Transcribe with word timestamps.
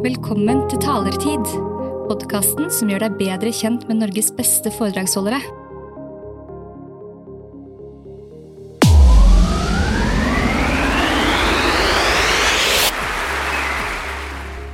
Velkommen 0.00 0.62
til 0.70 0.78
Talertid, 0.80 1.42
podkasten 2.08 2.70
som 2.72 2.88
gjør 2.88 3.02
deg 3.04 3.16
bedre 3.18 3.50
kjent 3.52 3.82
med 3.84 3.98
Norges 4.00 4.30
beste 4.32 4.70
foredragsholdere. 4.72 5.36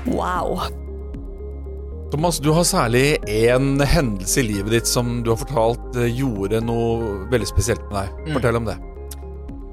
Wow. 0.07 0.63
Thomas, 2.13 2.39
du 2.39 2.53
har 2.55 2.63
særlig 2.63 3.17
én 3.27 3.83
hendelse 3.83 4.45
i 4.45 4.47
livet 4.53 4.77
ditt 4.77 4.87
som 4.87 5.25
du 5.27 5.33
har 5.33 5.41
fortalt 5.43 5.99
eh, 5.99 6.07
gjorde 6.21 6.63
noe 6.63 7.27
veldig 7.35 7.51
spesielt 7.51 7.83
med 7.91 7.99
deg. 7.99 8.15
Mm. 8.29 8.37
Fortell 8.39 8.61
om 8.63 8.71
det. 8.71 8.79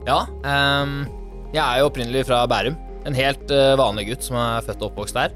Ja, 0.10 0.24
Um, 0.42 1.04
jeg 1.54 1.62
er 1.62 1.84
jo 1.84 1.92
opprinnelig 1.92 2.26
fra 2.26 2.42
Bærum. 2.50 2.82
En 3.06 3.14
helt 3.14 3.52
eh, 3.52 3.76
vanlig 3.78 4.08
gutt 4.10 4.26
som 4.26 4.42
er 4.42 4.66
født 4.66 4.82
og 4.82 4.90
oppvokst 4.90 5.22
der. 5.22 5.34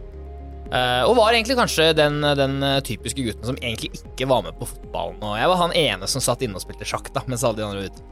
Eh, 0.67 1.03
og 1.07 1.15
var 1.19 1.31
egentlig 1.31 1.55
kanskje 1.59 1.91
den, 1.95 2.19
den 2.39 2.59
typiske 2.87 3.23
gutten 3.23 3.47
som 3.47 3.59
egentlig 3.61 3.93
ikke 3.95 4.27
var 4.29 4.43
med 4.45 4.57
på 4.59 4.67
fotballen. 4.69 5.21
Og 5.23 5.37
jeg 5.39 5.51
var 5.51 5.61
han 5.63 5.77
ene 5.79 6.09
som 6.11 6.23
satt 6.23 6.43
inne 6.43 6.59
og 6.59 6.65
spilte 6.65 6.87
sjakk, 6.87 7.09
da, 7.15 7.23
mens 7.29 7.45
alle 7.47 7.61
de 7.61 7.67
andre 7.67 7.85
var 7.85 7.95
ute. 7.95 8.05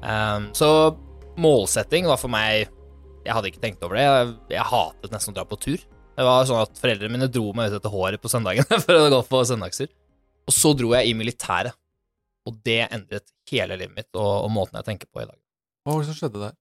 Um, 0.00 0.48
så 0.56 0.68
målsetting 1.36 2.06
var 2.08 2.16
for 2.16 2.32
meg 2.32 2.70
Jeg 3.20 3.34
hadde 3.36 3.50
ikke 3.50 3.60
tenkt 3.60 3.82
over 3.84 3.98
det. 3.98 4.04
Jeg, 4.06 4.28
jeg 4.54 4.68
hatet 4.70 5.12
nesten 5.12 5.34
å 5.34 5.36
dra 5.36 5.44
på 5.48 5.58
tur. 5.60 5.82
Det 6.16 6.24
var 6.24 6.46
sånn 6.48 6.62
at 6.62 6.78
Foreldrene 6.80 7.12
mine 7.12 7.28
dro 7.32 7.50
meg 7.56 7.70
ut 7.70 7.76
etter 7.78 7.92
håret 7.92 8.22
på 8.22 8.30
søndagen 8.32 8.64
for 8.84 8.96
å 8.96 9.10
gå 9.12 9.20
på 9.28 9.42
søndagstur. 9.48 9.90
Og 10.48 10.56
så 10.56 10.72
dro 10.76 10.94
jeg 10.96 11.10
i 11.10 11.16
militæret. 11.16 11.76
Og 12.48 12.56
det 12.64 12.80
endret 12.88 13.28
hele 13.50 13.76
livet 13.76 13.92
mitt 13.98 14.08
og, 14.16 14.46
og 14.46 14.50
måten 14.54 14.78
jeg 14.80 14.88
tenker 14.88 15.10
på 15.12 15.22
i 15.22 15.28
dag. 15.28 15.36
Hva 15.84 15.94
var 15.94 16.02
det 16.02 16.08
som 16.08 16.16
skjedde 16.16 16.42
der? 16.46 16.56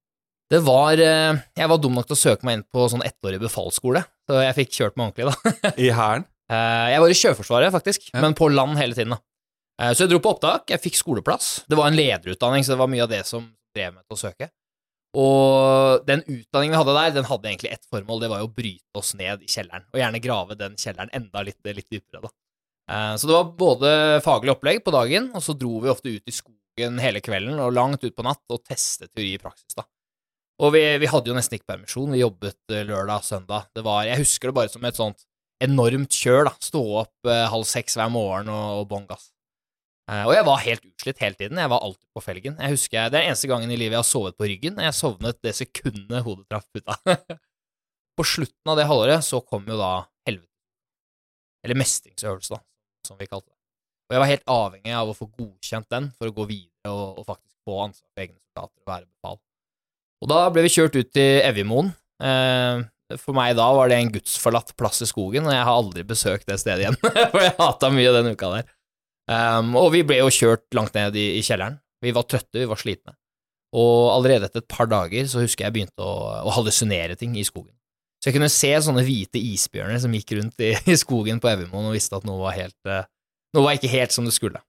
Det 0.50 0.60
var 0.66 0.98
eh, 0.98 1.38
Jeg 1.60 1.70
var 1.70 1.78
dum 1.82 1.94
nok 1.98 2.08
til 2.10 2.18
å 2.18 2.20
søke 2.24 2.48
meg 2.48 2.58
inn 2.60 2.66
på 2.74 2.88
sånn 2.90 3.04
ettårig 3.06 3.38
befalsskole, 3.44 4.02
så 4.30 4.40
jeg 4.42 4.56
fikk 4.64 4.72
kjørt 4.80 4.96
meg 4.98 5.12
ordentlig, 5.12 5.30
da. 5.30 5.74
I 5.86 5.90
hæren? 5.94 6.26
Eh, 6.50 6.86
Jeg 6.96 7.04
var 7.04 7.14
i 7.14 7.18
Sjøforsvaret, 7.20 7.74
faktisk, 7.76 8.10
Ja. 8.14 8.22
men 8.24 8.34
på 8.38 8.50
land 8.52 8.78
hele 8.82 8.98
tiden, 8.98 9.14
da. 9.14 9.20
Eh, 9.82 9.92
Så 9.94 10.06
jeg 10.08 10.14
dro 10.16 10.20
på 10.26 10.34
opptak, 10.36 10.66
jeg 10.74 10.82
fikk 10.82 10.98
skoleplass. 10.98 11.52
Det 11.70 11.78
var 11.78 11.92
en 11.92 12.00
lederutdanning, 12.00 12.66
så 12.66 12.74
det 12.74 12.80
var 12.82 12.90
mye 12.90 13.06
av 13.06 13.12
det 13.14 13.22
som 13.30 13.46
drev 13.78 13.94
meg 14.00 14.04
til 14.10 14.18
å 14.18 14.24
søke. 14.24 14.50
Og 15.18 16.04
den 16.06 16.22
utdanningen 16.26 16.74
vi 16.76 16.80
hadde 16.82 16.96
der, 16.98 17.14
den 17.16 17.30
hadde 17.30 17.50
egentlig 17.50 17.72
ett 17.74 17.86
formål, 17.90 18.20
det 18.22 18.30
var 18.30 18.42
jo 18.44 18.50
å 18.50 18.54
bryte 18.54 19.00
oss 19.02 19.14
ned 19.18 19.42
i 19.46 19.50
kjelleren, 19.50 19.86
og 19.94 19.98
gjerne 20.02 20.22
grave 20.22 20.58
den 20.58 20.76
kjelleren 20.78 21.10
enda 21.18 21.42
litt, 21.46 21.58
litt 21.66 21.90
dypere, 21.90 22.22
da. 22.26 22.34
Så 23.18 23.30
det 23.30 23.34
var 23.36 23.48
både 23.58 23.90
faglig 24.26 24.54
opplegg 24.54 24.84
på 24.86 24.94
dagen, 24.94 25.32
og 25.38 25.42
så 25.46 25.54
dro 25.58 25.80
vi 25.82 25.90
ofte 25.94 26.10
ut 26.14 26.30
i 26.30 26.34
skogen 26.34 26.98
hele 27.02 27.22
kvelden 27.26 27.58
og 27.62 27.74
langt 27.74 28.06
ut 28.06 28.16
på 28.18 28.26
natt 28.26 28.42
og 28.54 28.62
testet 28.70 29.10
teori 29.14 29.34
i 29.36 29.42
praksis, 29.42 29.74
da. 29.78 29.86
Og 30.60 30.74
vi, 30.76 30.84
vi 31.00 31.08
hadde 31.08 31.32
jo 31.32 31.36
nesten 31.38 31.56
ikke 31.56 31.72
permisjon, 31.72 32.12
vi 32.12 32.20
jobbet 32.20 32.58
lørdag 32.68 32.90
lørdag, 32.90 33.24
søndag. 33.24 33.68
Det 33.76 33.84
var, 33.86 34.04
jeg 34.10 34.20
husker 34.26 34.50
det 34.50 34.58
bare 34.58 34.72
som 34.72 34.88
et 34.88 34.98
sånt 34.98 35.24
enormt 35.64 36.16
kjør, 36.16 36.50
da. 36.50 36.54
Stå 36.64 36.82
opp 37.02 37.30
eh, 37.32 37.46
halv 37.52 37.68
seks 37.68 37.96
hver 38.00 38.12
morgen 38.12 38.52
og, 38.52 38.82
og 38.82 38.90
bånn 38.92 39.08
gass. 39.08 39.30
Eh, 40.10 40.26
og 40.26 40.34
jeg 40.36 40.46
var 40.48 40.64
helt 40.66 40.86
utslitt 40.88 41.24
hele 41.24 41.40
tiden. 41.40 41.62
Jeg 41.64 41.72
var 41.72 41.86
alltid 41.86 42.08
på 42.16 42.24
felgen. 42.26 42.58
Jeg 42.60 42.76
husker 42.76 42.98
jeg, 42.98 43.14
Det 43.14 43.22
er 43.22 43.30
eneste 43.30 43.52
gangen 43.52 43.72
i 43.72 43.80
livet 43.80 43.96
jeg 43.96 44.02
har 44.02 44.10
sovet 44.10 44.40
på 44.40 44.50
ryggen. 44.50 44.80
Jeg 44.84 44.98
sovnet 44.98 45.40
det 45.46 45.56
sekundet 45.56 46.26
hodet 46.28 46.48
traff 46.52 46.68
puta. 46.76 46.98
på 48.20 48.28
slutten 48.28 48.74
av 48.74 48.80
det 48.80 48.88
halvåret 48.90 49.24
så 49.26 49.40
kom 49.46 49.68
jo 49.70 49.80
da 49.80 49.94
helvete. 50.28 50.52
Eller 51.64 51.80
mestringsøvelse, 51.80 52.56
da, 52.56 52.64
som 53.08 53.20
vi 53.20 53.28
kalte 53.32 53.48
det. 53.48 53.58
Og 54.10 54.16
jeg 54.16 54.24
var 54.24 54.32
helt 54.32 54.50
avhengig 54.52 54.96
av 54.98 55.12
å 55.12 55.16
få 55.16 55.28
godkjent 55.30 55.88
den 55.94 56.12
for 56.18 56.32
å 56.32 56.36
gå 56.36 56.48
videre 56.50 56.92
og, 56.96 57.22
og 57.22 57.28
faktisk 57.30 57.56
få 57.68 57.84
ansvar 57.86 58.10
for 58.10 58.26
egne 58.26 58.40
soldater 58.42 58.82
og 58.82 58.92
være 58.92 59.08
befal. 59.08 59.40
Og 60.20 60.32
da 60.32 60.46
ble 60.54 60.66
vi 60.66 60.74
kjørt 60.74 60.98
ut 61.00 61.12
til 61.16 61.40
Evjemoen. 61.48 61.94
Eh, 62.20 62.82
for 63.18 63.34
meg 63.38 63.56
da 63.58 63.70
var 63.74 63.90
det 63.90 63.98
en 63.98 64.12
gudsforlatt 64.14 64.76
plass 64.78 65.02
i 65.02 65.08
skogen, 65.10 65.48
og 65.48 65.56
jeg 65.56 65.66
har 65.66 65.80
aldri 65.82 66.04
besøkt 66.06 66.50
det 66.50 66.60
stedet 66.62 66.84
igjen, 66.84 67.00
for 67.32 67.42
jeg 67.42 67.56
hata 67.58 67.90
mye 67.94 68.12
den 68.14 68.36
uka 68.36 68.52
der. 68.58 68.68
Um, 69.30 69.76
og 69.78 69.92
vi 69.94 70.04
ble 70.06 70.20
jo 70.20 70.30
kjørt 70.34 70.66
langt 70.78 70.96
ned 70.98 71.18
i, 71.18 71.26
i 71.38 71.42
kjelleren. 71.46 71.78
Vi 72.02 72.14
var 72.16 72.26
trøtte, 72.30 72.58
vi 72.58 72.70
var 72.70 72.80
slitne. 72.82 73.16
Og 73.78 74.10
allerede 74.16 74.48
etter 74.50 74.64
et 74.64 74.72
par 74.72 74.90
dager 74.90 75.28
så 75.30 75.44
husker 75.44 75.68
jeg 75.68 75.76
begynte 75.76 76.06
å, 76.06 76.14
å 76.50 76.54
hallusinere 76.56 77.18
ting 77.20 77.36
i 77.38 77.46
skogen. 77.46 77.76
Så 78.20 78.30
jeg 78.30 78.36
kunne 78.36 78.52
se 78.52 78.72
sånne 78.84 79.04
hvite 79.06 79.40
isbjørner 79.40 80.02
som 80.02 80.16
gikk 80.16 80.34
rundt 80.38 80.66
i, 80.66 80.74
i 80.92 80.98
skogen 81.00 81.42
på 81.42 81.52
Evjemoen 81.52 81.92
og 81.92 81.96
visste 81.96 82.18
at 82.18 82.26
noe 82.28 82.42
var 82.42 82.58
helt 82.58 82.90
eh, 82.90 83.06
Noe 83.56 83.66
var 83.66 83.78
ikke 83.78 83.90
helt 83.90 84.14
som 84.14 84.28
det 84.28 84.36
skulle. 84.36 84.60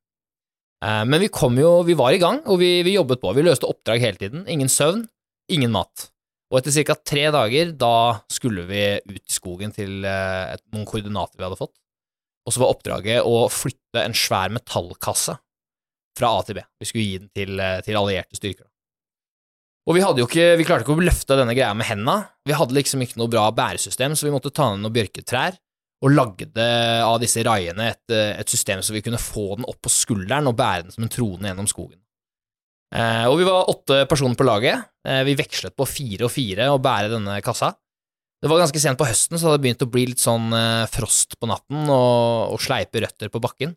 Eh, 0.84 1.02
men 1.04 1.20
vi 1.20 1.28
kom 1.32 1.58
jo, 1.60 1.80
vi 1.84 1.96
var 1.98 2.14
i 2.16 2.20
gang, 2.22 2.38
og 2.48 2.60
vi, 2.62 2.78
vi 2.86 2.94
jobbet 2.94 3.20
på. 3.20 3.32
Vi 3.36 3.44
løste 3.44 3.68
oppdrag 3.68 4.00
hele 4.00 4.20
tiden. 4.20 4.46
Ingen 4.48 4.70
søvn, 4.72 5.02
ingen 5.52 5.72
mat. 5.74 6.08
Og 6.50 6.58
etter 6.58 6.74
ca. 6.82 6.96
tre 7.06 7.28
dager, 7.30 7.70
da 7.78 7.94
skulle 8.30 8.64
vi 8.66 8.82
ut 8.98 9.22
i 9.22 9.34
skogen 9.34 9.74
til 9.74 10.02
eh, 10.06 10.56
et, 10.56 10.64
noen 10.74 10.88
koordinater 10.88 11.38
vi 11.38 11.46
hadde 11.46 11.60
fått. 11.60 11.76
Og 12.46 12.54
så 12.54 12.62
var 12.62 12.72
oppdraget 12.74 13.26
å 13.26 13.44
flytte 13.52 14.02
en 14.02 14.16
svær 14.16 14.50
metallkasse 14.54 15.36
fra 16.18 16.32
A 16.34 16.42
til 16.46 16.58
B. 16.58 16.64
Vi 16.82 16.88
skulle 16.88 17.06
gi 17.06 17.20
den 17.22 17.30
til, 17.36 17.54
eh, 17.62 17.78
til 17.86 17.98
allierte 18.00 18.38
styrker. 18.38 18.66
Og 19.88 19.96
vi, 19.96 20.02
ikke, 20.02 20.50
vi 20.58 20.66
klarte 20.66 20.84
ikke 20.84 20.98
å 20.98 21.06
løfte 21.06 21.38
denne 21.38 21.54
greia 21.56 21.70
med 21.74 21.88
henda. 21.88 22.18
Vi 22.46 22.54
hadde 22.54 22.76
liksom 22.76 23.02
ikke 23.02 23.18
noe 23.22 23.30
bra 23.30 23.46
bæresystem, 23.54 24.14
så 24.18 24.26
vi 24.26 24.34
måtte 24.34 24.52
ta 24.54 24.72
ned 24.72 24.84
noen 24.84 24.94
bjørketrær 24.98 25.56
og 26.00 26.14
lagde 26.14 26.66
av 27.04 27.18
disse 27.20 27.42
raiene 27.44 27.90
et, 27.92 28.12
et 28.12 28.48
system 28.48 28.80
så 28.84 28.94
vi 28.94 29.02
kunne 29.04 29.20
få 29.20 29.50
den 29.58 29.66
opp 29.68 29.82
på 29.84 29.92
skulderen 29.92 30.48
og 30.48 30.56
bære 30.56 30.86
den 30.86 30.94
som 30.94 31.04
en 31.04 31.12
trone 31.12 31.50
gjennom 31.50 31.68
skogen. 31.68 31.98
Eh, 32.90 33.26
og 33.30 33.36
vi 33.38 33.46
var 33.46 33.68
åtte 33.70 34.02
personer 34.10 34.38
på 34.38 34.46
laget. 34.46 34.88
Eh, 35.06 35.22
vi 35.28 35.36
vekslet 35.38 35.76
på 35.78 35.86
fire 35.86 36.26
og 36.26 36.32
fire 36.34 36.70
å 36.72 36.80
bære 36.82 37.12
denne 37.12 37.36
kassa. 37.44 37.72
Det 38.40 38.48
var 38.48 38.62
ganske 38.62 38.80
sent 38.80 38.98
på 38.98 39.06
høsten, 39.06 39.36
så 39.36 39.44
det 39.46 39.50
hadde 39.52 39.64
begynt 39.66 39.84
å 39.84 39.90
bli 39.92 40.06
litt 40.10 40.22
sånn 40.22 40.48
eh, 40.56 40.88
frost 40.90 41.36
på 41.38 41.48
natten 41.50 41.84
og, 41.86 42.56
og 42.56 42.62
sleipe 42.62 43.02
røtter 43.04 43.30
på 43.32 43.42
bakken. 43.42 43.76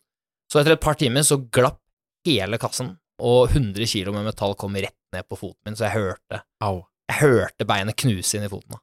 Så 0.49 0.61
etter 0.61 0.77
et 0.77 0.83
par 0.83 0.97
timer 0.99 1.25
så 1.27 1.37
glapp 1.43 1.81
hele 2.27 2.57
kassen, 2.61 2.93
og 3.23 3.51
100 3.51 3.85
kilo 3.91 4.13
med 4.15 4.25
metall 4.25 4.55
kom 4.59 4.75
rett 4.79 4.95
ned 5.13 5.27
på 5.27 5.37
foten 5.37 5.67
min, 5.67 5.77
så 5.77 5.89
jeg 5.89 5.97
hørte, 5.97 6.39
Au. 6.63 6.85
jeg 7.11 7.19
hørte 7.19 7.67
beinet 7.67 7.97
knuse 7.99 8.37
inn 8.39 8.47
i 8.47 8.51
foten. 8.51 8.79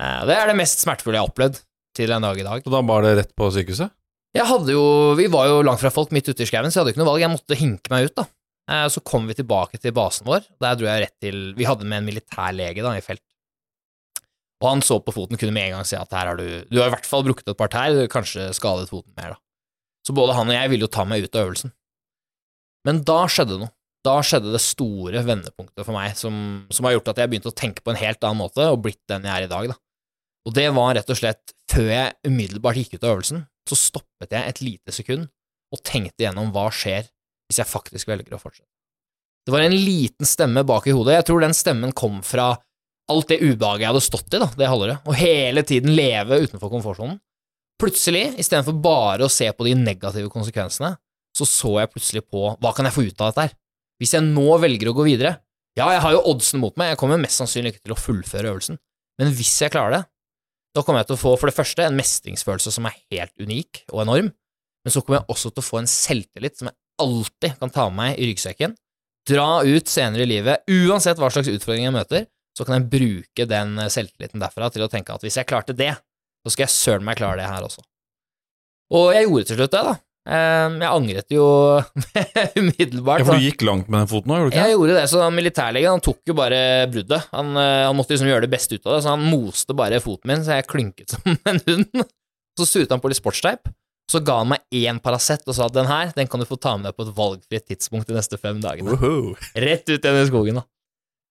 Det 0.00 0.32
er 0.32 0.48
det 0.48 0.56
mest 0.56 0.80
smertefulle 0.80 1.18
jeg 1.18 1.26
har 1.26 1.28
opplevd 1.28 1.58
til 1.98 2.14
en 2.16 2.24
dag 2.24 2.38
i 2.40 2.46
dag. 2.46 2.64
Og 2.64 2.72
da 2.72 2.80
bar 2.88 3.04
det 3.04 3.12
rett 3.18 3.34
på 3.36 3.50
sykehuset? 3.52 3.92
Jeg 4.32 4.46
hadde 4.48 4.72
jo, 4.72 4.84
Vi 5.18 5.26
var 5.28 5.50
jo 5.50 5.60
langt 5.66 5.82
fra 5.82 5.92
folk 5.92 6.14
midt 6.14 6.30
ute 6.30 6.46
i 6.46 6.48
skauen, 6.48 6.70
så 6.72 6.80
jeg 6.80 6.84
hadde 6.84 6.94
ikke 6.94 7.02
noe 7.02 7.10
valg. 7.10 7.24
Jeg 7.24 7.32
måtte 7.34 7.58
hinke 7.58 7.92
meg 7.92 8.08
ut, 8.08 8.16
da. 8.16 8.24
Eh, 8.70 8.86
Så 8.88 9.02
kom 9.02 9.26
vi 9.26 9.34
tilbake 9.34 9.80
til 9.80 9.94
basen 9.96 10.26
vår. 10.28 10.46
Der 10.62 10.78
dro 10.78 10.86
jeg 10.86 11.06
rett 11.06 11.16
til 11.22 11.54
Vi 11.58 11.66
hadde 11.68 11.84
med 11.88 12.02
en 12.02 12.08
militærlege 12.08 12.84
da, 12.84 12.94
i 12.96 13.04
felt. 13.04 13.24
Og 14.60 14.68
han 14.68 14.82
så 14.84 14.98
på 15.00 15.12
foten, 15.16 15.38
kunne 15.40 15.54
med 15.56 15.70
en 15.70 15.78
gang 15.78 15.86
si 15.88 15.96
at 15.96 16.12
her 16.12 16.28
har 16.28 16.36
du 16.36 16.64
Du 16.68 16.80
har 16.80 16.90
i 16.90 16.94
hvert 16.94 17.08
fall 17.08 17.24
brukket 17.24 17.48
et 17.48 17.56
par 17.58 17.70
tær, 17.72 17.96
kanskje 18.12 18.50
skadet 18.54 18.90
foten 18.92 19.12
mer, 19.16 19.34
da. 19.34 19.38
Så 20.06 20.14
både 20.16 20.34
han 20.36 20.48
og 20.48 20.54
jeg 20.56 20.70
ville 20.70 20.86
jo 20.86 20.92
ta 20.92 21.04
meg 21.04 21.24
ut 21.24 21.34
av 21.36 21.48
øvelsen. 21.48 21.72
Men 22.86 23.02
da 23.04 23.26
skjedde 23.28 23.58
noe. 23.60 23.72
Da 24.04 24.14
skjedde 24.24 24.52
det 24.54 24.62
store 24.64 25.20
vendepunktet 25.26 25.84
for 25.84 25.92
meg, 25.92 26.14
som, 26.16 26.64
som 26.72 26.86
har 26.88 26.94
gjort 26.94 27.10
at 27.12 27.18
jeg 27.20 27.28
begynte 27.28 27.50
å 27.52 27.56
tenke 27.56 27.82
på 27.84 27.92
en 27.92 28.00
helt 28.00 28.22
annen 28.24 28.40
måte, 28.40 28.64
og 28.64 28.80
blitt 28.86 29.00
den 29.12 29.26
jeg 29.28 29.34
er 29.34 29.44
i 29.44 29.50
dag, 29.50 29.66
da. 29.74 29.76
Og 30.48 30.54
det 30.56 30.64
var 30.72 30.94
rett 30.96 31.12
og 31.12 31.18
slett 31.20 31.52
før 31.68 31.90
jeg 31.92 32.14
umiddelbart 32.24 32.80
gikk 32.80 32.94
ut 32.96 33.04
av 33.04 33.10
øvelsen, 33.18 33.42
så 33.68 33.76
stoppet 33.76 34.32
jeg 34.32 34.48
et 34.48 34.62
lite 34.64 34.94
sekund 34.96 35.28
og 35.70 35.82
tenkte 35.84 36.24
gjennom 36.24 36.48
hva 36.54 36.70
skjer 36.72 37.10
hvis 37.50 37.60
jeg 37.60 37.68
faktisk 37.68 38.10
velger 38.10 38.36
å 38.36 38.40
fortsette. 38.40 38.70
Det 39.46 39.54
var 39.54 39.64
en 39.64 39.74
liten 39.74 40.28
stemme 40.28 40.62
bak 40.68 40.86
i 40.86 40.94
hodet, 40.94 41.16
jeg 41.18 41.26
tror 41.30 41.42
den 41.42 41.56
stemmen 41.56 41.94
kom 41.96 42.20
fra 42.26 42.52
alt 43.10 43.32
det 43.32 43.40
ubehaget 43.42 43.82
jeg 43.82 43.90
hadde 43.90 44.04
stått 44.04 44.36
i 44.36 44.40
da, 44.42 44.46
det 44.54 44.68
halvåret, 44.70 45.02
og 45.08 45.16
hele 45.18 45.64
tiden 45.66 45.96
leve 45.96 46.38
utenfor 46.44 46.70
komfortsonen. 46.70 47.18
Plutselig, 47.80 48.36
istedenfor 48.38 48.76
bare 48.84 49.26
å 49.26 49.32
se 49.32 49.48
på 49.56 49.66
de 49.66 49.72
negative 49.78 50.30
konsekvensene, 50.30 50.92
så 51.34 51.46
så 51.48 51.72
jeg 51.80 51.90
plutselig 51.94 52.22
på 52.28 52.52
hva 52.60 52.72
kan 52.76 52.86
jeg 52.86 52.94
få 52.94 53.06
ut 53.08 53.22
av 53.22 53.30
dette 53.30 53.46
her? 53.46 53.56
Hvis 54.00 54.14
jeg 54.16 54.26
nå 54.26 54.46
velger 54.62 54.90
å 54.90 54.94
gå 54.96 55.06
videre, 55.08 55.38
ja, 55.78 55.88
jeg 55.94 56.02
har 56.04 56.14
jo 56.14 56.22
oddsen 56.30 56.60
mot 56.62 56.76
meg, 56.78 56.92
jeg 56.92 57.00
kommer 57.00 57.20
mest 57.20 57.40
sannsynlig 57.40 57.74
ikke 57.74 57.86
til 57.88 57.94
å 57.94 58.00
fullføre 58.00 58.52
øvelsen, 58.52 58.78
men 59.20 59.32
hvis 59.36 59.54
jeg 59.64 59.72
klarer 59.72 59.96
det, 59.96 60.02
da 60.76 60.84
kommer 60.86 61.02
jeg 61.02 61.10
til 61.10 61.18
å 61.18 61.22
få 61.24 61.34
for 61.40 61.50
det 61.50 61.56
første 61.56 61.82
en 61.86 61.98
mestringsfølelse 61.98 62.72
som 62.76 62.86
er 62.86 62.98
helt 63.10 63.34
unik 63.42 63.84
og 63.90 64.04
enorm, 64.04 64.30
men 64.84 64.94
så 64.94 65.02
kommer 65.02 65.20
jeg 65.20 65.34
også 65.34 65.50
til 65.50 65.62
å 65.62 65.66
få 65.66 65.80
en 65.80 65.90
selvtillit 65.90 66.60
som 66.60 66.70
jeg 66.70 66.76
alltid 67.02 67.56
kan 67.60 67.72
ta 67.74 67.88
med 67.90 67.98
meg 68.00 68.20
i 68.20 68.28
ryggsekken, 68.30 68.76
dra 69.28 69.48
ut 69.66 69.90
senere 69.90 70.24
i 70.24 70.30
livet, 70.30 70.62
uansett 70.68 71.20
hva 71.20 71.28
slags 71.32 71.50
utfordringer 71.52 71.90
jeg 71.90 71.96
møter, 71.96 72.28
så 72.56 72.66
kan 72.66 72.78
jeg 72.80 72.90
bruke 72.92 73.46
den 73.48 73.76
selvtilliten 73.92 74.42
derfra 74.42 74.70
til 74.74 74.84
å 74.84 74.90
tenke 74.90 75.14
at 75.14 75.22
hvis 75.24 75.38
jeg 75.38 75.48
klarte 75.48 75.76
det, 75.76 75.92
så 76.44 76.52
skal 76.52 76.66
jeg 76.66 76.74
søren 76.74 77.04
meg 77.06 77.18
klare 77.20 77.40
det 77.42 77.48
her 77.50 77.66
også. 77.66 77.82
Og 78.96 79.10
jeg 79.14 79.28
gjorde 79.28 79.50
til 79.50 79.60
slutt 79.60 79.74
det, 79.76 79.82
da. 79.86 79.92
Ehm, 80.30 80.78
Jeg 80.82 80.90
angret 80.90 81.32
jo 81.32 81.44
umiddelbart. 82.60 83.22
Ja, 83.22 83.26
for 83.28 83.38
du 83.38 83.44
gikk 83.46 83.62
langt 83.66 83.88
med 83.90 84.02
den 84.02 84.10
foten 84.10 84.34
òg, 84.34 84.40
gjorde 84.42 84.54
du 84.54 84.58
Jeg 84.60 84.74
gjorde 84.74 84.96
det, 84.98 85.04
så 85.12 85.28
militærlegen 85.34 86.02
tok 86.04 86.20
jo 86.32 86.36
bare 86.38 86.60
bruddet. 86.92 87.28
Han, 87.34 87.52
eh, 87.60 87.84
han 87.86 87.96
måtte 87.98 88.16
liksom 88.16 88.30
gjøre 88.30 88.46
det 88.46 88.52
beste 88.52 88.76
ut 88.76 88.86
av 88.88 88.96
det, 88.96 89.02
så 89.06 89.14
han 89.14 89.28
moste 89.30 89.76
bare 89.78 90.02
foten 90.04 90.32
min, 90.32 90.42
så 90.46 90.58
jeg 90.58 90.68
klynket 90.70 91.14
som 91.14 91.36
en 91.52 91.62
hund. 91.68 92.04
Så 92.58 92.66
suret 92.66 92.90
han 92.92 93.00
på 93.02 93.12
litt 93.12 93.20
sportsteip, 93.20 93.70
så 94.10 94.20
ga 94.26 94.40
han 94.40 94.50
meg 94.50 94.64
én 94.74 94.98
Paracet 95.02 95.46
og 95.46 95.54
sa 95.54 95.68
at 95.68 95.76
den 95.76 95.86
her, 95.86 96.10
den 96.16 96.28
kan 96.30 96.42
du 96.42 96.48
få 96.48 96.58
ta 96.58 96.74
med 96.76 96.88
deg 96.88 96.98
på 96.98 97.06
et 97.06 97.14
valgfritt 97.14 97.68
tidspunkt 97.70 98.10
de 98.10 98.16
neste 98.16 98.40
fem 98.40 98.58
dagene. 98.62 98.90
Woohoo. 98.90 99.36
Rett 99.54 99.86
ut 99.86 99.98
igjen 100.02 100.20
i 100.20 100.28
skogen, 100.28 100.58
da. 100.58 100.66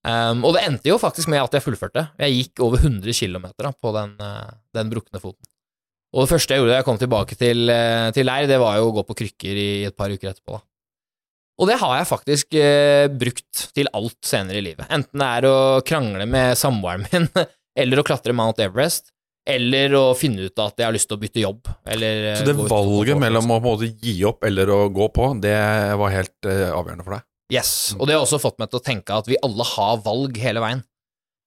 Um, 0.07 0.45
og 0.47 0.53
det 0.55 0.63
endte 0.63 0.87
jo 0.87 0.95
faktisk 1.01 1.27
med 1.27 1.41
at 1.43 1.57
jeg 1.57 1.65
fullførte. 1.65 2.05
Jeg 2.21 2.37
gikk 2.37 2.63
over 2.63 2.79
100 2.79 3.11
km 3.17 3.49
da, 3.51 3.73
på 3.75 3.91
den, 3.97 4.15
eh, 4.23 4.53
den 4.77 4.91
brukne 4.93 5.19
foten. 5.19 5.43
Og 6.15 6.23
det 6.23 6.31
første 6.31 6.55
jeg 6.55 6.63
gjorde 6.63 6.71
da 6.71 6.79
jeg 6.79 6.87
kom 6.87 7.01
tilbake 7.01 7.35
til, 7.37 7.69
eh, 7.69 8.07
til 8.15 8.25
leir, 8.25 8.47
det 8.49 8.61
var 8.61 8.79
jo 8.79 8.87
å 8.89 8.95
gå 8.95 9.03
på 9.09 9.17
krykker 9.25 9.59
i 9.59 9.69
et 9.89 9.97
par 9.99 10.09
uker 10.09 10.31
etterpå. 10.31 10.55
da. 10.55 10.63
Og 11.59 11.67
det 11.67 11.77
har 11.81 11.97
jeg 11.97 12.07
faktisk 12.07 12.55
eh, 12.55 13.11
brukt 13.11 13.65
til 13.75 13.91
alt 13.93 14.17
senere 14.23 14.61
i 14.61 14.63
livet. 14.63 14.87
Enten 14.87 15.19
det 15.19 15.27
er 15.27 15.49
å 15.49 15.57
krangle 15.83 16.25
med 16.25 16.55
samboeren 16.57 17.03
min, 17.11 17.27
eller 17.83 17.99
å 17.99 18.07
klatre 18.07 18.33
Mount 18.33 18.63
Everest, 18.63 19.11
eller 19.49 19.95
å 19.97 20.03
finne 20.17 20.47
ut 20.47 20.61
at 20.61 20.77
jeg 20.79 20.87
har 20.87 20.95
lyst 20.95 21.09
til 21.09 21.17
å 21.17 21.21
bytte 21.21 21.41
jobb. 21.41 21.71
Eller, 21.89 22.35
Så 22.37 22.45
det 22.47 22.55
valget 22.59 23.19
mellom 23.21 23.55
å 23.55 23.73
gi 23.81 24.13
opp 24.29 24.45
eller 24.47 24.69
å 24.73 24.83
gå 24.93 25.09
på, 25.15 25.31
det 25.41 25.57
var 25.99 26.13
helt 26.13 26.37
uh, 26.45 26.69
avgjørende 26.77 27.07
for 27.07 27.17
deg? 27.17 27.25
Yes, 27.49 27.71
og 27.97 28.05
det 28.05 28.13
har 28.13 28.21
også 28.21 28.37
fått 28.41 28.59
meg 28.61 28.69
til 28.69 28.77
å 28.77 28.85
tenke 28.85 29.15
at 29.15 29.29
vi 29.29 29.39
alle 29.41 29.65
har 29.65 30.01
valg 30.05 30.37
hele 30.37 30.61
veien. 30.61 30.83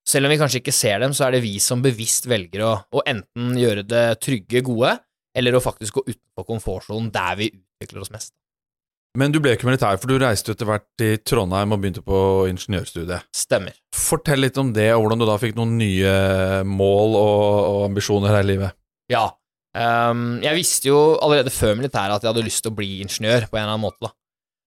Selv 0.09 0.27
om 0.27 0.33
vi 0.35 0.39
kanskje 0.41 0.59
ikke 0.59 0.75
ser 0.75 0.99
dem, 1.05 1.15
så 1.15 1.29
er 1.29 1.37
det 1.37 1.45
vi 1.45 1.55
som 1.63 1.83
bevisst 1.85 2.27
velger 2.27 2.65
å, 2.67 2.73
å 2.91 3.05
enten 3.07 3.55
gjøre 3.59 3.85
det 3.87 4.07
trygge, 4.25 4.65
gode, 4.67 4.97
eller 5.39 5.55
å 5.55 5.63
faktisk 5.63 6.01
gå 6.01 6.09
utenfor 6.11 6.49
komfortsonen 6.49 7.13
der 7.15 7.39
vi 7.39 7.53
utvikler 7.55 8.03
oss 8.03 8.11
mest. 8.15 8.35
Men 9.19 9.33
du 9.33 9.43
ble 9.45 9.53
ikke 9.53 9.69
militær, 9.69 9.99
for 10.01 10.09
du 10.09 10.17
reiste 10.23 10.55
etter 10.55 10.69
hvert 10.69 10.87
til 10.97 11.19
Trondheim 11.29 11.75
og 11.75 11.83
begynte 11.83 12.01
på 12.05 12.19
ingeniørstudiet. 12.49 13.29
Stemmer. 13.37 13.77
Fortell 13.93 14.41
litt 14.41 14.57
om 14.61 14.71
det, 14.73 14.89
og 14.95 15.05
hvordan 15.05 15.21
du 15.21 15.27
da 15.29 15.37
fikk 15.41 15.59
noen 15.59 15.75
nye 15.77 16.15
mål 16.65 17.19
og, 17.21 17.43
og 17.69 17.85
ambisjoner 17.91 18.33
her 18.33 18.47
i 18.47 18.51
livet. 18.55 18.79
Ja. 19.13 19.27
Um, 19.77 20.41
jeg 20.45 20.57
visste 20.57 20.89
jo 20.89 20.99
allerede 21.25 21.53
før 21.53 21.77
militæret 21.77 22.17
at 22.17 22.25
jeg 22.25 22.33
hadde 22.33 22.45
lyst 22.45 22.65
til 22.65 22.73
å 22.73 22.77
bli 22.77 22.89
ingeniør 23.05 23.49
på 23.51 23.57
en 23.57 23.67
eller 23.67 23.75
annen 23.75 23.85
måte, 23.85 24.01
da. 24.09 24.13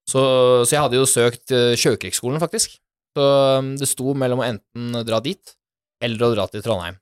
Så, 0.05 0.21
så 0.61 0.75
jeg 0.75 0.83
hadde 0.83 0.99
jo 0.99 1.09
søkt 1.09 1.53
uh, 1.55 1.73
Sjøkrigsskolen, 1.81 2.41
faktisk. 2.41 2.77
Så 3.17 3.25
um, 3.57 3.73
det 3.81 3.89
sto 3.89 4.13
mellom 4.13 4.43
å 4.43 4.47
enten 4.51 5.01
dra 5.07 5.23
dit, 5.25 5.57
eller 6.05 6.21
å 6.21 6.31
dra 6.35 6.45
til 6.51 6.61
Trondheim. 6.65 7.01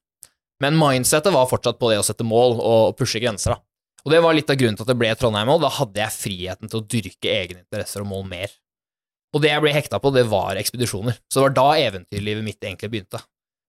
Men 0.63 0.79
mindsetet 0.79 1.35
var 1.35 1.49
fortsatt 1.51 1.75
på 1.75 1.91
det 1.91 1.99
å 1.99 2.07
sette 2.07 2.23
mål 2.23 2.55
og 2.63 2.95
pushe 2.95 3.19
grenser, 3.19 3.57
da. 3.57 3.65
Og 4.03 4.11
det 4.11 4.19
var 4.23 4.35
litt 4.35 4.51
av 4.51 4.59
grunnen 4.59 4.75
til 4.75 4.83
at 4.83 4.91
det 4.91 4.99
ble 4.99 5.11
Trondheim 5.15 5.51
òg. 5.53 5.61
Da 5.63 5.71
hadde 5.77 6.01
jeg 6.01 6.15
friheten 6.17 6.71
til 6.71 6.81
å 6.81 6.87
dyrke 6.93 7.31
egne 7.31 7.61
interesser 7.63 8.03
og 8.03 8.09
mål 8.11 8.25
mer. 8.31 8.57
Og 9.33 9.41
det 9.41 9.49
jeg 9.49 9.63
ble 9.63 9.71
hekta 9.73 9.99
på, 10.03 10.11
det 10.13 10.25
var 10.29 10.59
ekspedisjoner. 10.59 11.15
Så 11.31 11.39
det 11.39 11.45
var 11.47 11.55
da 11.57 11.69
eventyrlivet 11.87 12.45
mitt 12.45 12.59
egentlig 12.61 12.91
begynte. 12.93 13.23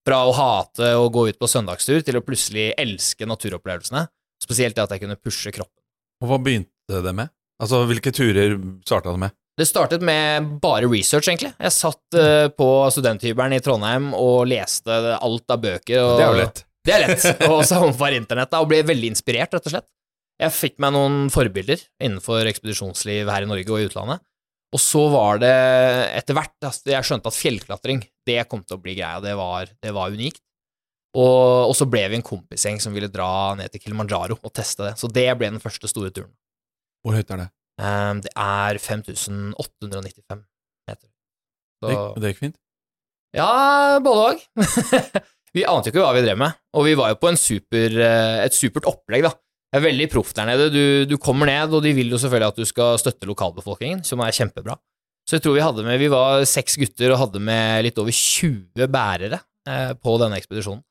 Fra 0.04 0.18
å 0.28 0.34
hate 0.36 0.90
å 0.98 1.06
gå 1.12 1.28
ut 1.30 1.38
på 1.40 1.48
søndagstur 1.48 2.02
til 2.04 2.18
å 2.18 2.24
plutselig 2.24 2.72
elske 2.80 3.28
naturopplevelsene. 3.30 4.04
Spesielt 4.42 4.76
det 4.76 4.84
at 4.84 4.92
jeg 4.92 5.04
kunne 5.06 5.16
pushe 5.16 5.54
kroppen. 5.54 5.80
Og 6.20 6.28
hva 6.28 6.40
begynte 6.42 7.00
det 7.06 7.14
med? 7.16 7.32
Altså, 7.62 7.84
hvilke 7.88 8.12
turer 8.12 8.58
starta 8.84 9.14
det 9.14 9.22
med? 9.22 9.36
Det 9.54 9.68
startet 9.70 10.02
med 10.02 10.56
bare 10.60 10.90
research, 10.90 11.30
egentlig. 11.30 11.52
Jeg 11.62 11.72
satt 11.72 12.18
uh, 12.18 12.50
på 12.50 12.68
studenthybelen 12.90 13.54
i 13.54 13.62
Trondheim 13.62 14.10
og 14.18 14.48
leste 14.50 14.92
alt 15.14 15.54
av 15.54 15.62
bøker. 15.62 16.00
Og, 16.02 16.16
Det 16.18 16.24
er 16.26 16.32
jo 16.32 16.40
lett. 16.42 16.64
Det 16.84 16.94
er 16.94 17.04
lett. 17.06 17.26
Og 17.52 17.62
så 17.64 17.78
omfavner 17.86 18.18
internett, 18.18 18.50
da, 18.50 18.60
og 18.60 18.68
ble 18.68 18.82
veldig 18.84 19.14
inspirert, 19.14 19.54
rett 19.54 19.70
og 19.70 19.72
slett. 19.76 19.86
Jeg 20.42 20.50
fikk 20.50 20.80
meg 20.82 20.94
noen 20.96 21.28
forbilder 21.30 21.82
innenfor 22.02 22.48
ekspedisjonsliv 22.50 23.28
her 23.30 23.44
i 23.44 23.48
Norge 23.50 23.70
og 23.70 23.82
i 23.82 23.88
utlandet. 23.88 24.24
Og 24.74 24.80
så 24.82 25.04
var 25.12 25.38
det 25.38 25.52
etter 26.18 26.34
hvert 26.34 26.66
jeg 26.90 27.06
skjønte 27.06 27.30
at 27.30 27.38
fjellklatring, 27.38 28.00
det 28.26 28.40
kom 28.50 28.64
til 28.66 28.74
å 28.74 28.82
bli 28.82 28.96
greia. 28.98 29.20
Det 29.22 29.36
var, 29.38 29.70
det 29.84 29.92
var 29.94 30.10
unikt. 30.10 30.42
Og, 31.14 31.68
og 31.70 31.74
så 31.78 31.86
ble 31.86 32.02
vi 32.10 32.18
en 32.18 32.26
kompisgjeng 32.26 32.80
som 32.82 32.94
ville 32.96 33.06
dra 33.12 33.54
ned 33.58 33.70
til 33.70 33.84
Kilimanjaro 33.84 34.34
og 34.40 34.50
teste 34.54 34.88
det. 34.88 34.96
Så 34.98 35.06
det 35.14 35.28
ble 35.38 35.52
den 35.52 35.62
første 35.62 35.86
store 35.90 36.10
turen. 36.10 36.32
Hvor 37.06 37.14
høyt 37.14 37.30
er 37.30 37.44
det? 37.44 37.48
Um, 37.78 38.22
det 38.24 38.32
er 38.34 38.80
5895 38.82 40.42
meter. 40.90 41.08
Så, 41.78 41.86
Det, 41.86 41.96
det 42.22 42.34
gikk 42.34 42.42
fint? 42.42 42.58
ja, 43.34 43.48
både 44.02 44.26
òg. 44.32 44.42
vi 45.54 45.64
ante 45.70 45.90
jo 45.90 45.94
ikke 45.94 46.02
hva 46.02 46.12
vi 46.16 46.22
drev 46.26 46.38
med, 46.42 46.58
og 46.74 46.86
vi 46.86 46.98
var 46.98 47.14
jo 47.14 47.18
på 47.22 47.30
en 47.30 47.38
super, 47.38 47.94
eh, 47.98 48.42
et 48.44 48.54
supert 48.54 48.86
opplegg, 48.90 49.26
da. 49.26 49.34
Det 49.74 49.80
er 49.80 49.88
veldig 49.88 50.06
proft 50.06 50.36
der 50.38 50.46
nede. 50.46 50.68
Du, 50.70 50.82
du 51.10 51.16
kommer 51.18 51.48
ned, 51.50 51.72
og 51.74 51.80
de 51.82 51.90
vil 51.96 52.12
jo 52.14 52.18
selvfølgelig 52.22 52.52
at 52.52 52.58
du 52.62 52.68
skal 52.68 52.98
støtte 53.02 53.26
lokalbefolkningen, 53.26 54.04
som 54.06 54.20
er 54.22 54.36
kjempebra. 54.36 54.76
Så 55.26 55.34
jeg 55.34 55.42
tror 55.42 55.56
vi 55.56 55.64
hadde 55.64 55.82
med 55.82 55.98
Vi 55.98 56.10
var 56.12 56.44
seks 56.46 56.76
gutter 56.78 57.10
og 57.10 57.18
hadde 57.24 57.40
med 57.42 57.82
litt 57.88 57.96
over 57.98 58.14
20 58.14 58.86
bærere 58.92 59.40
eh, 59.66 59.90
på 59.98 60.14
denne 60.22 60.38
ekspedisjonen. 60.38 60.84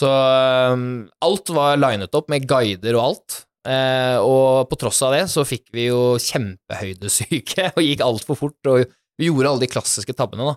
Så 0.00 0.08
um, 0.08 0.84
alt 1.20 1.52
var 1.52 1.76
linet 1.76 2.16
opp 2.16 2.30
med 2.32 2.46
guider 2.48 2.96
og 2.96 3.02
alt. 3.10 3.42
Eh, 3.68 4.16
og 4.16 4.70
på 4.70 4.78
tross 4.80 5.02
av 5.04 5.12
det 5.12 5.26
så 5.28 5.44
fikk 5.44 5.66
vi 5.76 5.90
jo 5.90 6.14
kjempehøydesyke 6.16 7.68
og 7.76 7.84
gikk 7.84 8.04
altfor 8.06 8.38
fort, 8.38 8.70
og 8.72 8.86
vi 9.20 9.28
gjorde 9.28 9.50
alle 9.50 9.66
de 9.66 9.70
klassiske 9.74 10.16
tabbene, 10.16 10.54
da. 10.54 10.56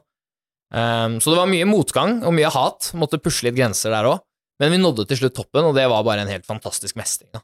Um, 0.76 1.20
så 1.20 1.34
det 1.34 1.42
var 1.42 1.52
mye 1.52 1.68
motgang 1.68 2.22
og 2.24 2.34
mye 2.40 2.50
hat, 2.56 2.94
måtte 2.96 3.20
pusle 3.22 3.52
litt 3.52 3.60
grenser 3.60 3.92
der 3.94 4.08
òg, 4.10 4.24
men 4.64 4.72
vi 4.72 4.80
nådde 4.80 5.06
til 5.10 5.20
slutt 5.20 5.36
toppen, 5.38 5.68
og 5.68 5.76
det 5.76 5.86
var 5.92 6.08
bare 6.08 6.24
en 6.24 6.32
helt 6.32 6.48
fantastisk 6.48 6.96
mestring, 6.98 7.30
da. 7.36 7.44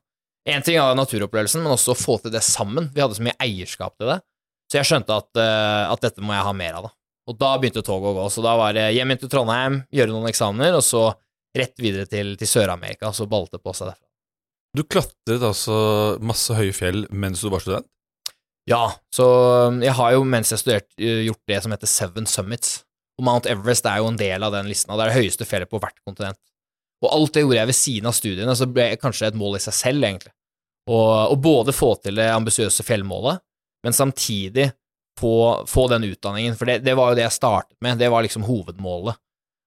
Én 0.50 0.64
ting 0.66 0.80
var 0.82 0.98
naturopplevelsen, 0.98 1.62
men 1.62 1.76
også 1.76 1.94
å 1.94 2.00
få 2.00 2.18
til 2.22 2.34
det 2.34 2.42
sammen. 2.46 2.90
Vi 2.96 3.04
hadde 3.04 3.18
så 3.18 3.26
mye 3.26 3.38
eierskap 3.44 3.94
til 4.00 4.10
det, 4.10 4.18
så 4.72 4.80
jeg 4.80 4.90
skjønte 4.90 5.18
at, 5.22 5.30
uh, 5.38 5.92
at 5.92 6.02
dette 6.08 6.24
må 6.26 6.34
jeg 6.34 6.48
ha 6.48 6.54
mer 6.58 6.80
av, 6.80 6.88
da. 6.90 6.96
Og 7.30 7.38
da 7.38 7.52
begynte 7.62 7.84
toget 7.86 8.10
å 8.10 8.16
gå, 8.18 8.30
så 8.34 8.42
da 8.44 8.56
var 8.58 8.74
det 8.76 8.88
hjem 8.96 9.14
inn 9.14 9.22
til 9.22 9.30
Trondheim, 9.30 9.84
gjøre 9.94 10.16
noen 10.16 10.32
eksamener, 10.32 10.80
og 10.80 10.86
så 10.86 11.12
rett 11.58 11.76
videre 11.84 12.10
til, 12.10 12.34
til 12.40 12.50
Sør-Amerika, 12.50 13.12
så 13.14 13.28
balte 13.30 13.60
det 13.60 13.66
på 13.66 13.76
seg 13.78 13.92
derfra. 13.92 14.08
Du 14.72 14.86
klatret 14.88 15.44
altså 15.44 15.78
masse 16.24 16.56
høye 16.56 16.74
fjell 16.74 17.04
mens 17.12 17.44
du 17.44 17.50
var 17.52 17.62
student? 17.64 17.88
Ja, 18.70 18.86
så 19.14 19.26
um, 19.68 19.82
jeg 19.84 19.94
har 19.98 20.14
jo 20.16 20.24
mens 20.28 20.54
jeg 20.54 20.62
studerte 20.62 20.96
uh, 21.02 21.22
gjort 21.28 21.42
det 21.50 21.60
som 21.64 21.74
heter 21.76 21.92
Seven 21.92 22.30
Summits. 22.30 22.80
Og 23.20 23.26
Mount 23.28 23.50
Everest 23.52 23.86
er 23.90 24.00
jo 24.02 24.08
en 24.10 24.20
del 24.20 24.46
av 24.46 24.56
den 24.56 24.70
listen, 24.72 24.94
og 24.94 24.98
det 24.98 25.06
er 25.06 25.12
det 25.12 25.26
høyeste 25.26 25.48
fjellet 25.50 25.70
på 25.70 25.82
hvert 25.82 25.98
kontinent. 26.08 26.40
Og 27.02 27.10
alt 27.10 27.34
det 27.34 27.44
gjorde 27.46 27.58
jeg 27.58 27.70
ved 27.72 27.78
siden 27.78 28.10
av 28.12 28.16
studiene, 28.18 28.56
så 28.58 28.68
ble 28.70 28.92
det 28.94 29.02
kanskje 29.02 29.32
et 29.32 29.38
mål 29.38 29.58
i 29.58 29.64
seg 29.64 29.78
selv, 29.78 30.06
egentlig. 30.06 30.34
Og 30.92 31.34
både 31.42 31.74
få 31.74 31.96
til 32.02 32.18
det 32.18 32.28
ambisiøse 32.34 32.86
fjellmålet, 32.86 33.42
men 33.86 33.96
samtidig 33.96 34.68
få, 35.20 35.34
få 35.70 35.88
den 35.92 36.06
utdanningen, 36.10 36.56
for 36.58 36.70
det, 36.70 36.82
det 36.86 36.96
var 36.98 37.12
jo 37.12 37.20
det 37.20 37.26
jeg 37.26 37.38
startet 37.38 37.78
med, 37.82 38.00
det 38.02 38.10
var 38.14 38.26
liksom 38.26 38.46
hovedmålet. 38.46 39.18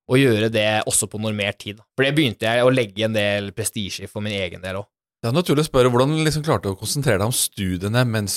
Å 0.04 0.18
gjøre 0.20 0.50
det 0.52 0.68
også 0.84 1.08
på 1.08 1.18
normert 1.22 1.62
tid. 1.62 1.78
For 1.96 2.04
det 2.04 2.12
begynte 2.16 2.44
jeg 2.44 2.64
å 2.64 2.72
legge 2.72 3.06
en 3.06 3.14
del 3.16 3.54
prestisje 3.56 4.04
i 4.04 4.10
for 4.10 4.24
min 4.24 4.36
egen 4.36 4.60
del 4.60 4.82
òg. 4.82 4.88
Det 5.24 5.30
er 5.30 5.36
naturlig 5.38 5.64
å 5.64 5.70
spørre 5.70 5.88
hvordan 5.88 6.12
du 6.12 6.20
liksom 6.20 6.44
klarte 6.44 6.68
å 6.68 6.76
konsentrere 6.76 7.22
deg 7.22 7.30
om 7.30 7.32
studiene 7.32 8.02
mens 8.04 8.36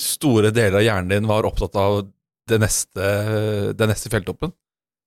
store 0.00 0.48
deler 0.54 0.78
av 0.78 0.86
hjernen 0.86 1.10
din 1.12 1.28
var 1.28 1.44
opptatt 1.44 1.76
av 1.76 1.98
det 2.48 2.58
neste, 2.62 3.10
den 3.76 3.92
neste 3.92 4.08
fjelltoppen? 4.08 4.54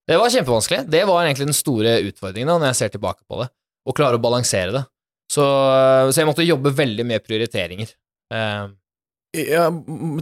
Det 0.05 0.17
var 0.21 0.33
kjempevanskelig. 0.33 0.85
Det 0.91 1.03
var 1.09 1.25
egentlig 1.25 1.49
den 1.49 1.57
store 1.57 1.97
utfordringen 2.05 2.51
da, 2.51 2.59
når 2.61 2.73
jeg 2.73 2.79
ser 2.81 2.95
tilbake 2.95 3.23
på 3.25 3.41
det. 3.41 3.49
Å 3.85 3.93
klare 3.97 4.19
å 4.19 4.21
balansere 4.21 4.73
det. 4.73 4.83
Så, 5.31 5.43
så 5.45 6.21
jeg 6.21 6.29
måtte 6.29 6.45
jobbe 6.45 6.73
veldig 6.77 7.05
med 7.09 7.23
prioriteringer. 7.25 7.93
Uh, 8.33 8.73
Ja, 9.35 9.67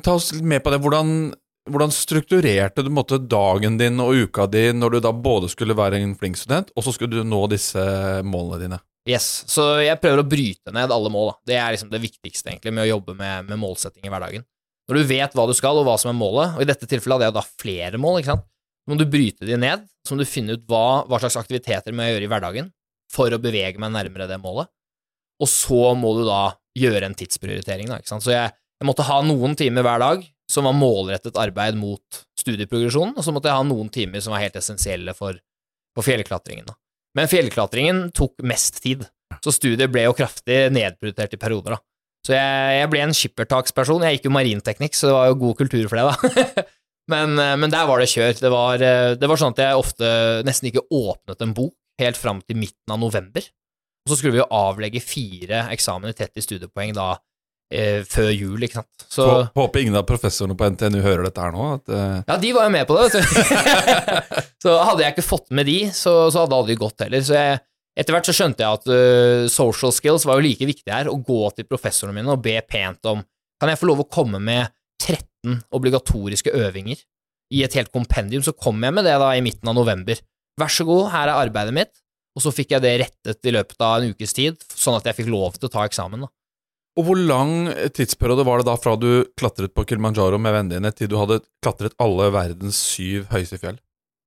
ta 0.02 0.16
oss 0.18 0.32
litt 0.34 0.46
med 0.48 0.63
på 0.63 0.72
det. 0.74 0.80
Hvordan, 0.82 1.34
hvordan 1.70 1.92
strukturerte 1.94 2.84
du 2.84 2.90
måte, 2.94 3.20
dagen 3.20 3.78
din 3.78 4.00
og 4.02 4.16
uka 4.25 4.48
di 4.50 4.70
når 4.74 4.96
du 4.96 5.00
da 5.06 5.12
både 5.13 5.52
skulle 5.52 5.75
være 5.78 6.00
en 6.02 6.16
flink 6.18 6.40
student, 6.40 6.72
og 6.74 6.86
så 6.86 6.96
skulle 6.96 7.20
du 7.20 7.28
nå 7.28 7.44
disse 7.52 7.84
målene 8.25 8.62
dine? 8.63 8.80
yes. 9.10 9.44
Så 9.52 9.84
jeg 9.84 10.00
prøver 10.00 10.24
å 10.24 10.28
bryte 10.28 10.72
ned 10.72 10.92
alle 10.96 11.12
mål. 11.12 11.34
Da. 11.34 11.52
Det 11.52 11.60
er 11.60 11.75
liksom 11.75 11.92
det 11.92 12.02
viktigste 12.04 12.54
egentlig 12.54 12.74
med 12.74 12.86
å 12.86 12.92
jobbe 12.96 13.18
med, 13.20 13.52
med 13.52 13.60
målsetting 13.60 14.08
i 14.08 14.13
hverdagen. 14.13 14.48
Når 14.90 15.00
du 15.00 15.12
vet 15.12 15.36
hva 15.36 15.46
du 15.48 15.54
skal, 15.56 15.78
og 15.80 15.88
hva 15.88 15.98
som 16.00 16.12
er 16.12 16.18
målet, 16.18 16.56
og 16.56 16.63
i 16.63 16.68
dette 16.68 16.88
tilfellet 16.88 17.20
hadde 17.20 17.30
jeg 17.30 17.38
da 17.38 17.44
flere 17.63 18.00
mål, 18.02 18.20
ikke 18.20 18.34
sant, 18.34 18.48
må 18.90 18.98
du 19.00 19.06
bryte 19.10 19.48
de 19.48 19.58
ned, 19.60 19.86
så 20.04 20.16
må 20.16 20.24
du 20.24 20.30
finne 20.30 20.58
ut 20.58 20.66
hva, 20.70 21.04
hva 21.08 21.20
slags 21.22 21.40
aktiviteter 21.40 21.96
må 21.96 22.06
jeg 22.06 22.18
gjøre 22.18 22.28
i 22.28 22.32
hverdagen 22.34 22.72
for 23.13 23.34
å 23.34 23.40
bevege 23.42 23.80
meg 23.82 23.94
nærmere 23.94 24.28
det 24.30 24.40
målet, 24.42 24.70
og 25.42 25.50
så 25.50 25.94
må 25.98 26.13
du 26.18 26.24
da 26.28 26.54
gjøre 26.78 27.08
en 27.10 27.18
tidsprioritering, 27.18 27.90
da, 27.92 28.00
ikke 28.02 28.12
sant. 28.13 28.25
Så 28.25 28.34
jeg, 28.34 28.54
jeg 28.82 28.90
måtte 28.90 29.06
ha 29.08 29.20
noen 29.25 29.58
timer 29.60 29.86
hver 29.86 30.02
dag 30.02 30.24
som 30.50 30.68
var 30.68 30.75
målrettet 30.78 31.38
arbeid 31.40 31.78
mot 31.80 32.24
studieprogresjonen, 32.40 33.16
og 33.18 33.25
så 33.25 33.34
måtte 33.34 33.50
jeg 33.52 33.62
ha 33.62 33.66
noen 33.68 33.90
timer 33.94 34.24
som 34.24 34.36
var 34.36 34.44
helt 34.44 34.58
essensielle 34.60 35.16
for, 35.18 35.38
for 35.96 36.06
fjellklatringen, 36.06 36.68
da. 36.68 36.78
Men 37.13 37.30
fjellklatringen 37.30 38.08
tok 38.18 38.42
mest 38.50 38.82
tid, 38.84 39.06
så 39.44 39.54
studiet 39.54 39.92
ble 39.94 40.08
jo 40.08 40.16
kraftig 40.18 40.66
nedprioritert 40.74 41.36
i 41.38 41.42
perioder, 41.42 41.78
da. 41.78 41.84
Så 42.24 42.36
jeg, 42.38 42.75
jeg 42.80 42.90
ble 42.92 43.00
en 43.04 43.18
skippertaksperson. 43.18 44.04
Jeg 44.08 44.18
gikk 44.18 44.30
jo 44.30 44.32
marinteknikk, 44.32 44.94
så 44.96 45.10
det 45.10 45.16
var 45.18 45.25
jo 45.28 45.40
god 45.42 45.58
kultur 45.60 45.90
for 45.92 46.00
det, 46.00 46.06
da. 46.08 46.63
men, 47.12 47.34
eh, 47.40 47.56
men 47.60 47.72
der 47.74 47.88
var 47.90 48.00
det 48.00 48.10
kjør. 48.12 48.38
Det 48.40 48.52
var, 48.54 48.82
eh, 48.84 49.16
det 49.20 49.28
var 49.30 49.40
sånn 49.42 49.56
at 49.56 49.64
jeg 49.66 49.80
ofte 49.80 50.08
nesten 50.48 50.70
ikke 50.72 50.86
åpnet 50.92 51.42
en 51.44 51.54
bok 51.58 51.74
helt 52.02 52.18
fram 52.18 52.40
til 52.48 52.58
midten 52.58 52.94
av 52.96 53.00
november. 53.02 53.44
Og 54.04 54.12
så 54.12 54.18
skulle 54.20 54.36
vi 54.36 54.42
jo 54.42 54.50
avlegge 54.52 55.00
fire 55.04 55.66
eksamener 55.72 56.16
tett 56.18 56.36
i 56.40 56.44
studiepoeng 56.44 56.92
da 56.96 57.12
eh, 57.74 58.02
før 58.08 58.32
jul, 58.36 58.64
ikke 58.66 58.82
sant. 58.82 59.06
Så 59.10 59.26
Hå- 59.26 59.46
Håper 59.56 59.82
ingen 59.84 59.96
av 59.98 60.04
professorene 60.10 60.58
på 60.60 60.68
NTNU 60.74 61.00
hører 61.02 61.24
dette 61.30 61.42
her 61.42 61.54
nå. 61.56 61.68
At, 61.78 61.90
eh, 61.90 62.18
ja, 62.28 62.38
de 62.42 62.52
var 62.56 62.68
jo 62.68 62.74
med 62.76 62.88
på 62.90 62.98
det, 62.98 63.06
vet 63.08 63.22
du. 63.22 64.44
så 64.66 64.76
hadde 64.84 65.06
jeg 65.06 65.16
ikke 65.16 65.26
fått 65.28 65.50
med 65.56 65.66
de, 65.70 65.78
så, 65.96 66.16
så 66.34 66.44
hadde 66.44 66.60
aldri 66.60 66.76
gått 66.82 67.06
heller. 67.06 67.24
Så 67.26 67.38
jeg, 67.38 67.62
etter 68.00 68.16
hvert 68.18 68.28
så 68.30 68.36
skjønte 68.36 68.64
jeg 68.66 68.80
at 68.82 68.88
uh, 68.90 69.48
social 69.54 69.92
skills 69.96 70.24
var 70.26 70.40
jo 70.40 70.48
like 70.48 70.66
viktig 70.66 70.90
her, 70.94 71.10
å 71.12 71.18
gå 71.22 71.40
til 71.56 71.68
professorene 71.70 72.16
mine 72.18 72.34
og 72.34 72.42
be 72.44 72.56
pent 72.66 73.06
om 73.12 73.22
Kan 73.62 73.70
jeg 73.70 73.80
få 73.80 73.86
lov 73.88 74.02
å 74.04 74.10
komme 74.12 74.40
med 74.44 74.66
13 75.44 75.64
obligatoriske 75.76 76.54
øvinger 76.56 77.02
i 77.54 77.64
et 77.66 77.76
helt 77.78 77.92
kompendium? 77.94 78.44
Så 78.46 78.56
kom 78.56 78.82
jeg 78.84 78.96
med 78.96 79.06
det 79.06 79.18
da 79.20 79.34
i 79.36 79.44
midten 79.46 79.70
av 79.70 79.76
november. 79.78 80.20
Vær 80.60 80.72
så 80.72 80.86
god, 80.88 81.12
her 81.14 81.30
er 81.32 81.42
arbeidet 81.48 81.76
mitt. 81.76 81.94
Og 82.34 82.42
så 82.42 82.54
fikk 82.54 82.74
jeg 82.74 82.82
det 82.82 82.94
rettet 83.04 83.46
i 83.46 83.54
løpet 83.54 83.84
av 83.84 84.00
en 84.02 84.14
ukes 84.14 84.34
tid, 84.34 84.58
sånn 84.74 84.98
at 84.98 85.06
jeg 85.06 85.20
fikk 85.20 85.30
lov 85.30 85.60
til 85.60 85.70
å 85.70 85.74
ta 85.74 85.84
eksamen. 85.86 86.26
da. 86.26 86.32
Og 86.98 87.08
hvor 87.08 87.18
lang 87.18 87.72
tidsperiode 87.94 88.46
var 88.46 88.62
det 88.62 88.68
da 88.70 88.76
fra 88.78 88.94
du 88.98 89.26
klatret 89.38 89.74
på 89.74 89.86
Kilimanjaro 89.90 90.38
med 90.42 90.54
vennene 90.54 90.78
dine, 90.78 90.92
til 90.94 91.10
du 91.10 91.18
hadde 91.18 91.40
klatret 91.64 91.96
alle 92.02 92.30
verdens 92.34 92.78
syv 92.78 93.26
høyeste 93.34 93.58
fjell? 93.62 93.80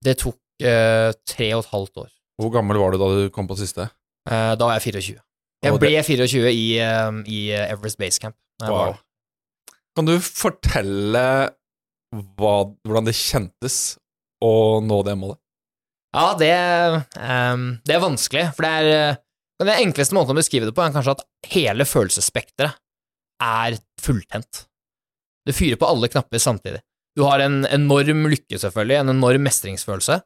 Det 0.03 0.17
tok 0.23 0.39
eh, 0.63 1.13
tre 1.27 1.53
og 1.55 1.63
et 1.63 1.71
halvt 1.75 2.03
år. 2.05 2.11
Hvor 2.43 2.53
gammel 2.55 2.79
var 2.83 2.93
du 2.93 3.01
da 3.01 3.11
du 3.15 3.31
kom 3.35 3.47
på 3.51 3.59
siste? 3.59 3.87
Eh, 4.27 4.53
da 4.59 4.67
var 4.67 4.79
jeg 4.79 4.99
24. 4.99 5.23
Jeg 5.67 5.79
ble 5.81 5.93
24 6.11 6.51
i, 6.53 6.67
eh, 6.83 7.21
i 7.31 7.41
Everest 7.59 7.99
Base 8.03 8.23
Camp. 8.23 8.37
der. 8.61 8.99
Kan 9.97 10.09
du 10.09 10.17
fortelle 10.21 11.25
hva, 12.13 12.55
hvordan 12.85 13.09
det 13.09 13.17
kjentes 13.17 13.97
å 14.45 14.81
nå 14.85 15.01
det 15.07 15.17
målet? 15.19 15.41
Ja, 16.17 16.33
det, 16.39 16.53
um, 17.17 17.65
det 17.85 17.97
er 17.97 18.05
vanskelig, 18.05 18.45
for 18.57 18.65
det 18.65 18.73
er 18.73 18.91
eh, 18.95 19.23
Den 19.61 19.73
enkleste 19.73 20.17
måten 20.17 20.37
å 20.37 20.39
beskrive 20.39 20.69
det 20.69 20.75
på 20.77 20.85
er 20.85 20.93
kanskje 20.93 21.17
at 21.17 21.25
hele 21.53 21.85
følelsesspekteret 21.89 22.77
er 23.43 23.77
fulltent. 24.01 24.67
Du 25.49 25.53
fyrer 25.57 25.81
på 25.81 25.89
alle 25.89 26.11
knapper 26.13 26.41
samtidig. 26.41 26.83
Du 27.17 27.25
har 27.25 27.41
en 27.41 27.63
enorm 27.73 28.27
lykke, 28.29 28.59
selvfølgelig, 28.61 28.99
en 29.01 29.15
enorm 29.15 29.47
mestringsfølelse, 29.49 30.19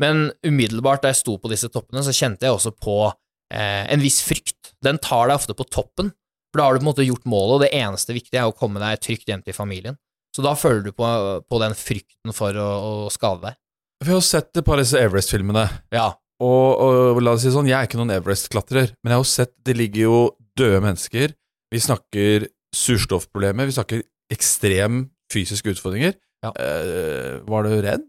men 0.00 0.30
umiddelbart 0.46 1.04
da 1.04 1.12
jeg 1.12 1.20
sto 1.20 1.36
på 1.40 1.50
disse 1.52 1.68
toppene, 1.72 2.00
så 2.04 2.14
kjente 2.16 2.48
jeg 2.48 2.56
også 2.56 2.72
på 2.80 2.96
eh, 3.08 3.84
en 3.92 4.04
viss 4.04 4.22
frykt. 4.24 4.72
Den 4.84 5.00
tar 5.04 5.28
deg 5.28 5.36
ofte 5.36 5.56
på 5.58 5.68
toppen, 5.68 6.14
for 6.52 6.60
da 6.60 6.66
har 6.66 6.76
du 6.76 6.80
på 6.80 6.86
en 6.86 6.90
måte 6.90 7.06
gjort 7.06 7.26
målet, 7.28 7.54
og 7.56 7.64
det 7.66 7.72
eneste 7.76 8.16
viktige 8.16 8.42
er 8.42 8.50
å 8.50 8.56
komme 8.56 8.80
deg 8.82 9.02
trygt 9.04 9.28
hjem 9.28 9.42
til 9.44 9.56
familien. 9.56 9.98
Så 10.34 10.44
da 10.44 10.54
føler 10.58 10.84
du 10.86 10.92
på, 10.94 11.08
på 11.48 11.60
den 11.62 11.74
frykten 11.76 12.34
for 12.36 12.56
å, 12.56 12.68
å 13.06 13.12
skade 13.12 13.48
deg. 13.48 13.60
Vi 14.04 14.14
har 14.14 14.22
sett 14.22 14.52
et 14.54 14.64
par 14.66 14.78
av 14.78 14.84
disse 14.84 15.00
Everest-filmene, 15.00 15.66
Ja, 15.94 16.12
og, 16.38 16.78
og 16.78 17.18
la 17.24 17.32
oss 17.34 17.42
si 17.42 17.50
sånn, 17.50 17.66
jeg 17.66 17.74
er 17.74 17.88
ikke 17.88 17.98
noen 17.98 18.14
Everest-klatrer, 18.14 18.92
men 19.02 19.10
jeg 19.14 19.18
har 19.20 19.26
sett 19.26 19.54
det 19.66 19.74
ligger 19.74 20.04
jo 20.04 20.18
døde 20.58 20.78
mennesker, 20.84 21.34
vi 21.74 21.80
snakker 21.82 22.46
surstoffproblemer, 22.76 23.66
vi 23.66 23.74
snakker 23.74 24.04
ekstrem 24.32 25.08
fysiske 25.32 25.74
utfordringer. 25.74 26.14
Ja. 26.44 26.52
Eh, 26.54 27.40
var 27.48 27.66
du 27.66 27.74
redd? 27.82 28.06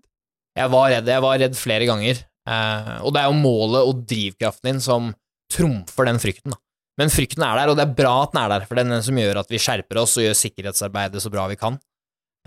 Jeg 0.60 0.72
var 0.72 0.92
redd, 0.94 1.10
jeg 1.10 1.24
var 1.26 1.40
redd 1.42 1.58
flere 1.58 1.88
ganger. 1.90 2.22
Eh, 2.50 2.94
og 3.02 3.16
det 3.16 3.24
er 3.24 3.32
jo 3.32 3.42
målet 3.42 3.90
og 3.90 4.04
drivkraften 4.10 4.70
din 4.72 4.84
som 4.84 5.10
trumfer 5.52 6.10
den 6.10 6.22
frykten. 6.22 6.54
Da. 6.54 6.62
Men 7.00 7.12
frykten 7.14 7.46
er 7.46 7.56
der, 7.62 7.72
og 7.72 7.78
det 7.80 7.86
er 7.86 7.96
bra 7.96 8.16
at 8.26 8.34
den 8.34 8.42
er 8.42 8.52
der, 8.52 8.66
for 8.68 8.76
det 8.76 8.84
er 8.84 8.92
den 8.92 9.06
som 9.06 9.20
gjør 9.22 9.40
at 9.40 9.52
vi 9.52 9.62
skjerper 9.62 10.02
oss 10.02 10.18
og 10.20 10.26
gjør 10.26 10.36
sikkerhetsarbeidet 10.36 11.24
så 11.24 11.32
bra 11.32 11.46
vi 11.48 11.56
kan. 11.60 11.80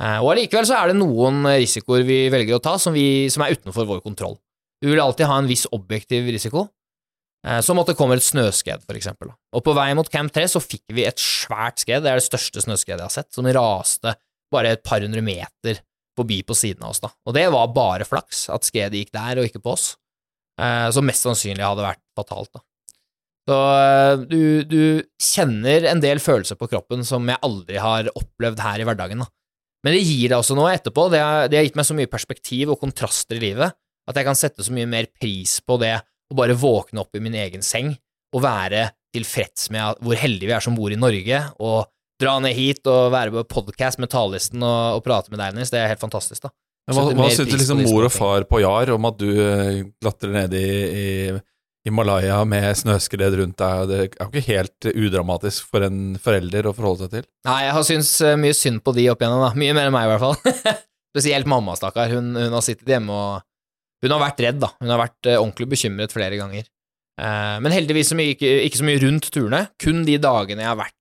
Eh, 0.01 0.19
og 0.21 0.35
allikevel 0.35 0.67
så 0.69 0.77
er 0.77 0.93
det 0.93 0.99
noen 0.99 1.41
risikoer 1.49 2.05
vi 2.09 2.27
velger 2.33 2.59
å 2.59 2.63
ta 2.65 2.77
som, 2.81 2.93
vi, 2.97 3.31
som 3.33 3.45
er 3.45 3.57
utenfor 3.57 3.89
vår 3.89 4.03
kontroll. 4.05 4.37
Vi 4.83 4.91
vil 4.91 5.01
alltid 5.01 5.29
ha 5.31 5.39
en 5.41 5.49
viss 5.49 5.65
objektiv 5.73 6.29
risiko, 6.29 6.67
eh, 7.47 7.63
som 7.65 7.81
at 7.81 7.93
det 7.93 7.97
kommer 7.97 8.21
et 8.21 8.27
snøskred, 8.27 8.85
for 8.85 8.99
eksempel. 8.99 9.31
Og 9.57 9.65
på 9.65 9.77
vei 9.79 9.89
mot 9.97 10.11
Camp 10.13 10.35
3 10.35 10.45
så 10.53 10.61
fikk 10.65 10.85
vi 10.97 11.07
et 11.09 11.23
svært 11.23 11.81
skred, 11.85 12.05
det 12.05 12.13
er 12.13 12.21
det 12.21 12.27
største 12.27 12.65
snøskredet 12.67 13.01
jeg 13.01 13.09
har 13.09 13.15
sett, 13.15 13.31
som 13.33 13.49
raste 13.49 14.17
bare 14.53 14.75
et 14.77 14.85
par 14.85 15.01
hundre 15.01 15.25
meter 15.25 15.81
forbi 16.19 16.43
på 16.45 16.57
siden 16.59 16.85
av 16.85 16.93
oss, 16.93 17.01
da. 17.01 17.09
Og 17.25 17.33
det 17.39 17.47
var 17.55 17.73
bare 17.73 18.05
flaks 18.05 18.51
at 18.53 18.69
skredet 18.69 19.01
gikk 19.01 19.15
der 19.17 19.41
og 19.41 19.49
ikke 19.49 19.63
på 19.65 19.73
oss, 19.79 19.95
eh, 20.61 20.91
som 20.93 21.09
mest 21.09 21.25
sannsynlig 21.25 21.65
hadde 21.65 21.87
vært 21.87 22.05
fatalt, 22.19 22.53
da. 22.53 22.65
Så 23.49 23.59
eh, 23.59 24.25
du, 24.31 24.43
du 24.69 24.83
kjenner 25.19 25.89
en 25.91 26.03
del 26.03 26.21
følelser 26.23 26.59
på 26.59 26.69
kroppen 26.71 27.03
som 27.07 27.27
jeg 27.27 27.43
aldri 27.43 27.81
har 27.83 28.11
opplevd 28.15 28.63
her 28.63 28.83
i 28.83 28.87
hverdagen, 28.87 29.25
da. 29.25 29.31
Men 29.83 29.97
det 29.97 30.05
gir 30.05 30.31
deg 30.31 30.39
også 30.39 30.55
noe 30.55 30.71
etterpå, 30.77 31.09
det 31.11 31.19
har, 31.19 31.49
det 31.51 31.59
har 31.59 31.65
gitt 31.67 31.79
meg 31.79 31.89
så 31.89 31.97
mye 31.99 32.11
perspektiv 32.11 32.71
og 32.71 32.79
kontraster 32.85 33.41
i 33.41 33.43
livet, 33.43 33.75
at 34.07 34.19
jeg 34.19 34.29
kan 34.29 34.39
sette 34.39 34.63
så 34.63 34.75
mye 34.75 34.87
mer 34.87 35.09
pris 35.19 35.57
på 35.67 35.75
det 35.83 35.97
å 36.31 36.37
bare 36.39 36.55
våkne 36.59 37.03
opp 37.03 37.19
i 37.19 37.23
min 37.23 37.35
egen 37.39 37.65
seng 37.67 37.91
og 38.33 38.45
være 38.45 38.93
tilfreds 39.13 39.69
med 39.75 39.99
hvor 40.01 40.17
heldige 40.17 40.49
vi 40.49 40.55
er 40.57 40.65
som 40.65 40.79
bor 40.79 40.95
i 40.95 40.99
Norge, 40.99 41.43
og 41.59 41.91
dra 42.23 42.37
ned 42.43 42.55
hit 42.55 42.87
og 42.87 43.11
være 43.13 43.35
på 43.35 43.43
podcast 43.59 43.99
med 43.99 44.13
talerlisten 44.13 44.63
og, 44.63 45.01
og 45.01 45.03
prate 45.05 45.33
med 45.33 45.43
deg, 45.43 45.57
Nils. 45.57 45.73
Det 45.75 45.81
er 45.83 45.91
helt 45.91 46.03
fantastisk, 46.03 46.47
da. 46.47 46.53
Men 46.87 46.97
Hva, 46.99 47.03
hva 47.15 47.29
syntes 47.31 47.61
liksom 47.61 47.83
mor 47.85 48.07
og 48.07 48.15
far 48.15 48.47
på 48.47 48.59
Jar 48.63 48.91
om 48.95 49.05
at 49.07 49.19
du 49.21 49.29
eh, 49.31 49.83
klatrer 50.03 50.33
ned 50.35 50.55
i, 50.59 50.69
i 51.03 51.07
Himalaya 51.83 52.37
med 52.47 52.69
snøskred 52.79 53.35
rundt 53.41 53.59
deg? 53.59 53.89
Det 53.91 53.97
er 53.97 54.05
jo 54.07 54.29
ikke 54.29 54.45
helt 54.47 54.89
udramatisk 54.93 55.71
for 55.71 55.83
en 55.87 56.15
forelder 56.23 56.69
å 56.71 56.75
forholde 56.77 57.07
seg 57.07 57.17
til. 57.17 57.25
Nei, 57.49 57.59
jeg 57.67 57.75
har 57.77 57.87
syntes 57.89 58.13
eh, 58.23 58.39
mye 58.39 58.55
synd 58.55 58.83
på 58.87 58.95
de 58.95 59.09
opp 59.11 59.25
igjennom, 59.25 59.43
da. 59.43 59.51
Mye 59.59 59.75
mer 59.75 59.91
enn 59.91 59.97
meg, 59.97 60.07
i 60.07 60.13
hvert 60.13 60.23
fall. 60.23 60.77
Spesielt 61.13 61.51
mamma, 61.51 61.75
stakkar. 61.79 62.15
Hun, 62.15 62.31
hun 62.39 62.55
har 62.55 62.65
sittet 62.65 62.89
hjemme 62.89 63.17
og 63.17 63.49
Hun 64.03 64.15
har 64.15 64.23
vært 64.23 64.41
redd, 64.43 64.63
da. 64.63 64.71
Hun 64.83 64.95
har 64.95 65.03
vært 65.03 65.31
eh, 65.31 65.41
ordentlig 65.41 65.73
bekymret 65.75 66.15
flere 66.15 66.39
ganger. 66.39 66.71
Eh, 67.19 67.59
men 67.67 67.75
heldigvis 67.75 68.15
så 68.15 68.19
mye, 68.19 68.37
ikke, 68.37 68.55
ikke 68.69 68.81
så 68.81 68.87
mye 68.87 69.03
rundt 69.03 69.29
turene, 69.35 69.67
kun 69.83 70.07
de 70.07 70.17
dagene 70.23 70.63
jeg 70.63 70.71
har 70.71 70.79
vært 70.79 70.99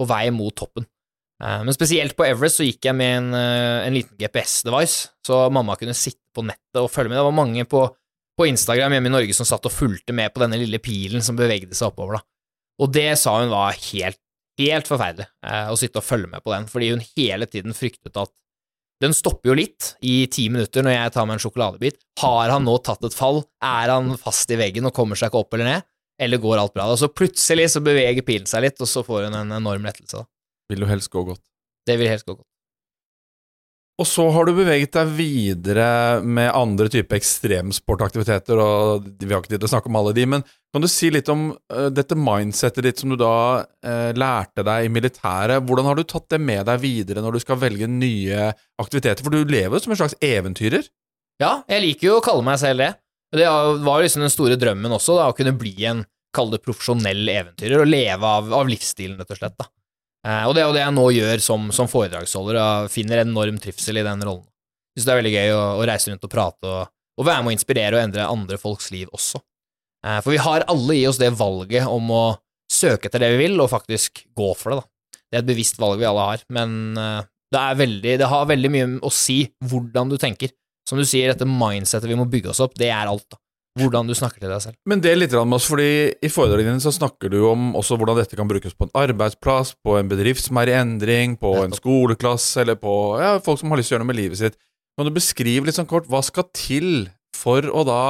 på 0.00 0.08
vei 0.08 0.24
mot 0.34 0.56
toppen. 0.56 0.88
Men 1.42 1.74
spesielt 1.74 2.14
på 2.14 2.22
Everest 2.22 2.60
så 2.60 2.62
gikk 2.62 2.86
jeg 2.86 2.94
med 2.94 3.16
en, 3.16 3.32
en 3.34 3.94
liten 3.96 4.14
GPS-device, 4.14 5.08
så 5.26 5.40
mamma 5.50 5.74
kunne 5.74 5.96
sitte 5.98 6.22
på 6.30 6.44
nettet 6.46 6.78
og 6.78 6.86
følge 6.92 7.10
med. 7.10 7.18
Det 7.18 7.24
var 7.26 7.34
mange 7.34 7.64
på, 7.66 7.80
på 8.38 8.48
Instagram 8.48 8.96
hjemme 8.96 9.10
i 9.10 9.14
Norge 9.14 9.36
som 9.36 9.48
satt 9.48 9.66
og 9.68 9.74
fulgte 9.74 10.14
med 10.16 10.32
på 10.32 10.42
denne 10.42 10.58
lille 10.60 10.80
pilen 10.82 11.24
som 11.24 11.38
bevegde 11.38 11.76
seg 11.76 11.90
oppover, 11.90 12.20
da. 12.20 12.26
Og 12.82 12.92
det 12.94 13.10
sa 13.20 13.36
hun 13.38 13.52
var 13.52 13.76
helt, 13.92 14.18
helt 14.60 14.88
forferdelig, 14.88 15.28
eh, 15.46 15.68
å 15.72 15.76
sitte 15.78 16.00
og 16.00 16.06
følge 16.06 16.30
med 16.32 16.44
på 16.44 16.54
den, 16.54 16.68
fordi 16.70 16.92
hun 16.94 17.04
hele 17.12 17.48
tiden 17.50 17.76
fryktet 17.76 18.16
at 18.16 18.32
den 19.02 19.14
stopper 19.16 19.50
jo 19.50 19.56
litt 19.58 19.96
i 20.06 20.28
ti 20.30 20.46
minutter 20.52 20.84
når 20.86 20.94
jeg 20.94 21.14
tar 21.16 21.26
meg 21.26 21.36
en 21.36 21.42
sjokoladebit. 21.42 21.98
Har 22.22 22.52
han 22.54 22.62
nå 22.68 22.76
tatt 22.86 23.02
et 23.08 23.16
fall? 23.16 23.42
Er 23.58 23.90
han 23.90 24.14
fast 24.20 24.50
i 24.54 24.58
veggen 24.60 24.86
og 24.86 24.94
kommer 24.94 25.18
seg 25.18 25.32
ikke 25.32 25.42
opp 25.42 25.56
eller 25.56 25.66
ned? 25.66 25.88
Eller 26.22 26.38
går 26.38 26.60
alt 26.60 26.74
bra? 26.76 26.86
Og 26.86 27.00
så 27.00 27.10
plutselig 27.10 27.72
så 27.72 27.82
beveger 27.82 28.22
pilen 28.22 28.46
seg 28.46 28.62
litt, 28.62 28.78
og 28.78 28.86
så 28.86 29.02
får 29.02 29.26
hun 29.26 29.38
en 29.40 29.56
enorm 29.58 29.88
lettelse. 29.88 30.22
da. 30.22 30.28
Vil 30.70 30.86
jo 30.86 30.90
helst 30.92 31.10
gå 31.10 31.24
godt. 31.26 31.42
Det 31.88 31.98
vil 31.98 32.12
helst 32.12 32.28
gå 32.28 32.36
godt. 32.36 32.46
Og 34.00 34.08
så 34.08 34.24
har 34.32 34.48
du 34.48 34.54
beveget 34.56 34.94
deg 34.96 35.10
videre 35.14 35.86
med 36.24 36.48
andre 36.56 36.88
typer 36.90 37.18
ekstremsportaktiviteter, 37.18 38.58
og 38.58 39.04
vi 39.20 39.28
har 39.28 39.42
ikke 39.42 39.52
tid 39.52 39.60
til 39.60 39.68
å 39.68 39.72
snakke 39.74 39.90
om 39.90 39.98
alle 40.00 40.14
de, 40.16 40.24
men 40.32 40.44
kan 40.72 40.80
du 40.80 40.88
si 40.88 41.10
litt 41.12 41.28
om 41.28 41.50
uh, 41.52 41.90
dette 41.92 42.16
mindsettet 42.16 42.86
ditt 42.86 43.02
som 43.02 43.12
du 43.12 43.18
da 43.20 43.34
uh, 43.60 44.10
lærte 44.16 44.64
deg 44.64 44.86
i 44.86 44.92
militæret? 44.92 45.60
Hvordan 45.68 45.90
har 45.90 46.00
du 46.00 46.06
tatt 46.08 46.30
det 46.32 46.40
med 46.40 46.64
deg 46.70 46.80
videre 46.80 47.24
når 47.24 47.36
du 47.36 47.44
skal 47.44 47.60
velge 47.60 47.90
nye 47.90 48.48
aktiviteter? 48.80 49.20
For 49.20 49.34
du 49.34 49.44
lever 49.44 49.76
jo 49.76 49.82
som 49.84 49.92
en 49.92 50.00
slags 50.00 50.16
eventyrer. 50.24 50.88
Ja, 51.42 51.58
jeg 51.68 51.84
liker 51.84 52.08
jo 52.08 52.16
å 52.16 52.24
kalle 52.24 52.46
meg 52.48 52.58
selv 52.62 52.80
det. 52.80 52.94
Det 53.36 53.44
var 53.84 54.00
liksom 54.00 54.24
den 54.24 54.32
store 54.32 54.56
drømmen 54.60 54.96
også, 54.96 55.18
da, 55.20 55.28
å 55.28 55.36
kunne 55.36 55.54
bli 55.56 55.76
en, 55.88 56.02
kall 56.32 56.48
det 56.48 56.62
profesjonell 56.64 57.28
eventyrer, 57.28 57.82
og 57.82 57.92
leve 57.92 58.28
av, 58.40 58.48
av 58.56 58.68
livsstilen, 58.72 59.18
rett 59.20 59.32
og 59.34 59.36
slett. 59.36 59.56
da. 59.60 59.68
Eh, 60.26 60.44
og 60.46 60.54
det 60.54 60.62
er 60.62 60.68
jo 60.68 60.74
det 60.76 60.84
jeg 60.84 60.94
nå 60.96 61.06
gjør 61.16 61.42
som, 61.42 61.70
som 61.74 61.90
foredragsholder, 61.90 62.58
og 62.62 62.92
finner 62.92 63.24
enorm 63.24 63.58
trivsel 63.62 63.98
i 63.98 64.06
den 64.06 64.22
rollen. 64.26 64.46
Syns 64.92 65.08
det 65.08 65.14
er 65.14 65.20
veldig 65.22 65.34
gøy 65.34 65.54
å, 65.56 65.62
å 65.80 65.88
reise 65.88 66.12
rundt 66.12 66.28
og 66.28 66.32
prate, 66.32 66.68
og, 66.68 66.92
og 67.18 67.26
være 67.26 67.44
med 67.44 67.52
å 67.52 67.56
inspirere 67.56 67.98
og 67.98 68.04
endre 68.04 68.28
andre 68.28 68.60
folks 68.60 68.90
liv 68.94 69.10
også. 69.10 69.42
Eh, 70.06 70.20
for 70.22 70.34
vi 70.34 70.40
har 70.42 70.66
alle 70.70 70.98
i 70.98 71.04
oss 71.10 71.20
det 71.22 71.32
valget 71.38 71.88
om 71.90 72.10
å 72.14 72.24
søke 72.72 73.08
etter 73.08 73.24
det 73.24 73.34
vi 73.34 73.44
vil, 73.46 73.58
og 73.62 73.70
faktisk 73.72 74.24
gå 74.36 74.52
for 74.58 74.74
det, 74.74 74.82
da. 74.82 74.88
Det 75.32 75.38
er 75.38 75.44
et 75.44 75.48
bevisst 75.48 75.78
valg 75.80 76.00
vi 76.00 76.08
alle 76.08 76.26
har, 76.28 76.42
men 76.52 76.98
eh, 77.00 77.20
det, 77.52 77.66
veldig, 77.82 78.16
det 78.20 78.28
har 78.28 78.50
veldig 78.50 78.72
mye 78.72 78.90
å 79.04 79.12
si 79.12 79.42
hvordan 79.68 80.12
du 80.12 80.18
tenker. 80.20 80.52
Som 80.88 80.98
du 80.98 81.06
sier, 81.06 81.30
dette 81.30 81.46
mindsettet 81.46 82.10
vi 82.10 82.18
må 82.18 82.26
bygge 82.28 82.50
oss 82.52 82.60
opp, 82.64 82.74
det 82.78 82.90
er 82.92 83.10
alt, 83.10 83.26
da. 83.30 83.38
Hvordan 83.80 84.08
du 84.08 84.12
snakker 84.12 84.42
til 84.42 84.50
deg 84.52 84.60
selv. 84.60 84.76
Men 84.88 85.00
det 85.00 85.12
er 85.12 85.16
litt 85.16 85.32
med 85.32 85.56
oss, 85.56 85.68
fordi 85.70 86.12
i 86.12 86.30
foredragene 86.32 86.74
dine 86.74 86.84
så 86.84 86.92
snakker 86.92 87.32
du 87.32 87.38
om 87.48 87.70
også 87.78 87.96
hvordan 87.96 88.18
dette 88.20 88.36
kan 88.36 88.50
brukes 88.50 88.74
på 88.76 88.88
en 88.88 88.92
arbeidsplass, 89.00 89.72
på 89.80 89.96
en 89.96 90.10
bedrift 90.10 90.44
som 90.44 90.60
er 90.60 90.72
i 90.72 90.76
endring, 90.76 91.38
på 91.40 91.54
en 91.62 91.72
skoleklasse, 91.76 92.60
eller 92.60 92.76
på 92.80 92.92
ja, 93.22 93.38
folk 93.44 93.62
som 93.62 93.72
har 93.72 93.80
lyst 93.80 93.88
til 93.88 93.96
å 93.96 93.98
gjøre 93.98 94.04
noe 94.04 94.12
med 94.12 94.20
livet 94.20 94.42
sitt. 94.42 94.58
Kan 94.98 95.08
du 95.08 95.14
beskrive 95.16 95.68
litt 95.68 95.78
sånn 95.78 95.88
kort 95.88 96.10
hva 96.12 96.20
skal 96.26 96.50
til 96.52 97.06
for 97.32 97.64
å 97.64 97.86
da 97.88 98.02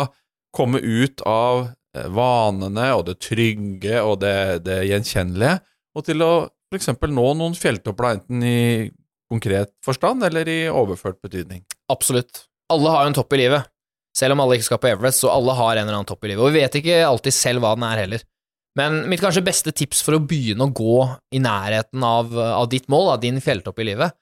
komme 0.52 0.82
ut 0.82 1.22
av 1.28 1.68
eh, 1.94 2.08
vanene 2.10 2.88
og 2.96 3.06
det 3.06 3.20
trygge 3.22 4.02
og 4.02 4.18
det, 4.24 4.64
det 4.66 4.82
gjenkjennelige, 4.90 5.60
og 5.94 6.08
til 6.08 6.26
å 6.26 6.32
eksempel 6.76 7.12
nå 7.12 7.24
noen 7.38 7.54
fjelltopper, 7.58 8.16
enten 8.16 8.42
i 8.44 8.58
konkret 9.32 9.72
forstand 9.84 10.24
eller 10.26 10.48
i 10.48 10.60
overført 10.72 11.20
betydning? 11.24 11.62
Absolutt. 11.92 12.46
Alle 12.72 12.92
har 12.92 13.04
jo 13.04 13.12
en 13.12 13.18
topp 13.18 13.36
i 13.36 13.42
livet. 13.44 13.71
Selv 14.16 14.34
om 14.36 14.42
alle 14.44 14.58
ikke 14.58 14.66
skal 14.68 14.80
på 14.82 14.90
Everest, 14.92 15.22
så 15.22 15.30
alle 15.32 15.54
har 15.56 15.76
en 15.78 15.86
eller 15.86 15.98
annen 16.00 16.08
topp 16.10 16.24
i 16.26 16.32
livet. 16.32 16.42
Og 16.44 16.52
vi 16.52 16.60
vet 16.60 16.74
ikke 16.82 16.98
alltid 17.06 17.32
selv 17.36 17.62
hva 17.64 17.74
den 17.78 17.86
er 17.88 18.02
heller. 18.04 18.24
Men 18.76 19.02
mitt 19.08 19.20
kanskje 19.20 19.42
beste 19.44 19.72
tips 19.76 20.00
for 20.04 20.16
å 20.16 20.20
begynne 20.24 20.64
å 20.64 20.72
gå 20.72 20.98
i 21.36 21.40
nærheten 21.44 22.04
av, 22.04 22.30
av 22.38 22.68
ditt 22.72 22.86
mål, 22.92 23.10
av 23.16 23.20
din 23.24 23.40
fjelltopp 23.44 23.80
i 23.84 23.88
livet, 23.90 24.14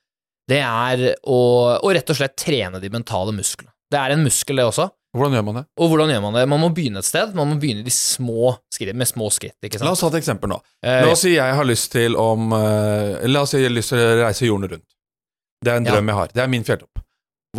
det 0.50 0.58
er 0.66 1.02
å, 1.30 1.40
å 1.78 1.92
rett 1.94 2.10
og 2.10 2.18
slett 2.18 2.34
trene 2.38 2.80
de 2.82 2.90
mentale 2.90 3.34
musklene. 3.34 3.70
Det 3.90 3.98
er 3.98 4.14
en 4.14 4.22
muskel, 4.26 4.58
det 4.58 4.66
også. 4.66 4.88
Hvordan 5.14 5.34
gjør 5.34 5.44
man 5.48 5.56
det? 5.58 5.62
Og 5.82 5.90
hvordan 5.90 6.10
gjør 6.14 6.20
man 6.22 6.36
det? 6.38 6.42
Man 6.50 6.60
må 6.62 6.68
begynne 6.74 7.00
et 7.02 7.06
sted. 7.06 7.32
Man 7.34 7.48
må 7.50 7.56
begynne 7.62 7.82
de 7.86 7.90
små 7.94 8.52
skritt, 8.70 8.94
med 8.98 9.08
små 9.10 9.26
skritt, 9.34 9.56
ikke 9.66 9.78
sant? 9.80 9.88
La 9.88 9.94
oss 9.96 10.02
ta 10.04 10.10
et 10.12 10.18
eksempel 10.20 10.50
nå. 10.52 10.58
Eh, 10.86 11.00
La 11.06 11.14
oss 11.16 11.24
si 11.26 11.32
jeg 11.34 11.56
har 11.58 11.66
lyst 11.66 11.90
til 11.94 12.14
om 12.18 12.52
eh, 12.54 13.26
La 13.26 13.42
oss 13.42 13.50
si 13.54 13.58
jeg 13.58 13.66
har 13.66 13.74
lyst 13.74 13.90
til 13.90 14.02
å 14.02 14.12
reise 14.22 14.46
jorden 14.46 14.70
rundt. 14.76 14.86
Det 15.66 15.72
er 15.72 15.80
en 15.82 15.88
Ja. 15.90 15.96
drøm 15.96 16.12
jeg 16.12 16.18
har. 16.20 16.30
Det 16.34 16.42
er 16.44 16.52
min 16.54 16.66
fjelltopp. 16.66 17.02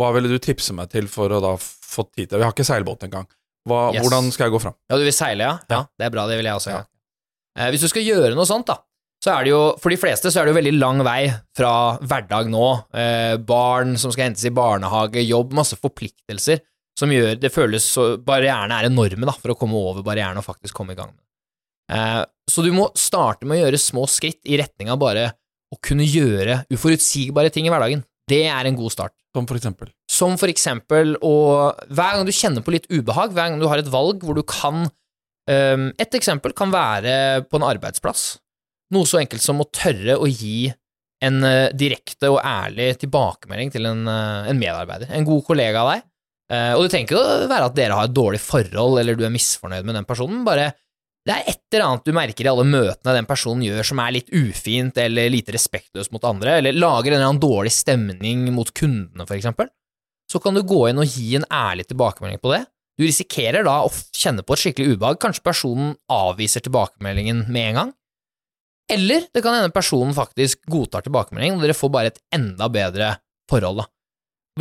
Hva 0.00 0.08
ville 0.16 0.32
du 0.32 0.38
tipse 0.40 0.72
meg 0.76 0.88
til 0.96 1.08
for 1.12 1.28
å 1.36 1.40
da 1.44 1.52
få 1.92 2.06
tid 2.10 2.30
til 2.30 2.40
Vi 2.40 2.46
har 2.46 2.54
ikke 2.54 2.66
seilbåt 2.66 3.04
engang. 3.08 3.28
Hva, 3.68 3.82
Yes. 3.94 4.02
Hvordan 4.02 4.32
skal 4.34 4.48
jeg 4.48 4.56
gå 4.56 4.60
fram? 4.64 4.74
Ja, 4.90 4.96
du 4.98 5.04
vil 5.06 5.14
seile, 5.14 5.44
ja? 5.46 5.58
Ja, 5.70 5.84
det 5.98 6.08
er 6.08 6.14
bra, 6.14 6.24
det 6.30 6.40
vil 6.40 6.48
jeg 6.50 6.58
også 6.58 6.72
Ja. 6.72 6.80
Eh, 7.58 7.68
hvis 7.70 7.84
du 7.84 7.88
skal 7.92 8.02
gjøre 8.06 8.34
noe 8.34 8.48
sånt, 8.48 8.66
da, 8.66 8.78
så 9.22 9.36
er 9.36 9.44
det 9.44 9.52
jo 9.52 9.60
For 9.78 9.92
de 9.92 9.98
fleste 10.00 10.32
så 10.32 10.40
er 10.40 10.48
det 10.48 10.54
jo 10.54 10.58
veldig 10.58 10.74
lang 10.80 11.02
vei 11.06 11.30
fra 11.54 11.72
hverdag 12.00 12.48
nå. 12.50 12.66
Eh, 12.96 13.36
barn 13.38 13.94
som 14.00 14.10
skal 14.10 14.30
hentes 14.30 14.44
i 14.48 14.54
barnehage, 14.56 15.22
jobb, 15.22 15.52
masse 15.54 15.76
forpliktelser 15.78 16.62
som 16.98 17.12
gjør 17.12 17.38
det 17.40 17.52
føles 17.54 17.84
så 17.88 18.16
Barrierene 18.20 18.80
er 18.80 18.88
enorme 18.90 19.28
da, 19.28 19.32
for 19.32 19.54
å 19.54 19.58
komme 19.58 19.78
over 19.78 20.04
barrieren 20.04 20.40
og 20.40 20.44
faktisk 20.44 20.76
komme 20.76 20.92
i 20.92 20.98
gang 20.98 21.12
med. 21.12 21.22
Eh, 21.92 22.24
så 22.50 22.64
du 22.64 22.72
må 22.74 22.88
starte 22.98 23.46
med 23.46 23.60
å 23.60 23.66
gjøre 23.66 23.80
små 23.80 24.04
skritt 24.10 24.42
i 24.48 24.58
retning 24.60 24.90
av 24.92 24.98
bare 25.00 25.30
å 25.72 25.78
kunne 25.80 26.04
gjøre 26.04 26.64
uforutsigbare 26.72 27.52
ting 27.52 27.68
i 27.68 27.72
hverdagen. 27.72 28.02
Det 28.32 28.44
er 28.48 28.68
en 28.68 28.78
god 28.78 28.94
start. 28.94 29.14
Som 29.32 29.48
for 29.48 29.56
eksempel. 29.56 29.88
Som 30.10 30.36
for 30.40 30.52
eksempel 30.52 31.14
å 31.24 31.36
Hver 31.88 32.18
gang 32.18 32.26
du 32.28 32.34
kjenner 32.34 32.64
på 32.64 32.74
litt 32.74 32.88
ubehag, 32.92 33.32
hver 33.32 33.52
gang 33.52 33.60
du 33.60 33.68
har 33.70 33.80
et 33.80 33.90
valg 33.92 34.24
hvor 34.24 34.36
du 34.36 34.44
kan 34.44 34.84
um, 34.84 35.88
Et 35.96 36.18
eksempel 36.20 36.54
kan 36.56 36.72
være 36.72 37.44
på 37.48 37.60
en 37.60 37.68
arbeidsplass. 37.70 38.36
Noe 38.92 39.08
så 39.08 39.22
enkelt 39.22 39.44
som 39.44 39.62
å 39.62 39.68
tørre 39.72 40.18
å 40.20 40.28
gi 40.28 40.68
en 41.22 41.38
uh, 41.46 41.70
direkte 41.72 42.28
og 42.32 42.42
ærlig 42.44 42.96
tilbakemelding 43.00 43.72
til 43.72 43.88
en, 43.88 44.04
uh, 44.10 44.48
en 44.50 44.58
medarbeider, 44.58 45.12
en 45.14 45.28
god 45.28 45.44
kollega 45.46 45.84
av 45.84 45.92
deg. 45.94 46.08
Uh, 46.52 46.72
og 46.76 46.84
det 46.84 46.92
trenger 46.92 47.08
ikke 47.08 47.20
å 47.22 47.48
være 47.48 47.68
at 47.70 47.76
dere 47.78 47.96
har 47.96 48.08
et 48.10 48.16
dårlig 48.16 48.42
forhold 48.42 48.98
eller 49.00 49.16
du 49.16 49.22
er 49.24 49.32
misfornøyd 49.32 49.86
med 49.88 49.96
den 49.96 50.08
personen, 50.08 50.42
bare 50.44 50.72
det 51.22 51.34
er 51.34 51.52
et 51.52 51.60
eller 51.70 51.86
annet 51.86 52.08
du 52.08 52.14
merker 52.16 52.46
i 52.46 52.50
alle 52.50 52.64
møtene 52.66 53.14
den 53.14 53.28
personen 53.28 53.62
gjør 53.62 53.86
som 53.86 54.00
er 54.02 54.16
litt 54.16 54.32
ufint 54.34 54.96
eller 54.98 55.30
lite 55.30 55.54
respektløst 55.54 56.10
mot 56.14 56.24
andre, 56.26 56.58
eller 56.58 56.74
lager 56.74 57.12
en 57.12 57.18
eller 57.20 57.30
annen 57.30 57.42
dårlig 57.42 57.72
stemning 57.76 58.48
mot 58.54 58.72
kundene, 58.74 59.26
for 59.28 59.38
eksempel, 59.38 59.70
så 60.30 60.40
kan 60.42 60.56
du 60.56 60.64
gå 60.66 60.88
inn 60.90 61.02
og 61.02 61.08
gi 61.08 61.36
en 61.38 61.46
ærlig 61.52 61.86
tilbakemelding 61.90 62.42
på 62.42 62.54
det. 62.54 62.64
Du 62.98 63.06
risikerer 63.06 63.64
da 63.66 63.78
å 63.86 63.92
kjenne 64.16 64.44
på 64.44 64.56
et 64.56 64.64
skikkelig 64.64 64.96
ubehag, 64.96 65.20
kanskje 65.22 65.46
personen 65.46 65.94
avviser 66.12 66.64
tilbakemeldingen 66.66 67.46
med 67.52 67.70
en 67.70 67.78
gang, 67.80 67.92
eller 68.92 69.24
det 69.32 69.42
kan 69.44 69.56
hende 69.56 69.72
personen 69.72 70.14
faktisk 70.16 70.64
godtar 70.70 71.04
tilbakemeldingen, 71.06 71.60
og 71.60 71.64
dere 71.64 71.76
får 71.76 71.92
bare 71.94 72.12
et 72.12 72.20
enda 72.34 72.68
bedre 72.72 73.14
forhold, 73.50 73.84
da. 73.84 73.88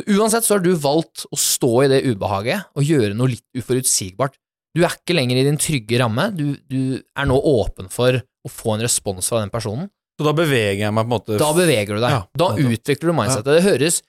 Uansett 0.08 0.46
så 0.48 0.56
har 0.56 0.64
du 0.64 0.72
valgt 0.80 1.26
å 1.28 1.38
stå 1.40 1.72
i 1.84 1.90
det 1.92 2.04
ubehaget 2.06 2.70
og 2.80 2.88
gjøre 2.88 3.16
noe 3.18 3.34
litt 3.34 3.44
uforutsigbart. 3.60 4.38
Du 4.78 4.84
er 4.86 4.94
ikke 4.96 5.16
lenger 5.18 5.42
i 5.42 5.48
din 5.48 5.60
trygge 5.60 6.00
ramme, 6.00 6.30
du, 6.36 6.54
du 6.72 7.02
er 7.02 7.28
nå 7.28 7.36
åpen 7.36 7.90
for 7.92 8.22
å 8.22 8.52
få 8.52 8.78
en 8.78 8.86
respons 8.86 9.28
fra 9.28 9.42
den 9.44 9.52
personen. 9.54 9.90
Så 10.20 10.28
da 10.28 10.34
beveger 10.38 10.86
jeg 10.86 10.94
meg 10.94 11.06
på 11.06 11.10
en 11.10 11.16
måte 11.16 11.38
Da 11.42 11.50
beveger 11.56 11.98
du 11.98 12.04
deg. 12.04 12.14
Ja, 12.14 12.22
da 12.38 12.50
utvikler 12.56 13.12
du 13.12 13.16
mindsetet. 13.18 13.52
Det 13.58 13.66
høres 13.66 14.02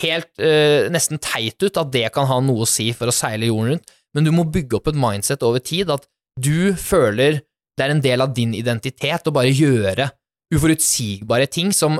helt 0.00 0.42
eh, 0.42 0.88
nesten 0.92 1.20
teit 1.22 1.62
ut 1.62 1.78
at 1.80 1.90
det 1.92 2.06
kan 2.14 2.28
ha 2.28 2.38
noe 2.44 2.66
å 2.66 2.68
si 2.68 2.90
for 2.96 3.10
å 3.10 3.14
seile 3.14 3.48
jorden 3.48 3.74
rundt, 3.74 3.92
men 4.16 4.26
du 4.26 4.32
må 4.34 4.44
bygge 4.50 4.78
opp 4.78 4.90
et 4.90 4.98
mindset 4.98 5.44
over 5.46 5.62
tid, 5.62 5.90
at 5.92 6.06
du 6.40 6.72
føler 6.78 7.40
det 7.78 7.86
er 7.86 7.94
en 7.94 8.02
del 8.04 8.22
av 8.24 8.32
din 8.36 8.52
identitet 8.56 9.28
å 9.30 9.34
bare 9.34 9.52
gjøre 9.52 10.10
uforutsigbare 10.54 11.46
ting 11.50 11.70
som 11.76 11.98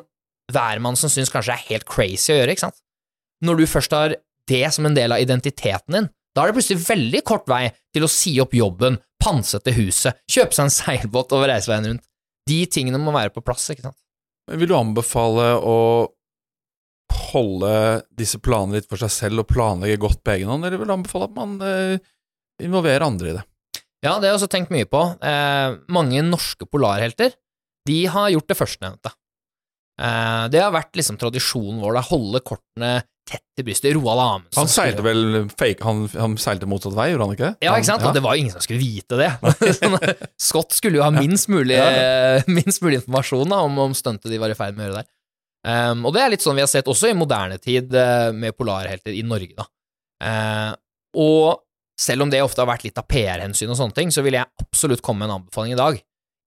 hvermannsen 0.50 1.12
syns 1.12 1.30
kanskje 1.32 1.54
er 1.54 1.66
helt 1.70 1.86
crazy 1.88 2.34
å 2.34 2.40
gjøre, 2.40 2.56
ikke 2.56 2.66
sant? 2.66 2.80
Når 3.46 3.62
du 3.62 3.66
først 3.70 3.94
har 3.96 4.16
det 4.50 4.64
som 4.74 4.88
en 4.88 4.96
del 4.96 5.14
av 5.14 5.22
identiteten 5.22 5.96
din, 5.96 6.08
da 6.34 6.42
er 6.42 6.50
det 6.50 6.58
plutselig 6.60 6.84
veldig 6.86 7.22
kort 7.26 7.48
vei 7.50 7.64
til 7.94 8.06
å 8.06 8.10
si 8.10 8.36
opp 8.42 8.54
jobben, 8.54 8.98
pantsette 9.20 9.74
huset, 9.76 10.20
kjøpe 10.30 10.56
seg 10.56 10.68
en 10.68 10.74
seilbåt 10.74 11.34
over 11.36 11.50
reiseveien 11.50 11.90
rundt. 11.90 12.06
De 12.48 12.62
tingene 12.70 13.00
må 13.02 13.12
være 13.14 13.34
på 13.34 13.42
plass, 13.44 13.68
ikke 13.72 13.88
sant? 13.88 13.98
Men 14.48 14.62
Vil 14.62 14.70
du 14.70 14.76
anbefale 14.78 15.52
å 15.58 15.76
holde 17.30 17.74
disse 18.16 18.38
planene 18.42 18.78
litt 18.78 18.88
for 18.90 19.00
seg 19.02 19.12
selv 19.12 19.42
og 19.42 19.50
planlegge 19.50 20.00
godt 20.02 20.22
på 20.24 20.36
egen 20.36 20.50
hånd, 20.50 20.66
eller 20.66 20.80
vil 20.80 20.90
du 20.90 20.94
anbefale 20.94 21.28
at 21.28 21.36
man 21.36 21.56
eh, 21.66 22.00
involverer 22.62 23.06
andre 23.06 23.30
i 23.32 23.36
det? 23.38 23.44
Ja, 24.00 24.14
det 24.16 24.30
har 24.30 24.32
jeg 24.32 24.38
også 24.38 24.50
tenkt 24.54 24.72
mye 24.72 24.88
på. 24.88 25.02
Eh, 25.20 25.76
mange 25.92 26.22
norske 26.24 26.66
polarhelter, 26.70 27.34
de 27.88 27.98
har 28.12 28.30
gjort 28.32 28.48
det 28.48 28.56
førstnevnte. 28.56 29.12
Eh, 30.00 30.44
det 30.52 30.62
har 30.64 30.72
vært 30.72 30.96
liksom 30.96 31.18
tradisjonen 31.20 31.80
vår, 31.82 31.98
å 32.00 32.06
holde 32.08 32.40
kortene 32.46 32.92
tett 33.30 33.44
til 33.54 33.66
brystet. 33.68 33.92
Roald 33.94 34.22
Amundsen 34.24 34.58
Han 34.62 34.70
seilte 34.72 35.04
vel 35.04 35.20
fake, 35.52 35.84
han, 35.86 36.06
han 36.16 36.34
seilte 36.40 36.66
motsatt 36.70 36.96
vei, 36.96 37.10
gjorde 37.12 37.28
han 37.28 37.36
ikke? 37.36 37.50
Ja, 37.62 37.74
ikke 37.76 37.90
sant? 37.92 38.02
Han- 38.02 38.10
Og 38.10 38.16
det 38.16 38.22
var 38.24 38.34
jo 38.34 38.42
ingen 38.46 38.54
som 38.56 38.64
skulle 38.64 38.80
vite 38.82 39.18
det. 39.20 39.28
Sånn, 39.78 39.98
Scott 40.40 40.74
skulle 40.74 40.98
jo 40.98 41.04
ha 41.04 41.12
minst 41.14 41.50
mulig, 41.52 41.78
minst 42.58 42.82
mulig 42.82 43.02
informasjon 43.02 43.52
da, 43.52 43.60
om, 43.68 43.78
om 43.90 43.96
stuntet 43.98 44.32
de 44.32 44.40
var 44.42 44.50
i 44.54 44.58
ferd 44.58 44.78
med 44.78 44.86
å 44.86 44.88
gjøre 44.88 45.02
der. 45.02 45.10
Um, 45.60 46.06
og 46.08 46.14
det 46.16 46.22
er 46.24 46.30
litt 46.32 46.40
sånn 46.40 46.56
vi 46.56 46.62
har 46.64 46.70
sett 46.72 46.88
også 46.88 47.10
i 47.12 47.16
moderne 47.18 47.58
tid 47.60 47.92
eh, 47.92 48.30
med 48.32 48.56
polarhelter 48.56 49.12
i 49.12 49.20
Norge, 49.28 49.52
da. 49.58 49.66
Uh, 50.24 50.70
og 51.20 51.60
selv 52.00 52.24
om 52.24 52.30
det 52.32 52.40
ofte 52.40 52.62
har 52.64 52.70
vært 52.70 52.86
litt 52.86 52.96
av 52.96 53.04
PR-hensyn 53.04 53.68
og 53.68 53.76
sånne 53.76 53.92
ting, 53.98 54.08
så 54.08 54.24
vil 54.24 54.38
jeg 54.38 54.48
absolutt 54.64 55.02
komme 55.04 55.20
med 55.20 55.28
en 55.28 55.42
anbefaling 55.42 55.74
i 55.74 55.78
dag. 55.80 55.98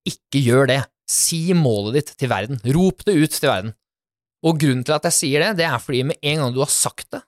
Ikke 0.10 0.42
gjør 0.42 0.66
det. 0.72 0.80
Si 1.14 1.46
målet 1.58 2.00
ditt 2.00 2.12
til 2.18 2.32
verden. 2.32 2.60
Rop 2.76 3.06
det 3.08 3.16
ut 3.16 3.36
til 3.36 3.50
verden. 3.50 3.74
Og 4.44 4.60
grunnen 4.60 4.84
til 4.84 4.96
at 4.96 5.06
jeg 5.08 5.18
sier 5.20 5.44
det, 5.44 5.60
det 5.62 5.68
er 5.70 5.80
fordi 5.80 6.04
med 6.10 6.20
en 6.20 6.44
gang 6.44 6.56
du 6.56 6.62
har 6.64 6.72
sagt 6.72 7.08
det, 7.16 7.22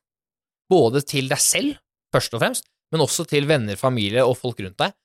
både 0.72 1.04
til 1.06 1.30
deg 1.32 1.40
selv, 1.40 1.78
først 2.12 2.34
og 2.36 2.42
fremst, 2.42 2.68
men 2.92 3.04
også 3.06 3.26
til 3.30 3.48
venner, 3.50 3.80
familie 3.80 4.26
og 4.26 4.38
folk 4.40 4.60
rundt 4.64 4.80
deg, 4.82 4.96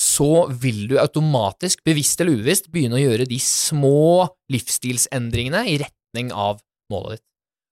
så 0.00 0.46
vil 0.62 0.86
du 0.88 0.96
automatisk, 1.00 1.82
bevisst 1.84 2.22
eller 2.22 2.38
ubevisst, 2.38 2.70
begynne 2.72 2.96
å 2.96 3.02
gjøre 3.02 3.26
de 3.28 3.36
små 3.44 4.24
livsstilsendringene 4.52 5.66
i 5.68 5.76
retning 5.82 6.32
av 6.32 6.62
målet 6.92 7.18
ditt. 7.18 7.26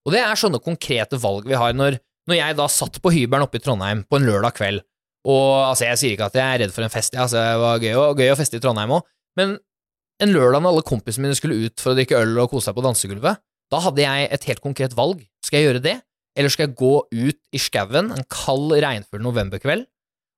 Og 0.05 0.14
det 0.14 0.21
er 0.25 0.40
sånne 0.40 0.61
konkrete 0.64 1.18
valg 1.21 1.49
vi 1.49 1.57
har 1.57 1.73
når, 1.77 1.97
når 2.29 2.38
jeg 2.38 2.59
da 2.59 2.66
satt 2.73 3.01
på 3.01 3.12
hybelen 3.14 3.47
oppe 3.47 3.61
i 3.61 3.64
Trondheim 3.64 4.05
på 4.05 4.18
en 4.18 4.29
lørdag 4.29 4.57
kveld, 4.59 4.85
og 5.29 5.49
altså, 5.71 5.88
jeg 5.88 6.01
sier 6.01 6.16
ikke 6.16 6.29
at 6.29 6.37
jeg 6.38 6.44
er 6.44 6.62
redd 6.64 6.75
for 6.75 6.85
en 6.85 6.92
fest, 6.92 7.16
ja, 7.16 7.25
altså, 7.25 7.40
det 7.40 7.62
var 7.64 7.83
gøy, 7.83 7.97
gøy 8.21 8.33
å 8.33 8.38
feste 8.38 8.61
i 8.61 8.62
Trondheim 8.64 8.92
òg, 8.99 9.09
men 9.40 9.57
en 10.22 10.35
lørdag 10.35 10.62
når 10.62 10.74
alle 10.74 10.87
kompisene 10.87 11.26
mine 11.26 11.38
skulle 11.38 11.59
ut 11.66 11.83
for 11.83 11.92
å 11.92 11.98
drikke 11.98 12.18
øl 12.18 12.35
og 12.42 12.50
kose 12.52 12.68
seg 12.68 12.76
på 12.76 12.85
dansegulvet, 12.85 13.40
da 13.68 13.81
hadde 13.85 14.04
jeg 14.04 14.28
et 14.35 14.46
helt 14.48 14.62
konkret 14.64 14.96
valg. 14.98 15.20
Skal 15.44 15.61
jeg 15.61 15.68
gjøre 15.68 15.85
det, 15.85 15.96
eller 16.38 16.52
skal 16.52 16.68
jeg 16.68 16.78
gå 16.78 16.92
ut 17.04 17.40
i 17.54 17.61
skauen 17.62 18.12
en 18.14 18.26
kald, 18.33 18.72
regnfull 18.83 19.22
novemberkveld 19.24 19.87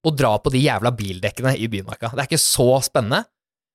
og 0.07 0.16
dra 0.16 0.33
på 0.40 0.53
de 0.53 0.62
jævla 0.64 0.93
bildekkene 0.97 1.55
i 1.61 1.69
Bymarka? 1.71 2.12
Det 2.14 2.25
er 2.25 2.31
ikke 2.31 2.43
så 2.43 2.69
spennende, 2.85 3.25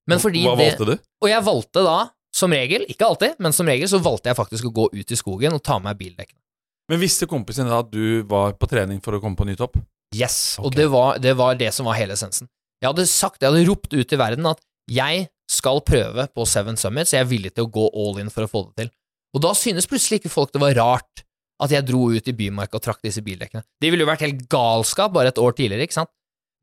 men 0.09 0.21
fordi 0.21 0.43
Hva 0.45 0.55
det 0.57 0.69
valgte 0.69 0.89
du? 0.91 0.95
Og 1.23 1.29
jeg 1.31 1.45
valgte 1.45 1.85
da, 1.85 1.99
som 2.35 2.53
regel, 2.53 2.85
ikke 2.91 3.07
alltid, 3.07 3.37
men 3.41 3.55
som 3.55 3.69
regel 3.69 3.89
så 3.89 4.01
valgte 4.03 4.29
jeg 4.29 4.37
faktisk 4.37 4.67
å 4.69 4.73
gå 4.75 4.89
ut 4.93 5.13
i 5.13 5.17
skogen 5.17 5.55
og 5.55 5.63
ta 5.65 5.79
med 5.79 5.93
meg 5.93 6.01
bildekkene. 6.03 6.41
Men 6.91 7.01
visste 7.01 7.25
kompisen 7.29 7.69
da 7.69 7.79
at 7.81 7.89
du 7.89 8.21
var 8.29 8.53
på 8.59 8.69
trening 8.69 8.99
for 9.01 9.17
å 9.17 9.21
komme 9.23 9.39
på 9.39 9.47
ny 9.47 9.55
topp? 9.57 9.79
Yes, 10.13 10.57
og 10.61 10.75
det 10.75 10.85
var, 10.93 11.17
det 11.21 11.33
var 11.37 11.57
det 11.57 11.71
som 11.73 11.87
var 11.89 11.97
hele 11.97 12.13
essensen. 12.13 12.49
Jeg 12.83 12.91
hadde 12.91 13.07
sagt, 13.09 13.41
jeg 13.41 13.49
hadde 13.49 13.65
ropt 13.69 13.95
ut 13.95 14.05
til 14.05 14.21
verden 14.21 14.45
at 14.51 14.61
jeg 14.91 15.25
skal 15.49 15.81
prøve 15.85 16.27
på 16.33 16.45
Seven 16.49 16.77
Summits, 16.79 17.13
jeg 17.13 17.23
er 17.23 17.29
villig 17.29 17.53
til 17.53 17.67
å 17.67 17.71
gå 17.71 17.85
all 17.93 18.19
in 18.23 18.31
for 18.33 18.47
å 18.47 18.51
få 18.51 18.63
det 18.69 18.85
til. 18.85 18.91
Og 19.35 19.43
da 19.43 19.51
synes 19.57 19.87
plutselig 19.89 20.21
ikke 20.21 20.33
folk 20.33 20.53
det 20.55 20.61
var 20.63 20.77
rart 20.79 21.25
at 21.63 21.71
jeg 21.71 21.87
dro 21.87 22.09
ut 22.11 22.27
i 22.27 22.35
Bymarka 22.35 22.79
og 22.79 22.83
trakk 22.83 23.03
disse 23.05 23.23
bildekkene. 23.23 23.63
Det 23.79 23.91
ville 23.91 24.03
jo 24.03 24.09
vært 24.09 24.25
helt 24.25 24.41
galskap 24.51 25.13
bare 25.15 25.31
et 25.31 25.39
år 25.39 25.55
tidligere, 25.55 25.87
ikke 25.87 25.99
sant? 26.01 26.11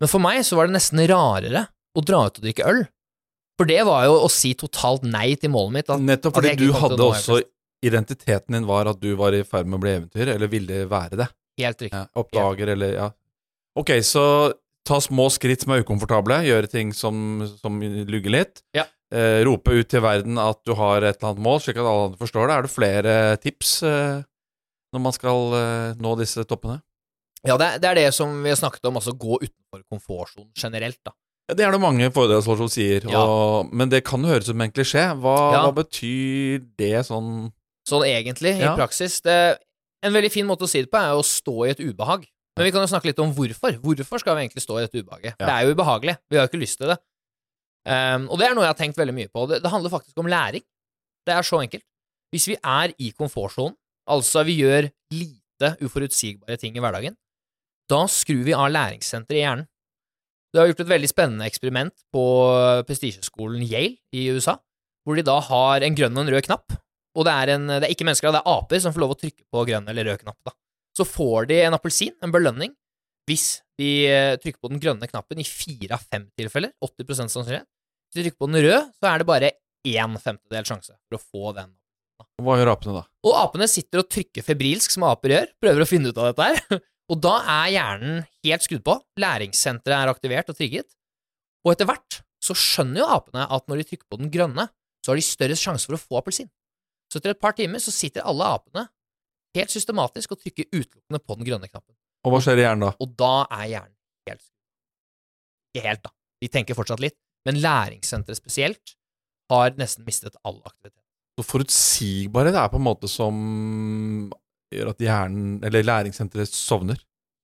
Men 0.02 0.10
for 0.10 0.24
meg 0.24 0.42
så 0.44 0.58
var 0.58 0.68
det 0.68 0.76
nesten 0.76 1.00
rarere 1.08 1.66
å 1.96 2.04
dra 2.04 2.26
ut 2.26 2.40
og 2.40 2.44
drikke 2.44 2.66
øl. 2.68 2.82
For 3.60 3.68
det 3.68 3.80
var 3.86 4.06
jo 4.08 4.18
å 4.24 4.28
si 4.32 4.52
totalt 4.58 5.04
nei 5.06 5.34
til 5.38 5.52
målet 5.54 5.76
mitt. 5.76 5.92
At, 5.92 6.02
Nettopp 6.02 6.38
fordi 6.40 6.54
du 6.58 6.70
hadde 6.76 7.04
også 7.04 7.42
Identiteten 7.82 8.54
din 8.54 8.66
var 8.68 8.86
at 8.86 9.00
du 9.02 9.08
var 9.18 9.34
i 9.34 9.40
ferd 9.42 9.66
med 9.66 9.80
å 9.80 9.82
bli 9.82 9.90
eventyr, 9.96 10.28
eller 10.36 10.46
ville 10.46 10.84
være 10.86 11.16
det. 11.18 11.24
Helt 11.58 11.80
riktig. 11.82 11.98
Ja, 11.98 12.06
oppdager, 12.14 12.70
eller 12.76 12.92
ja. 12.94 13.08
Ok, 13.74 13.90
så 14.06 14.22
ta 14.88 14.98
små 15.00 15.28
skritt 15.30 15.62
som 15.64 15.72
er 15.76 15.84
ukomfortable, 15.84 16.40
gjøre 16.46 16.68
ting 16.72 16.92
som, 16.96 17.42
som 17.60 17.78
lugger 17.82 18.34
litt. 18.34 18.62
Ja. 18.76 18.86
Eh, 19.12 19.42
rope 19.46 19.74
ut 19.76 19.88
til 19.92 20.00
verden 20.02 20.38
at 20.40 20.62
du 20.66 20.72
har 20.78 21.04
et 21.04 21.18
eller 21.20 21.32
annet 21.34 21.44
mål, 21.44 21.60
slik 21.62 21.76
at 21.78 21.84
alle 21.86 22.06
andre 22.10 22.20
forstår 22.22 22.48
det. 22.48 22.54
Er 22.56 22.66
det 22.66 22.72
flere 22.72 23.16
tips 23.42 23.72
eh, 23.86 24.22
når 24.92 25.02
man 25.04 25.14
skal 25.16 25.56
eh, 25.58 26.00
nå 26.02 26.14
disse 26.20 26.44
toppene? 26.48 26.80
Ja, 27.46 27.56
det, 27.58 27.66
er- 27.74 27.82
det 27.82 27.88
er 27.90 27.98
det 28.00 28.06
som 28.14 28.32
vi 28.44 28.50
har 28.52 28.58
snakket 28.60 28.86
om, 28.88 28.96
altså 29.00 29.12
gå 29.18 29.38
utenfor 29.42 29.82
komfortsonen 29.90 30.50
generelt, 30.56 30.98
da. 31.04 31.12
Ja, 31.50 31.56
Det 31.58 31.64
er 31.66 31.74
det 31.74 31.80
mange 31.82 32.06
foredragsfolk 32.14 32.60
som 32.62 32.68
sier, 32.70 33.02
Ja. 33.10 33.18
og, 33.26 33.72
men 33.74 33.90
det 33.90 34.04
kan 34.06 34.22
høres 34.24 34.46
ut 34.46 34.52
som 34.52 34.60
en 34.62 34.70
klisjé. 34.72 35.08
Hva, 35.18 35.36
hva 35.66 35.72
betyr 35.74 36.62
det 36.78 37.02
sånn 37.08 37.50
Sånn 37.82 38.04
egentlig, 38.06 38.52
i 38.62 38.68
praksis. 38.78 39.16
Det, 39.26 39.34
en 40.06 40.14
veldig 40.14 40.28
fin 40.30 40.46
måte 40.46 40.62
å 40.64 40.70
si 40.70 40.84
det 40.84 40.90
på 40.92 41.00
er 41.02 41.18
å 41.18 41.24
stå 41.26 41.54
i 41.66 41.72
et 41.72 41.80
ubehag. 41.82 42.28
Men 42.56 42.68
vi 42.68 42.72
kan 42.74 42.84
jo 42.84 42.90
snakke 42.90 43.08
litt 43.08 43.20
om 43.22 43.32
hvorfor. 43.32 43.78
Hvorfor 43.80 44.20
skal 44.20 44.36
vi 44.36 44.44
egentlig 44.44 44.64
stå 44.64 44.76
i 44.78 44.84
dette 44.84 45.00
ubehaget? 45.00 45.34
Ja. 45.38 45.46
Det 45.46 45.54
er 45.54 45.66
jo 45.66 45.76
ubehagelig. 45.76 46.16
Vi 46.28 46.36
har 46.38 46.44
jo 46.44 46.50
ikke 46.52 46.60
lyst 46.60 46.80
til 46.82 46.92
det. 46.92 46.98
Um, 47.88 48.28
og 48.28 48.38
det 48.38 48.46
er 48.46 48.54
noe 48.54 48.66
jeg 48.66 48.74
har 48.74 48.78
tenkt 48.78 49.00
veldig 49.00 49.14
mye 49.16 49.30
på. 49.32 49.46
Det, 49.50 49.62
det 49.64 49.72
handler 49.72 49.92
faktisk 49.94 50.20
om 50.20 50.28
læring. 50.30 50.64
Det 51.26 51.34
er 51.34 51.46
så 51.46 51.62
enkelt. 51.62 51.84
Hvis 52.32 52.48
vi 52.50 52.56
er 52.58 52.92
i 53.00 53.10
komfortsonen, 53.16 53.74
altså 54.10 54.44
vi 54.48 54.58
gjør 54.60 54.88
lite 55.14 55.74
uforutsigbare 55.84 56.58
ting 56.60 56.76
i 56.76 56.82
hverdagen, 56.82 57.16
da 57.90 58.04
skrur 58.10 58.44
vi 58.46 58.54
av 58.56 58.70
læringssenteret 58.72 59.38
i 59.38 59.42
hjernen. 59.42 59.68
Det 60.52 60.60
har 60.60 60.68
gjort 60.68 60.82
et 60.84 60.92
veldig 60.92 61.08
spennende 61.08 61.48
eksperiment 61.48 61.94
på 62.12 62.22
prestisjeskolen 62.88 63.64
Yale 63.64 63.96
i 64.12 64.26
USA, 64.34 64.58
hvor 65.04 65.16
de 65.16 65.24
da 65.24 65.38
har 65.48 65.84
en 65.84 65.96
grønn 65.96 66.18
og 66.18 66.26
en 66.26 66.32
rød 66.34 66.44
knapp, 66.48 66.74
og 67.16 67.26
det 67.28 67.32
er, 67.32 67.52
en, 67.54 67.70
det 67.72 67.86
er 67.86 67.92
ikke 67.92 68.06
mennesker, 68.08 68.32
det 68.32 68.42
er 68.42 68.52
aper 68.52 68.82
som 68.84 68.92
får 68.94 69.04
lov 69.04 69.14
å 69.14 69.18
trykke 69.20 69.44
på 69.52 69.64
grønn 69.68 69.88
eller 69.88 70.12
rød 70.12 70.24
knapp. 70.24 70.38
da. 70.48 70.54
Så 70.96 71.06
får 71.08 71.48
de 71.50 71.60
en 71.64 71.76
appelsin, 71.76 72.14
en 72.22 72.32
belønning, 72.34 72.74
hvis 73.28 73.62
de 73.80 73.90
eh, 74.10 74.34
trykker 74.42 74.60
på 74.60 74.70
den 74.72 74.82
grønne 74.82 75.08
knappen 75.08 75.40
i 75.40 75.46
fire 75.46 75.96
av 75.96 76.04
fem 76.04 76.26
tilfeller, 76.38 76.74
80% 76.84 77.32
sannsynlighet. 77.32 77.68
Hvis 78.10 78.18
de 78.18 78.24
trykker 78.26 78.42
på 78.42 78.50
den 78.50 78.64
røde, 78.66 78.80
så 78.98 79.08
er 79.08 79.22
det 79.22 79.28
bare 79.28 79.52
én 79.88 80.18
femtedel 80.20 80.66
sjanse 80.68 80.96
for 81.06 81.18
å 81.18 81.22
få 81.22 81.54
den. 81.56 81.72
Hva 82.42 82.56
gjør 82.58 82.72
apene 82.74 82.96
da? 82.96 83.04
Og 83.26 83.36
apene 83.38 83.68
sitter 83.70 84.02
og 84.02 84.10
trykker 84.10 84.44
febrilsk, 84.46 84.94
som 84.94 85.06
aper 85.08 85.34
gjør, 85.34 85.52
prøver 85.62 85.84
å 85.84 85.88
finne 85.88 86.12
ut 86.12 86.18
av 86.18 86.30
dette 86.30 86.48
her. 86.50 86.82
Og 87.12 87.18
da 87.20 87.32
er 87.50 87.72
hjernen 87.74 88.20
helt 88.46 88.64
skrudd 88.64 88.84
på, 88.86 88.94
læringssenteret 89.20 89.96
er 89.96 90.10
aktivert 90.12 90.48
og 90.48 90.56
trigget, 90.56 90.86
og 91.66 91.74
etter 91.74 91.88
hvert 91.90 92.20
så 92.42 92.54
skjønner 92.56 93.02
jo 93.02 93.08
apene 93.18 93.44
at 93.52 93.66
når 93.68 93.82
de 93.82 93.86
trykker 93.90 94.08
på 94.08 94.18
den 94.22 94.30
grønne, 94.32 94.64
så 95.02 95.12
har 95.12 95.18
de 95.18 95.24
større 95.26 95.58
sjanse 95.58 95.90
for 95.90 95.98
å 95.98 96.00
få 96.00 96.20
appelsin. 96.20 96.48
Så 97.10 97.18
etter 97.20 97.34
et 97.34 97.42
par 97.42 97.54
timer 97.58 97.82
så 97.82 97.92
sitter 97.92 98.24
alle 98.24 98.46
apene 98.56 98.86
helt 99.56 99.72
systematisk 99.74 100.32
og 100.34 100.40
trykker 100.42 100.68
utelukkende 100.72 101.20
på 101.22 101.36
den 101.38 101.48
grønne 101.48 101.68
knappen. 101.70 101.94
Og 102.22 102.32
hva 102.34 102.40
skjer 102.44 102.60
i 102.60 102.64
hjernen 102.66 102.86
da? 102.86 102.92
Og 103.02 103.14
da 103.18 103.32
er 103.58 103.66
hjernen 103.72 103.96
helt. 104.30 104.44
Ikke 105.72 105.86
helt, 105.88 106.02
da. 106.06 106.12
De 106.42 106.50
tenker 106.52 106.78
fortsatt 106.78 107.02
litt, 107.02 107.16
men 107.48 107.60
læringssenteret 107.62 108.38
spesielt 108.38 108.94
har 109.52 109.74
nesten 109.78 110.06
mistet 110.06 110.36
all 110.46 110.60
aktivitet. 110.64 110.98
Så 111.38 111.44
forutsigbarhet 111.48 112.56
er 112.60 112.70
på 112.72 112.78
en 112.80 112.86
måte 112.86 113.08
som 113.10 113.36
gjør 114.72 114.92
at 114.92 115.04
hjernen, 115.04 115.54
eller 115.64 115.84
læringssenteret, 115.84 116.52
sovner. 116.52 117.00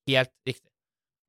Helt 0.08 0.32
riktig. 0.48 0.68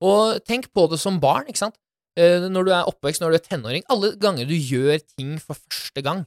Og 0.04 0.40
tenk 0.48 0.70
på 0.76 0.86
det 0.92 1.00
som 1.02 1.20
barn, 1.24 1.48
ikke 1.52 1.64
sant. 1.66 1.80
Eh, 2.20 2.48
Når 2.52 2.68
du 2.68 2.72
er 2.76 2.88
oppvekst, 2.88 3.22
når 3.24 3.32
du 3.34 3.38
er 3.40 3.46
tenåring, 3.46 3.84
alle 3.92 4.14
ganger 4.20 4.48
du 4.48 4.56
gjør 4.56 5.00
ting 5.16 5.38
for 5.44 5.60
første 5.60 6.04
gang. 6.04 6.26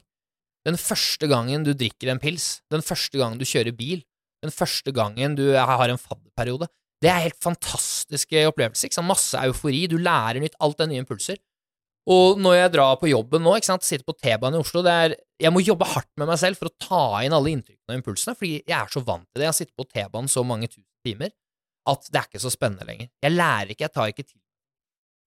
Den 0.65 0.77
første 0.79 1.27
gangen 1.27 1.65
du 1.65 1.73
drikker 1.73 2.11
en 2.13 2.21
pils, 2.23 2.61
den 2.71 2.81
første 2.85 3.17
gangen 3.19 3.41
du 3.41 3.45
kjører 3.45 3.75
bil, 3.75 4.03
den 4.43 4.53
første 4.53 4.93
gangen 4.95 5.37
du 5.39 5.45
har 5.55 5.89
en 5.89 6.01
fadderperiode. 6.01 6.69
Det 7.03 7.09
er 7.11 7.25
helt 7.25 7.39
fantastiske 7.43 8.45
opplevelser. 8.47 8.87
Ikke 8.87 8.99
sant? 8.99 9.09
Masse 9.09 9.39
eufori, 9.49 9.85
du 9.91 9.97
lærer 9.99 10.39
nytt, 10.43 10.55
alt 10.63 10.83
er 10.83 10.89
nye 10.91 11.03
impulser. 11.03 11.39
Og 12.13 12.39
når 12.43 12.57
jeg 12.57 12.71
drar 12.73 12.97
på 12.99 13.07
jobben 13.07 13.45
nå, 13.45 13.55
ikke 13.55 13.69
sant, 13.69 13.85
sitter 13.87 14.03
på 14.07 14.15
T-banen 14.19 14.57
i 14.57 14.63
Oslo, 14.63 14.81
er, 14.91 15.15
jeg 15.39 15.51
må 15.55 15.63
jobbe 15.63 15.87
hardt 15.87 16.11
med 16.19 16.27
meg 16.27 16.39
selv 16.41 16.59
for 16.59 16.67
å 16.67 16.75
ta 16.83 17.03
inn 17.23 17.35
alle 17.35 17.53
inntrykkene 17.53 17.95
og 17.95 17.99
impulsene, 17.99 18.35
fordi 18.39 18.57
jeg 18.59 18.75
er 18.75 18.91
så 18.91 19.03
vant 19.07 19.23
til 19.29 19.39
det. 19.39 19.45
Jeg 19.45 19.51
har 19.53 19.59
sittet 19.59 19.79
på 19.79 19.87
T-banen 19.87 20.31
så 20.31 20.43
mange 20.47 20.67
tusen 20.71 20.87
timer 21.03 21.31
at 21.91 22.07
det 22.07 22.19
er 22.19 22.27
ikke 22.29 22.43
så 22.43 22.51
spennende 22.51 22.87
lenger. 22.87 23.09
Jeg 23.23 23.35
lærer 23.35 23.71
ikke, 23.73 23.85
jeg 23.87 23.95
tar 23.95 24.11
ikke 24.11 24.27
tid. 24.27 24.39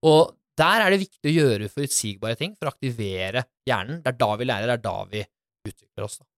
Og 0.09 0.37
der 0.57 0.85
er 0.85 0.92
det 0.92 1.02
viktig 1.02 1.29
å 1.29 1.35
gjøre 1.35 1.72
forutsigbare 1.72 2.38
ting 2.40 2.55
for 2.57 2.68
å 2.68 2.72
aktivere 2.72 3.44
hjernen. 3.68 4.00
Det 4.05 4.12
er 4.12 4.20
da 4.22 4.31
vi 4.40 4.48
lærer, 4.48 4.70
det 4.70 4.76
er 4.79 4.85
da 4.87 4.96
vi 5.11 5.24
utvikler 5.68 6.07
oss. 6.07 6.20
Da. 6.20 6.29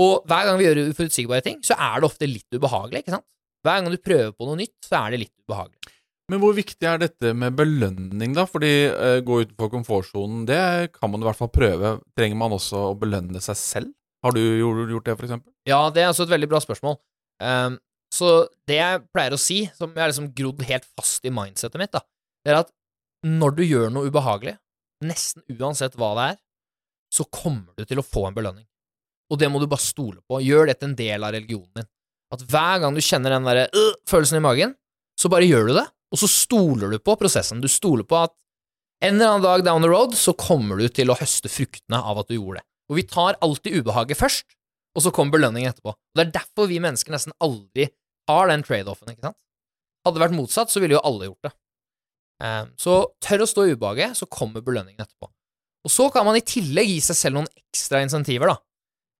Og 0.00 0.22
hver 0.28 0.46
gang 0.48 0.58
vi 0.58 0.66
gjør 0.68 0.80
uforutsigbare 0.92 1.44
ting, 1.44 1.58
så 1.64 1.76
er 1.76 2.00
det 2.00 2.08
ofte 2.08 2.28
litt 2.28 2.56
ubehagelig, 2.56 3.02
ikke 3.02 3.16
sant? 3.16 3.28
Hver 3.62 3.82
gang 3.82 3.92
du 3.92 4.00
prøver 4.02 4.32
på 4.34 4.48
noe 4.48 4.58
nytt, 4.58 4.76
så 4.86 5.02
er 5.02 5.14
det 5.14 5.24
litt 5.26 5.34
ubehagelig. 5.44 5.92
Men 6.32 6.40
hvor 6.40 6.54
viktig 6.56 6.86
er 6.88 7.00
dette 7.02 7.32
med 7.36 7.56
belønning, 7.58 8.34
da? 8.36 8.46
Fordi 8.48 8.72
uh, 8.88 9.18
gå 9.26 9.42
utenfor 9.42 9.68
komfortsonen, 9.74 10.46
det 10.48 10.92
kan 10.96 11.12
man 11.12 11.22
i 11.22 11.28
hvert 11.28 11.38
fall 11.38 11.50
prøve. 11.52 11.96
Trenger 12.16 12.38
man 12.40 12.56
også 12.56 12.86
å 12.88 12.98
belønne 12.98 13.42
seg 13.44 13.58
selv? 13.60 13.92
Har 14.22 14.34
du 14.36 14.40
gjort 14.40 14.92
gjort 14.94 15.08
det, 15.08 15.16
for 15.18 15.28
eksempel? 15.28 15.52
Ja, 15.68 15.80
det 15.92 16.04
er 16.04 16.12
altså 16.12 16.24
et 16.24 16.32
veldig 16.32 16.48
bra 16.50 16.62
spørsmål. 16.62 16.96
Um, 17.42 17.76
så 18.12 18.30
det 18.68 18.78
jeg 18.78 19.02
pleier 19.12 19.34
å 19.34 19.40
si, 19.40 19.64
som 19.76 19.92
jeg 19.92 20.02
har 20.02 20.12
liksom 20.12 20.30
grodd 20.36 20.62
helt 20.68 20.86
fast 20.96 21.26
i 21.26 21.32
mindsetet 21.34 21.80
mitt, 21.80 21.92
da, 21.92 22.04
det 22.44 22.52
er 22.52 22.60
at 22.62 22.72
når 23.26 23.56
du 23.58 23.62
gjør 23.66 23.92
noe 23.94 24.10
ubehagelig, 24.10 24.56
nesten 25.06 25.44
uansett 25.58 25.94
hva 25.98 26.12
det 26.18 26.26
er, 26.32 26.40
så 27.12 27.26
kommer 27.28 27.76
du 27.76 27.86
til 27.86 28.00
å 28.00 28.06
få 28.06 28.26
en 28.28 28.36
belønning. 28.36 28.66
Og 29.32 29.40
det 29.40 29.48
må 29.48 29.60
du 29.62 29.66
bare 29.70 29.80
stole 29.80 30.20
på. 30.28 30.40
Gjør 30.44 30.68
det 30.68 30.78
til 30.78 30.90
en 30.90 30.98
del 30.98 31.24
av 31.24 31.32
religionen 31.32 31.80
din. 31.80 31.88
At 32.32 32.44
hver 32.48 32.82
gang 32.82 32.96
du 32.96 33.00
kjenner 33.04 33.34
den 33.34 33.48
derre 33.48 33.66
øh, 33.72 33.94
følelsen 34.08 34.38
i 34.38 34.44
magen, 34.44 34.74
så 35.20 35.28
bare 35.32 35.48
gjør 35.48 35.68
du 35.68 35.74
det, 35.76 35.86
og 36.12 36.20
så 36.20 36.28
stoler 36.28 36.92
du 36.92 36.98
på 37.00 37.16
prosessen. 37.20 37.60
Du 37.60 37.68
stoler 37.68 38.04
på 38.08 38.18
at 38.22 38.32
en 39.02 39.16
eller 39.16 39.32
annen 39.34 39.44
dag 39.44 39.64
down 39.66 39.82
the 39.84 39.90
road 39.90 40.14
så 40.16 40.32
kommer 40.38 40.78
du 40.80 40.86
til 40.92 41.10
å 41.12 41.16
høste 41.18 41.50
fruktene 41.52 41.98
av 41.98 42.20
at 42.22 42.28
du 42.30 42.36
gjorde 42.36 42.60
det. 42.60 42.66
Og 42.92 42.98
vi 43.00 43.04
tar 43.08 43.38
alltid 43.44 43.80
ubehaget 43.80 44.20
først, 44.20 44.46
og 44.96 45.04
så 45.04 45.12
kommer 45.14 45.38
belønningen 45.38 45.72
etterpå. 45.72 45.94
Og 45.96 46.18
Det 46.18 46.26
er 46.26 46.34
derfor 46.36 46.68
vi 46.70 46.80
mennesker 46.84 47.14
nesten 47.14 47.34
aldri 47.42 47.88
har 48.30 48.48
den 48.52 48.64
trade-offen, 48.64 49.10
ikke 49.12 49.26
sant? 49.30 49.38
Hadde 50.04 50.18
det 50.18 50.24
vært 50.26 50.36
motsatt, 50.36 50.72
så 50.72 50.82
ville 50.82 50.96
jo 50.98 51.04
alle 51.08 51.30
gjort 51.30 51.48
det. 51.48 51.52
Eh, 52.42 52.64
Så 52.84 52.96
tør 53.24 53.44
å 53.44 53.48
stå 53.48 53.64
i 53.66 53.74
ubehaget, 53.76 54.18
så 54.18 54.28
kommer 54.28 54.64
belønningen 54.64 55.00
etterpå. 55.04 55.30
Og 55.82 55.90
så 55.90 56.08
kan 56.14 56.26
man 56.26 56.36
i 56.38 56.44
tillegg 56.46 56.90
gi 56.92 57.00
seg 57.02 57.18
selv 57.18 57.38
noen 57.40 57.50
ekstra 57.58 58.02
insentiver, 58.04 58.52
da. 58.52 58.58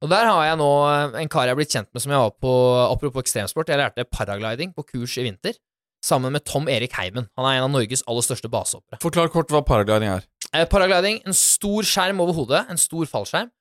Og 0.02 0.10
der 0.10 0.26
har 0.26 0.46
jeg 0.48 0.58
nå 0.58 0.70
eh, 0.90 1.20
en 1.22 1.30
kar 1.30 1.46
jeg 1.46 1.54
har 1.54 1.58
blitt 1.60 1.74
kjent 1.74 1.90
med 1.94 2.02
som 2.02 2.12
jeg 2.14 2.22
var 2.24 2.32
på 2.42 2.52
Apropos 2.88 3.22
ekstremsport, 3.22 3.70
jeg 3.70 3.78
lærte 3.78 4.06
paragliding 4.10 4.74
på 4.74 4.84
kurs 4.88 5.14
i 5.20 5.26
vinter, 5.28 5.54
sammen 6.02 6.34
med 6.34 6.42
Tom 6.48 6.66
Erik 6.70 6.96
Heimen. 6.98 7.28
Han 7.38 7.46
er 7.46 7.60
en 7.60 7.68
av 7.68 7.74
Norges 7.76 8.02
aller 8.10 8.26
største 8.26 8.50
basehoppere. 8.50 8.98
Forklar 9.04 9.30
kort 9.30 9.52
hva 9.54 9.62
paragliding 9.66 10.10
er. 10.16 10.26
Eh, 10.50 10.66
Paragliding, 10.68 11.22
en 11.22 11.36
stor 11.38 11.86
skjerm 11.86 12.22
over 12.24 12.34
hodet, 12.36 12.64
en 12.72 12.80
stor 12.80 13.06
fallskjerm, 13.08 13.52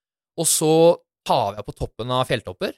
og 0.41 0.49
så 0.49 0.73
tar 1.27 1.60
jeg 1.60 1.67
på 1.67 1.77
toppen 1.77 2.10
av 2.12 2.25
fjelltopper, 2.27 2.73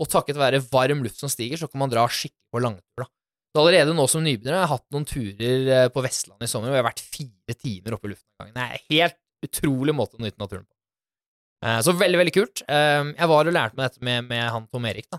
og 0.00 0.08
takket 0.08 0.38
være 0.38 0.62
varm 0.70 1.02
luft 1.04 1.18
som 1.20 1.32
stiger, 1.32 1.58
så 1.60 1.66
kan 1.68 1.82
man 1.82 1.90
dra 1.92 2.06
skikkelig 2.06 2.54
på 2.54 2.62
langtur, 2.62 3.02
da. 3.02 3.10
Så 3.50 3.58
allerede 3.64 3.94
nå 3.98 4.04
som 4.06 4.22
nybegynner 4.22 4.60
har 4.60 4.68
jeg 4.68 4.70
hatt 4.76 4.94
noen 4.94 5.06
turer 5.10 5.70
eh, 5.74 5.88
på 5.90 6.02
Vestlandet 6.06 6.46
i 6.46 6.52
sommer, 6.52 6.70
hvor 6.70 6.78
jeg 6.78 6.84
har 6.84 6.92
vært 6.92 7.02
fire 7.02 7.56
timer 7.58 7.96
oppe 7.96 8.06
i 8.06 8.12
luften 8.12 8.30
av 8.30 8.44
gangen. 8.46 8.54
Det 8.54 8.62
er 8.62 8.76
en 8.76 8.92
helt 8.94 9.48
utrolig 9.50 9.94
måte 9.98 10.14
å 10.14 10.22
nyte 10.22 10.38
naturen 10.38 10.62
på. 10.62 10.76
Eh, 11.64 11.80
Så 11.84 11.92
veldig, 11.92 12.18
veldig 12.22 12.32
kult. 12.34 12.62
Eh, 12.68 13.04
Jeg 13.18 13.28
var 13.28 13.46
og 13.46 13.52
lærte 13.54 13.76
meg 13.76 13.90
dette 13.90 14.02
med, 14.04 14.24
med 14.28 14.50
han 14.50 14.66
Tom 14.68 14.86
Erik, 14.88 15.08
da, 15.12 15.18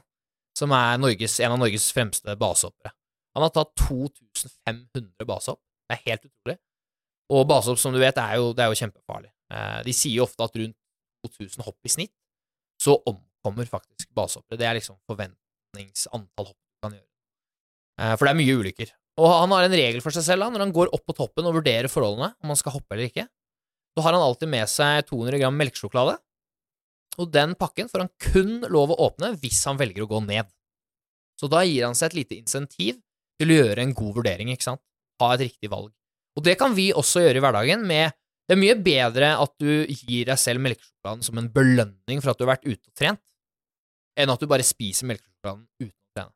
som 0.57 0.71
er 0.75 0.97
Norges, 1.01 1.39
en 1.39 1.51
av 1.55 1.59
Norges 1.61 1.91
fremste 1.93 2.35
basehoppere. 2.39 2.91
Han 3.35 3.43
har 3.45 3.53
tatt 3.55 3.75
2500 3.79 5.25
basehopp. 5.29 5.61
Det 5.89 5.97
er 5.97 6.03
helt 6.09 6.25
utrolig. 6.27 6.57
Og 7.31 7.45
basehopp, 7.47 7.79
som 7.79 7.93
du 7.95 7.99
vet, 8.01 8.17
er 8.19 8.35
jo, 8.41 8.51
det 8.53 8.65
er 8.65 8.71
jo 8.73 8.79
kjempefarlig. 8.81 9.31
Eh, 9.53 9.83
De 9.87 9.93
sier 9.95 10.17
jo 10.17 10.25
ofte 10.25 10.43
at 10.43 10.55
rundt 10.59 10.75
2000 11.27 11.63
hopp 11.67 11.77
i 11.85 11.91
snitt, 11.93 12.13
så 12.81 12.97
omkommer 13.07 13.67
faktisk 13.69 14.09
basehoppere. 14.17 14.57
Det 14.57 14.65
er 14.67 14.79
liksom 14.79 14.97
forventningsantall 15.07 16.47
hopp 16.49 16.57
du 16.57 16.87
kan 16.87 16.95
gjøre. 16.97 18.17
For 18.17 18.25
det 18.25 18.31
er 18.33 18.39
mye 18.39 18.55
ulykker. 18.57 18.89
Og 19.21 19.27
han 19.29 19.51
har 19.53 19.67
en 19.67 19.75
regel 19.77 20.01
for 20.01 20.09
seg 20.15 20.23
selv 20.25 20.41
da, 20.41 20.49
når 20.49 20.63
han 20.65 20.71
går 20.73 20.89
opp 20.95 21.03
på 21.05 21.13
toppen 21.13 21.45
og 21.45 21.53
vurderer 21.59 21.91
forholdene, 21.91 22.31
om 22.41 22.49
han 22.49 22.57
skal 22.57 22.73
hoppe 22.73 22.95
eller 22.95 23.11
ikke. 23.11 23.27
Så 23.93 24.01
har 24.01 24.15
han 24.15 24.23
alltid 24.25 24.49
med 24.49 24.65
seg 24.71 25.05
200 25.11 25.37
gram 25.43 25.57
melkesjokolade, 25.59 26.15
og 27.19 27.31
den 27.33 27.55
pakken 27.59 27.89
får 27.91 28.05
han 28.05 28.11
kun 28.21 28.61
lov 28.71 28.93
å 28.93 28.99
åpne 29.09 29.33
hvis 29.41 29.63
han 29.67 29.79
velger 29.79 30.05
å 30.05 30.09
gå 30.11 30.21
ned. 30.25 30.47
Så 31.39 31.49
da 31.51 31.63
gir 31.65 31.87
han 31.87 31.97
seg 31.97 32.11
et 32.11 32.19
lite 32.21 32.37
insentiv 32.37 32.99
til 33.41 33.51
å 33.51 33.57
gjøre 33.63 33.83
en 33.83 33.93
god 33.97 34.15
vurdering, 34.19 34.51
ikke 34.53 34.67
sant? 34.69 34.81
Ha 35.19 35.33
et 35.33 35.43
riktig 35.47 35.71
valg. 35.71 35.91
Og 36.37 36.45
det 36.45 36.57
kan 36.59 36.75
vi 36.77 36.91
også 36.95 37.23
gjøre 37.25 37.41
i 37.41 37.43
hverdagen 37.43 37.85
med 37.87 38.13
Det 38.49 38.57
er 38.57 38.59
mye 38.59 38.75
bedre 38.83 39.27
at 39.39 39.51
du 39.61 39.85
gir 39.87 40.25
deg 40.27 40.35
selv 40.39 40.59
melkesjokoladen 40.59 41.21
som 41.23 41.37
en 41.39 41.47
belønning 41.53 42.19
for 42.19 42.33
at 42.33 42.39
du 42.39 42.43
har 42.43 42.57
vært 42.57 42.65
ute 42.67 42.83
og 42.89 42.95
trent, 42.99 43.21
enn 44.19 44.31
at 44.33 44.41
du 44.41 44.47
bare 44.49 44.65
spiser 44.65 45.07
melkesjokoladen 45.07 45.61
uten 45.79 45.93
å 45.93 46.15
trene. 46.17 46.33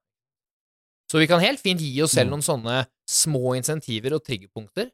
Så 1.12 1.20
vi 1.20 1.28
kan 1.28 1.44
helt 1.44 1.60
fint 1.60 1.82
gi 1.84 1.92
oss 2.06 2.14
selv 2.16 2.30
Mm. 2.30 2.38
noen 2.38 2.46
sånne 2.46 2.78
små 3.10 3.56
insentiver 3.58 4.16
og 4.16 4.24
triggerpunkter, 4.24 4.92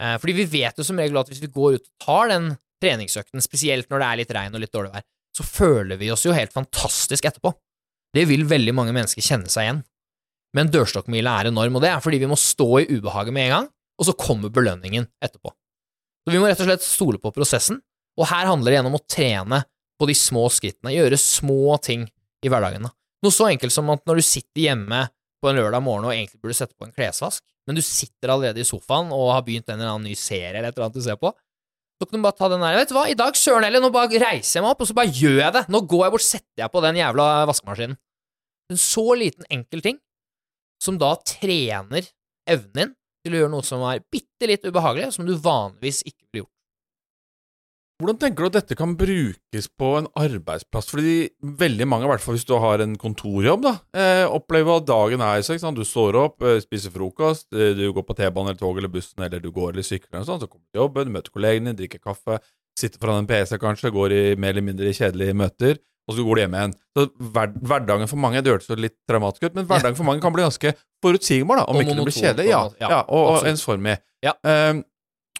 Eh, 0.00 0.16
fordi 0.18 0.32
vi 0.34 0.44
vet 0.58 0.74
jo 0.74 0.82
som 0.82 0.98
regel 0.98 1.20
at 1.20 1.28
hvis 1.30 1.38
vi 1.42 1.46
går 1.54 1.76
ut 1.76 1.84
og 1.86 2.02
tar 2.02 2.28
den 2.32 2.58
treningsøkten, 2.82 3.38
spesielt 3.44 3.86
når 3.90 4.00
det 4.02 4.06
er 4.08 4.16
litt 4.16 4.32
regn 4.34 4.56
og 4.56 4.62
litt 4.64 4.72
dårlig 4.74 4.90
vær, 4.90 5.04
så 5.34 5.46
føler 5.46 5.98
vi 6.00 6.10
oss 6.14 6.24
jo 6.26 6.34
helt 6.34 6.54
fantastisk 6.54 7.26
etterpå. 7.26 7.52
Det 8.14 8.26
vil 8.30 8.46
veldig 8.46 8.74
mange 8.76 8.94
mennesker 8.94 9.24
kjenne 9.24 9.50
seg 9.50 9.66
igjen. 9.66 9.82
Men 10.54 10.70
dørstokkmila 10.70 11.32
er 11.40 11.50
enorm, 11.50 11.78
og 11.78 11.82
det 11.82 11.90
er 11.90 12.02
fordi 12.02 12.20
vi 12.22 12.30
må 12.30 12.38
stå 12.38 12.68
i 12.84 12.88
ubehaget 12.92 13.34
med 13.34 13.48
en 13.48 13.54
gang, 13.56 13.70
og 13.98 14.06
så 14.06 14.14
kommer 14.18 14.52
belønningen 14.54 15.08
etterpå. 15.24 15.50
Så 16.24 16.32
vi 16.32 16.40
må 16.40 16.46
rett 16.48 16.62
og 16.62 16.68
slett 16.68 16.86
stole 16.86 17.18
på 17.20 17.32
prosessen, 17.34 17.80
og 18.14 18.28
her 18.30 18.46
handler 18.46 18.70
det 18.70 18.78
gjennom 18.78 18.98
å 19.00 19.02
trene 19.10 19.64
på 19.98 20.06
de 20.08 20.14
små 20.18 20.46
skrittene, 20.52 20.94
gjøre 20.94 21.18
små 21.20 21.74
ting 21.82 22.06
i 22.44 22.50
hverdagen. 22.50 22.86
Noe 23.24 23.34
så 23.34 23.48
enkelt 23.50 23.74
som 23.74 23.90
at 23.92 24.04
når 24.06 24.20
du 24.20 24.26
sitter 24.26 24.68
hjemme 24.68 25.06
på 25.42 25.50
en 25.50 25.58
lørdag 25.58 25.82
morgen 25.84 26.06
og 26.08 26.14
egentlig 26.14 26.40
burde 26.42 26.56
sette 26.56 26.76
på 26.78 26.86
en 26.86 26.94
klesvask, 26.94 27.42
men 27.66 27.76
du 27.76 27.82
sitter 27.84 28.32
allerede 28.32 28.62
i 28.62 28.68
sofaen 28.68 29.10
og 29.14 29.32
har 29.32 29.44
begynt 29.46 29.68
en 29.68 29.80
eller 29.80 29.96
annen 29.96 30.10
ny 30.10 30.16
serie 30.18 30.52
eller 30.54 30.70
et 30.70 30.76
eller 30.76 30.86
annet 30.88 30.98
du 31.00 31.04
ser 31.04 31.18
på, 31.20 31.32
så 32.00 32.08
kan 32.08 32.18
du 32.18 32.24
bare 32.26 32.36
ta 32.36 32.48
den 32.50 32.64
der 32.64 32.78
Vet 32.80 32.90
du 32.90 32.96
hva, 32.96 33.04
i 33.10 33.18
dag, 33.18 33.36
søren 33.38 33.66
heller, 33.66 33.82
nå 33.82 33.92
bare 33.94 34.10
reiser 34.20 34.58
jeg 34.58 34.64
meg 34.64 34.74
opp, 34.74 34.82
og 34.82 34.90
så 34.90 34.96
bare 34.96 35.12
gjør 35.14 35.38
jeg 35.40 35.54
det! 35.56 35.62
Nå 35.70 35.80
går 35.90 36.02
jeg 36.06 36.14
bort, 36.16 36.26
setter 36.26 36.64
jeg 36.64 36.72
på 36.74 36.82
den 36.84 36.98
jævla 36.98 37.28
vaskemaskinen. 37.50 38.00
En 38.72 38.80
så 38.80 39.04
liten, 39.20 39.46
enkel 39.52 39.84
ting, 39.84 40.00
som 40.82 40.98
da 41.00 41.12
trener 41.22 42.08
evnen 42.50 42.74
din 42.74 42.94
til 43.24 43.36
å 43.36 43.40
gjøre 43.42 43.52
noe 43.54 43.64
som 43.64 43.84
er 43.88 44.02
bitte 44.12 44.48
litt 44.50 44.66
ubehagelig, 44.66 45.14
som 45.16 45.28
du 45.28 45.32
vanligvis 45.36 46.02
ikke 46.04 46.20
ville 46.26 46.44
gjort. 46.44 46.53
Hvordan 48.02 48.16
tenker 48.18 48.42
du 48.42 48.48
at 48.48 48.56
dette 48.56 48.74
kan 48.74 48.96
brukes 48.98 49.68
på 49.78 49.88
en 50.00 50.08
arbeidsplass? 50.18 50.88
Fordi 50.90 51.28
veldig 51.60 51.86
mange, 51.86 52.08
i 52.08 52.10
hvert 52.10 52.24
fall 52.24 52.34
hvis 52.34 52.46
du 52.48 52.56
har 52.58 52.82
en 52.82 52.96
kontorjobb, 52.98 53.62
da, 53.62 53.74
eh, 53.94 54.24
opplever 54.26 54.80
at 54.80 54.88
dagen 54.88 55.22
er 55.22 55.44
så, 55.46 55.54
ikke 55.54 55.62
sant? 55.62 55.78
Du 55.78 55.86
står 55.86 56.18
opp, 56.18 56.42
eh, 56.42 56.58
spiser 56.64 56.90
frokost, 56.90 57.46
eh, 57.54 57.70
du 57.78 57.92
går 57.94 58.02
på 58.02 58.16
T-banen 58.18 58.50
eller 58.50 58.58
tog 58.58 58.78
eller 58.78 58.90
bussen, 58.90 59.22
eller 59.22 59.38
du 59.38 59.52
går 59.54 59.72
eller 59.72 59.86
sykler 59.86 60.18
eller 60.18 60.26
sånn, 60.26 60.42
så 60.42 60.50
kommer 60.50 60.66
du 60.66 60.72
til 60.74 60.82
jobben, 60.82 61.06
du 61.06 61.14
møter 61.14 61.30
kollegene, 61.30 61.76
drikker 61.78 62.02
kaffe, 62.02 62.40
sitter 62.76 62.98
foran 62.98 63.22
en 63.22 63.28
PC 63.30 63.58
kanskje, 63.62 63.92
går 63.94 64.10
i 64.10 64.22
mer 64.34 64.50
eller 64.56 64.66
mindre 64.66 64.90
kjedelige 64.90 65.36
møter, 65.38 65.78
og 66.08 66.16
så 66.16 66.24
går 66.26 66.34
du 66.34 66.40
hjem 66.42 66.56
igjen. 66.58 66.74
Så 66.98 67.04
hver, 67.30 67.52
hverdagen 67.62 68.10
for 68.10 68.16
mange, 68.20 68.42
det 68.42 68.50
hørtes 68.50 68.74
litt 68.76 68.98
dramatisk 69.08 69.46
ut, 69.46 69.54
men 69.54 69.66
hverdagen 69.70 69.94
for 69.94 70.04
mange 70.04 70.20
kan 70.20 70.34
bli 70.34 70.42
ganske 70.42 70.74
forutsigbar, 71.00 71.62
da, 71.62 71.68
om 71.70 71.78
Og 71.78 71.86
ikke 71.86 71.94
det 71.94 72.08
blir 72.10 72.18
kjedelig. 72.18 72.50
Ja. 72.50 72.64
Ja, 72.82 73.04
og, 73.06 73.38
og 73.38 73.46
ensformig. 73.48 74.00
Ja. 74.24 74.34
Eh, 74.42 74.82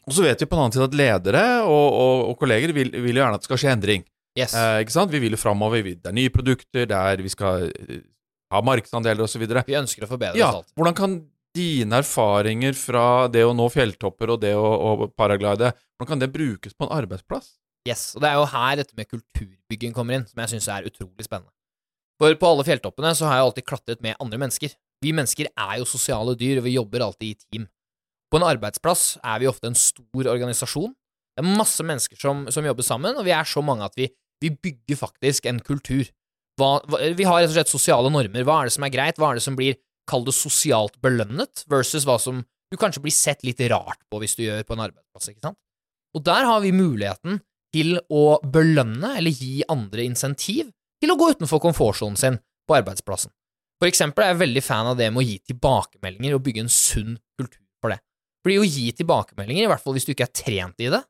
Og 0.06 0.12
så 0.16 0.22
vet 0.26 0.40
vi 0.42 0.46
på 0.46 0.56
den 0.56 0.64
annen 0.64 0.74
side 0.76 0.88
at 0.90 0.96
ledere 0.98 1.44
og, 1.64 1.86
og, 2.04 2.24
og 2.30 2.38
kolleger 2.40 2.72
vil, 2.76 2.90
vil 2.92 3.16
gjerne 3.20 3.38
at 3.38 3.44
det 3.44 3.48
skal 3.48 3.60
skje 3.62 3.72
endring. 3.72 4.02
Yes. 4.38 4.52
Eh, 4.58 4.80
ikke 4.84 4.92
sant? 4.96 5.12
Vi 5.14 5.20
vil 5.22 5.36
jo 5.36 5.40
framover. 5.40 5.82
vi- 5.86 5.94
Det 5.96 6.10
er 6.10 6.16
nye 6.16 6.32
produkter, 6.34 6.86
det 6.90 6.98
er, 6.98 7.22
vi 7.22 7.30
skal 7.32 7.68
eh, 7.70 8.00
ha 8.52 8.60
markedsandeler 8.60 9.22
osv. 9.24 9.46
Vi 9.46 9.78
ønsker 9.78 10.04
å 10.04 10.10
forbedre 10.10 10.36
Ja, 10.36 10.50
oss 10.50 10.54
alt. 10.64 10.72
hvordan 10.76 10.94
kan 10.98 11.14
dine 11.54 12.00
erfaringer 12.02 12.74
fra 12.74 13.28
det 13.30 13.44
å 13.46 13.54
nå 13.54 13.68
fjelltopper 13.70 14.32
og 14.34 14.40
det 14.42 14.54
å, 14.58 14.64
å 14.66 15.08
paraglide, 15.14 15.70
hvordan 15.94 16.08
kan 16.10 16.18
det 16.24 16.32
brukes 16.34 16.74
på 16.74 16.88
en 16.88 16.96
arbeidsplass? 16.98 17.52
Yes, 17.86 18.14
og 18.16 18.22
Det 18.24 18.30
er 18.32 18.34
jo 18.40 18.46
her 18.50 18.76
dette 18.80 18.96
med 18.96 19.06
kulturbygging 19.08 19.92
kommer 19.94 20.14
inn, 20.18 20.26
som 20.26 20.40
jeg 20.42 20.54
syns 20.56 20.68
er 20.72 20.88
utrolig 20.88 21.24
spennende. 21.26 21.52
For 22.18 22.34
på 22.38 22.46
alle 22.48 22.64
fjelltoppene 22.66 23.10
så 23.14 23.26
har 23.28 23.38
jeg 23.38 23.46
alltid 23.48 23.66
klatret 23.68 24.02
med 24.02 24.16
andre 24.22 24.38
mennesker. 24.38 24.74
Vi 25.02 25.12
mennesker 25.12 25.46
er 25.52 25.78
jo 25.80 25.84
sosiale 25.84 26.34
dyr, 26.38 26.58
og 26.58 26.64
vi 26.66 26.74
jobber 26.76 27.02
alltid 27.06 27.28
i 27.34 27.38
team. 27.44 27.68
På 28.34 28.40
en 28.40 28.48
arbeidsplass 28.48 29.20
er 29.22 29.38
vi 29.38 29.46
ofte 29.46 29.68
en 29.70 29.76
stor 29.78 30.26
organisasjon. 30.26 30.90
Det 31.38 31.42
er 31.44 31.54
masse 31.54 31.84
mennesker 31.86 32.18
som, 32.18 32.40
som 32.50 32.66
jobber 32.66 32.82
sammen, 32.82 33.14
og 33.14 33.22
vi 33.28 33.30
er 33.30 33.46
så 33.46 33.62
mange 33.62 33.86
at 33.86 33.94
vi, 33.94 34.08
vi 34.42 34.48
bygger 34.50 34.98
faktisk 34.98 35.46
en 35.46 35.60
kultur. 35.62 36.08
Hva, 36.58 36.80
vi 37.14 37.26
har 37.28 37.44
rett 37.44 37.52
og 37.52 37.54
slett 37.54 37.70
sosiale 37.70 38.10
normer. 38.10 38.42
Hva 38.42 38.56
er 38.58 38.66
det 38.66 38.74
som 38.74 38.86
er 38.86 38.90
greit? 38.90 39.20
Hva 39.22 39.28
er 39.30 39.38
det 39.38 39.44
som 39.44 39.54
blir, 39.54 39.78
kall 40.10 40.26
det 40.26 40.34
sosialt 40.34 40.98
belønnet, 41.02 41.62
versus 41.70 42.02
hva 42.08 42.16
som 42.18 42.40
du 42.74 42.78
kanskje 42.80 43.04
blir 43.04 43.14
sett 43.14 43.46
litt 43.46 43.62
rart 43.70 44.00
på 44.10 44.18
hvis 44.18 44.34
du 44.34 44.42
gjør 44.48 44.64
på 44.66 44.74
en 44.74 44.82
arbeidsplass, 44.88 45.30
ikke 45.30 45.46
sant? 45.46 45.60
Og 46.18 46.24
der 46.26 46.48
har 46.50 46.64
vi 46.64 46.72
muligheten 46.74 47.38
til 47.74 48.00
å 48.10 48.40
belønne 48.42 49.12
eller 49.20 49.30
gi 49.30 49.62
andre 49.70 50.08
insentiv 50.08 50.72
til 51.02 51.14
å 51.14 51.18
gå 51.20 51.30
utenfor 51.36 51.62
komfortsonen 51.62 52.18
sin 52.18 52.40
på 52.66 52.78
arbeidsplassen. 52.80 53.30
For 53.78 53.86
eksempel 53.86 54.26
er 54.26 54.34
jeg 54.34 54.42
veldig 54.42 54.64
fan 54.66 54.90
av 54.90 54.98
det 54.98 55.06
med 55.14 55.22
å 55.22 55.26
gi 55.28 55.38
tilbakemeldinger 55.52 56.34
og 56.34 56.42
bygge 56.48 56.66
en 56.66 56.74
sunn 56.74 57.14
kultur 57.38 57.62
for 57.78 57.94
det. 57.94 58.00
Fordi 58.44 58.60
å 58.60 58.66
gi 58.68 58.90
tilbakemeldinger, 58.98 59.66
i 59.66 59.70
hvert 59.70 59.82
fall 59.82 59.96
hvis 59.96 60.06
du 60.06 60.12
ikke 60.12 60.26
er 60.28 60.34
trent 60.36 60.84
i 60.84 60.90
det, 60.92 61.00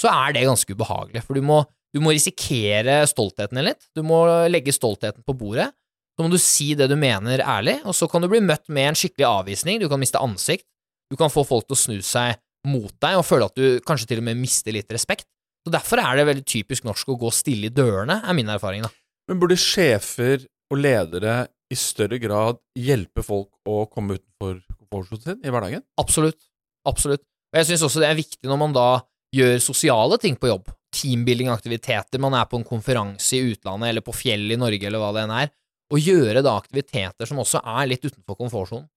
så 0.00 0.10
er 0.10 0.34
det 0.34 0.46
ganske 0.48 0.74
ubehagelig, 0.74 1.22
for 1.26 1.38
du 1.38 1.44
må, 1.44 1.60
du 1.94 2.00
må 2.02 2.14
risikere 2.14 3.02
stoltheten 3.08 3.60
din 3.60 3.68
litt, 3.68 3.84
du 3.94 4.02
må 4.06 4.24
legge 4.50 4.74
stoltheten 4.74 5.22
på 5.26 5.36
bordet, 5.38 5.68
så 6.16 6.24
må 6.24 6.32
du 6.32 6.40
si 6.42 6.72
det 6.76 6.88
du 6.90 6.96
mener 7.00 7.40
ærlig, 7.44 7.78
og 7.88 7.94
så 7.96 8.08
kan 8.10 8.24
du 8.24 8.28
bli 8.32 8.42
møtt 8.44 8.66
med 8.72 8.90
en 8.90 8.98
skikkelig 8.98 9.28
avvisning, 9.28 9.78
du 9.80 9.86
kan 9.92 10.00
miste 10.02 10.20
ansikt, 10.20 10.66
du 11.10 11.16
kan 11.20 11.32
få 11.32 11.44
folk 11.46 11.68
til 11.68 11.76
å 11.76 11.80
snu 11.80 12.00
seg 12.04 12.40
mot 12.68 12.92
deg 13.00 13.18
og 13.18 13.24
føle 13.24 13.48
at 13.48 13.56
du 13.56 13.80
kanskje 13.86 14.10
til 14.10 14.20
og 14.20 14.26
med 14.28 14.40
mister 14.40 14.74
litt 14.74 14.90
respekt. 14.92 15.28
Så 15.64 15.72
Derfor 15.72 16.00
er 16.00 16.16
det 16.16 16.26
veldig 16.28 16.44
typisk 16.48 16.86
norsk 16.88 17.12
å 17.12 17.18
gå 17.20 17.30
stille 17.34 17.68
i 17.68 17.74
dørene, 17.74 18.20
er 18.24 18.36
min 18.36 18.48
erfaring. 18.52 18.84
da. 18.84 18.92
Men 19.28 19.40
burde 19.40 19.58
sjefer 19.60 20.46
og 20.70 20.80
ledere 20.80 21.44
i 21.70 21.78
større 21.78 22.18
grad 22.22 22.60
hjelpe 22.78 23.24
folk 23.24 23.50
å 23.68 23.84
komme 23.90 24.18
utenfor 24.18 24.60
komfortsonen 24.76 25.22
sin 25.24 25.44
i 25.44 25.52
hverdagen? 25.52 25.84
Absolutt. 26.00 26.49
Absolutt. 26.88 27.24
Og 27.50 27.60
jeg 27.60 27.70
syns 27.70 27.86
også 27.86 28.02
det 28.02 28.10
er 28.10 28.20
viktig 28.20 28.48
når 28.48 28.60
man 28.60 28.76
da 28.76 28.88
gjør 29.34 29.58
sosiale 29.62 30.18
ting 30.22 30.36
på 30.38 30.50
jobb, 30.50 30.70
teambuilding-aktiviteter, 30.96 32.18
man 32.22 32.34
er 32.34 32.46
på 32.50 32.58
en 32.58 32.66
konferanse 32.66 33.36
i 33.38 33.52
utlandet 33.52 33.92
eller 33.92 34.04
på 34.06 34.14
fjell 34.14 34.48
i 34.50 34.58
Norge 34.58 34.86
eller 34.86 35.02
hva 35.02 35.12
det 35.14 35.24
enn 35.24 35.34
er, 35.36 35.52
å 35.90 35.98
gjøre 35.98 36.42
da 36.46 36.54
aktiviteter 36.58 37.28
som 37.28 37.42
også 37.42 37.62
er 37.62 37.90
litt 37.90 38.06
utenfor 38.06 38.38
komfortsonen. 38.38 38.88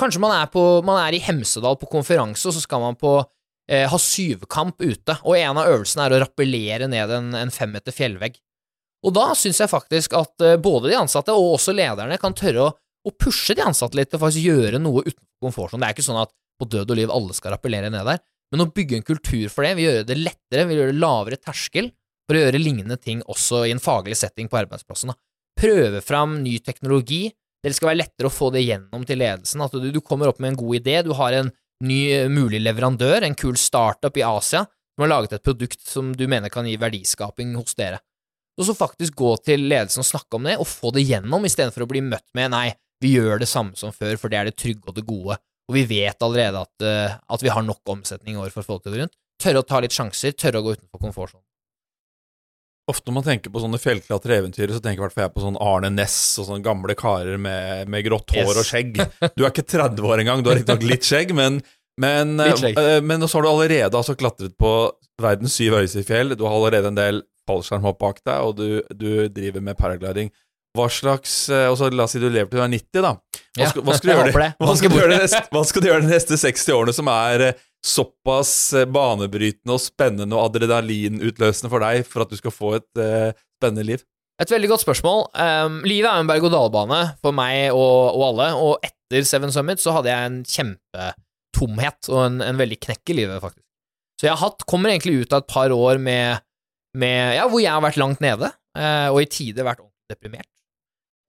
Kanskje 0.00 0.22
man 0.24 0.32
er, 0.34 0.48
på, 0.52 0.60
man 0.84 0.98
er 1.02 1.14
i 1.14 1.20
Hemsedal 1.22 1.76
på 1.80 1.88
konferanse, 1.92 2.46
og 2.48 2.56
så 2.56 2.62
skal 2.64 2.80
man 2.82 2.96
på 2.98 3.18
eh, 3.70 3.84
ha 3.88 3.98
syvkamp 4.00 4.80
ute, 4.80 5.18
og 5.20 5.36
en 5.36 5.60
av 5.60 5.68
øvelsene 5.68 6.06
er 6.06 6.16
å 6.16 6.22
rappellere 6.24 6.88
ned 6.90 7.12
en, 7.12 7.28
en 7.38 7.52
femmeter 7.52 7.94
fjellvegg. 7.94 8.40
Og 9.02 9.14
da 9.14 9.32
syns 9.38 9.60
jeg 9.60 9.70
faktisk 9.70 10.16
at 10.18 10.44
eh, 10.44 10.58
både 10.60 10.90
de 10.90 10.98
ansatte 10.98 11.34
og 11.36 11.58
også 11.58 11.74
lederne 11.76 12.18
kan 12.22 12.34
tørre 12.38 12.68
å, 12.68 12.72
å 13.08 13.14
pushe 13.18 13.56
de 13.58 13.64
ansatte 13.66 13.98
litt 13.98 14.12
til 14.12 14.22
faktisk 14.22 14.48
gjøre 14.48 14.80
noe 14.80 15.04
utenfor 15.04 15.48
komfortsonen. 15.48 15.84
Det 15.84 15.90
er 15.90 15.96
ikke 15.96 16.08
sånn 16.08 16.22
at 16.22 16.32
på 16.62 16.70
død 16.70 16.94
og 16.94 17.00
liv 17.00 17.12
alle 17.12 17.36
skal 17.36 17.56
rappellere 17.56 17.90
ned 17.92 18.06
der, 18.08 18.22
men 18.52 18.64
å 18.64 18.70
bygge 18.70 18.98
en 18.98 19.06
kultur 19.06 19.48
for 19.50 19.66
det 19.66 19.74
vil 19.78 19.88
gjøre 19.88 20.06
det 20.08 20.18
lettere, 20.20 20.66
vil 20.68 20.82
gjøre 20.82 20.94
det 20.94 21.02
lavere 21.02 21.40
terskel 21.40 21.90
for 22.28 22.38
å 22.38 22.42
gjøre 22.44 22.60
lignende 22.62 22.98
ting 23.00 23.22
også 23.32 23.64
i 23.66 23.72
en 23.74 23.82
faglig 23.82 24.18
setting 24.20 24.50
på 24.52 24.60
arbeidsplassen. 24.60 25.12
Da. 25.12 25.18
Prøve 25.58 26.02
fram 26.04 26.38
ny 26.44 26.58
teknologi. 26.64 27.26
Det 27.62 27.72
skal 27.76 27.92
være 27.92 28.02
lettere 28.02 28.28
å 28.28 28.34
få 28.34 28.50
det 28.54 28.64
gjennom 28.64 29.04
til 29.06 29.20
ledelsen. 29.22 29.62
At 29.64 29.74
du, 29.74 29.88
du 29.94 30.00
kommer 30.04 30.30
opp 30.30 30.40
med 30.42 30.52
en 30.52 30.60
god 30.60 30.78
idé, 30.80 31.00
du 31.06 31.12
har 31.18 31.36
en 31.38 31.50
ny 31.82 32.00
eh, 32.12 32.30
mulig 32.30 32.60
leverandør, 32.62 33.26
en 33.26 33.36
kul 33.38 33.58
startup 33.58 34.16
i 34.18 34.24
Asia, 34.26 34.64
som 34.66 35.04
har 35.04 35.12
laget 35.14 35.36
et 35.36 35.44
produkt 35.44 35.82
som 35.86 36.12
du 36.16 36.26
mener 36.30 36.52
kan 36.52 36.66
gi 36.68 36.78
verdiskaping 36.80 37.54
hos 37.58 37.76
dere. 37.78 38.02
Og 38.60 38.68
så 38.68 38.76
faktisk 38.76 39.16
gå 39.16 39.32
til 39.46 39.64
ledelsen 39.70 40.02
og 40.02 40.08
snakke 40.08 40.38
om 40.38 40.48
det, 40.48 40.58
og 40.60 40.68
få 40.68 40.92
det 40.94 41.06
gjennom, 41.08 41.46
istedenfor 41.48 41.86
å 41.86 41.90
bli 41.90 42.02
møtt 42.04 42.26
med 42.36 42.52
nei, 42.52 42.66
vi 43.02 43.14
gjør 43.16 43.40
det 43.42 43.48
samme 43.50 43.78
som 43.78 43.94
før, 43.94 44.18
for 44.20 44.30
det 44.30 44.38
er 44.38 44.50
det 44.50 44.58
trygge 44.60 44.90
og 44.90 44.98
det 44.98 45.06
gode, 45.08 45.38
og 45.72 45.78
vi 45.78 45.86
vet 45.88 46.20
allerede 46.22 46.60
at, 46.66 46.84
eh, 46.84 47.14
at 47.32 47.42
vi 47.44 47.48
har 47.54 47.64
nok 47.64 47.80
omsetning 47.96 48.36
i 48.36 48.42
år 48.44 48.52
for 48.52 48.60
å 48.62 48.68
få 48.68 48.76
det 48.84 48.98
rundt. 49.00 49.16
Tørre 49.42 49.62
å 49.62 49.66
ta 49.66 49.80
litt 49.80 49.94
sjanser, 49.96 50.36
tørre 50.36 50.60
å 50.60 50.66
gå 50.68 50.74
utenfor 50.76 51.00
komfortsonen. 51.08 51.42
Ofte 52.90 53.08
når 53.08 53.14
man 53.20 53.24
tenker 53.28 53.52
på 53.54 53.60
sånne 53.62 53.78
fjellklatreeventyr, 53.78 54.72
så 54.74 54.80
tenker 54.82 55.00
i 55.00 55.04
hvert 55.06 55.14
fall 55.14 55.24
jeg 55.28 55.34
på 55.36 55.42
sånn 55.44 55.58
Arne 55.62 55.88
Næss 55.94 56.16
og 56.42 56.48
sånne 56.48 56.64
gamle 56.66 56.96
karer 56.98 57.38
med, 57.40 57.86
med 57.90 58.04
grått 58.08 58.34
hår 58.34 58.42
Yes. 58.50 58.58
og 58.58 58.66
skjegg. 58.68 58.98
Du 59.38 59.44
er 59.44 59.52
ikke 59.52 59.64
30 59.70 60.02
år 60.10 60.22
engang, 60.24 60.42
du 60.42 60.50
har 60.50 60.58
riktignok 60.58 60.82
litt 60.92 61.06
skjegg, 61.06 61.32
men 61.38 61.60
men, 62.00 62.34
Litt 62.40 62.58
skjegg. 62.58 62.78
eh, 62.80 62.98
men 63.04 63.20
så 63.28 63.36
har 63.38 63.44
du 63.46 63.50
allerede 63.52 63.98
altså 63.98 64.14
klatret 64.18 64.54
på 64.58 64.70
verdens 65.22 65.54
syv 65.58 65.76
høyeste 65.78 66.02
fjell, 66.08 66.32
du 66.34 66.42
har 66.48 66.54
allerede 66.56 66.88
en 66.90 66.96
del 66.98 67.20
fallskjermhopp 67.46 67.98
bak 68.00 68.20
deg, 68.24 68.38
og 68.48 68.56
du, 68.58 68.66
du 68.96 69.28
driver 69.28 69.60
med 69.62 69.76
paragliding. 69.78 70.30
Hva 70.72 70.86
slags 70.88 71.34
eh, 71.52 71.66
og 71.68 71.76
så 71.76 71.90
La 71.92 72.06
oss 72.06 72.14
si 72.16 72.20
du 72.22 72.30
lever 72.30 72.48
til 72.48 72.60
du 72.60 72.64
er 72.64 72.70
90, 72.72 73.02
da. 73.04 73.12
Hva 73.58 73.68
skal, 73.68 73.84
hva 73.84 73.96
skal 73.98 74.08
du 74.08 74.14
gjøre, 74.14 75.26
hva 75.52 75.64
skal 75.68 75.84
du 75.84 75.88
gjøre 75.90 76.04
de 76.06 76.08
neste, 76.08 76.32
neste 76.32 76.48
60 76.48 76.76
årene 76.78 76.94
som 76.96 77.10
er 77.12 77.44
eh, 77.48 77.58
såpass 77.84 78.54
eh, 78.78 78.88
banebrytende 78.88 79.76
og 79.76 79.82
spennende 79.82 80.38
og 80.38 80.46
adrenalinutløsende 80.48 81.72
for 81.72 81.84
deg 81.84 82.06
for 82.08 82.24
at 82.24 82.32
du 82.32 82.38
skal 82.38 82.54
få 82.54 82.76
et 82.78 83.02
uh, 83.02 83.34
spennende 83.58 83.84
liv? 83.90 84.04
Et 84.40 84.50
veldig 84.50 84.70
godt 84.70 84.84
spørsmål. 84.86 85.26
Um, 85.36 85.82
livet 85.84 86.08
er 86.08 86.22
en 86.22 86.30
berg-og-dal-bane 86.30 87.02
for 87.22 87.36
meg 87.36 87.74
og, 87.74 88.16
og 88.16 88.24
alle, 88.30 88.48
og 88.56 88.86
etter 88.86 89.28
Seven 89.28 89.52
Summit 89.54 89.82
så 89.82 89.92
hadde 89.98 90.08
jeg 90.08 90.30
en 90.30 90.40
kjempetomhet 90.48 92.10
og 92.14 92.22
en, 92.24 92.40
en 92.46 92.62
veldig 92.62 92.80
knekk 92.86 93.12
i 93.12 93.18
livet, 93.20 93.42
faktisk. 93.44 93.66
Så 94.22 94.30
jeg 94.30 94.38
hatt, 94.38 94.64
kommer 94.70 94.92
egentlig 94.92 95.20
ut 95.20 95.34
av 95.34 95.42
et 95.42 95.50
par 95.50 95.74
år 95.74 96.00
med, 96.00 96.42
med 96.94 97.36
ja, 97.36 97.44
hvor 97.50 97.60
jeg 97.60 97.74
har 97.74 97.82
vært 97.84 98.00
langt 98.00 98.22
nede, 98.22 98.52
eh, 98.78 99.08
og 99.10 99.18
i 99.18 99.26
tider 99.26 99.66
vært 99.66 99.82
ordentlig 99.82 100.14
deprimert. 100.14 100.50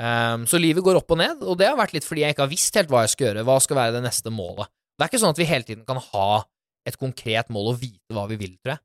Um, 0.01 0.47
så 0.49 0.58
livet 0.58 0.84
går 0.84 0.97
opp 0.99 1.12
og 1.13 1.19
ned, 1.21 1.43
og 1.45 1.58
det 1.60 1.67
har 1.69 1.77
vært 1.77 1.93
litt 1.95 2.08
fordi 2.08 2.23
jeg 2.25 2.34
ikke 2.34 2.45
har 2.47 2.51
visst 2.51 2.79
helt 2.79 2.89
hva 2.91 3.03
jeg 3.06 3.13
skal 3.13 3.27
gjøre, 3.29 3.43
hva 3.47 3.60
skal 3.62 3.77
være 3.77 3.95
det 3.97 4.01
neste 4.08 4.34
målet. 4.34 4.71
Det 4.97 5.06
er 5.06 5.12
ikke 5.12 5.21
sånn 5.21 5.36
at 5.36 5.41
vi 5.41 5.49
hele 5.49 5.67
tiden 5.67 5.86
kan 5.88 6.01
ha 6.01 6.43
et 6.88 6.97
konkret 6.99 7.51
mål 7.53 7.73
og 7.73 7.79
vite 7.82 8.15
hva 8.15 8.25
vi 8.29 8.38
vil, 8.41 8.58
tror 8.60 8.75
jeg. 8.75 8.84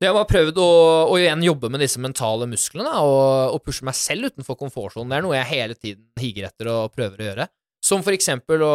Så 0.00 0.06
jeg 0.06 0.16
har 0.16 0.28
prøvd 0.30 0.58
å, 0.60 0.68
å 1.12 1.16
igjen 1.20 1.42
jobbe 1.44 1.68
med 1.72 1.82
disse 1.84 2.00
mentale 2.00 2.46
musklene 2.48 2.92
og, 3.04 3.56
og 3.56 3.60
pushe 3.66 3.84
meg 3.84 3.96
selv 3.98 4.30
utenfor 4.30 4.56
komfortsonen. 4.56 5.10
Det 5.12 5.18
er 5.18 5.26
noe 5.26 5.36
jeg 5.36 5.50
hele 5.50 5.76
tiden 5.76 6.06
higer 6.20 6.48
etter 6.48 6.70
og 6.72 6.94
prøver 6.94 7.20
å 7.20 7.26
gjøre. 7.28 7.46
Som 7.84 8.04
for 8.06 8.16
eksempel 8.16 8.64
å, 8.64 8.74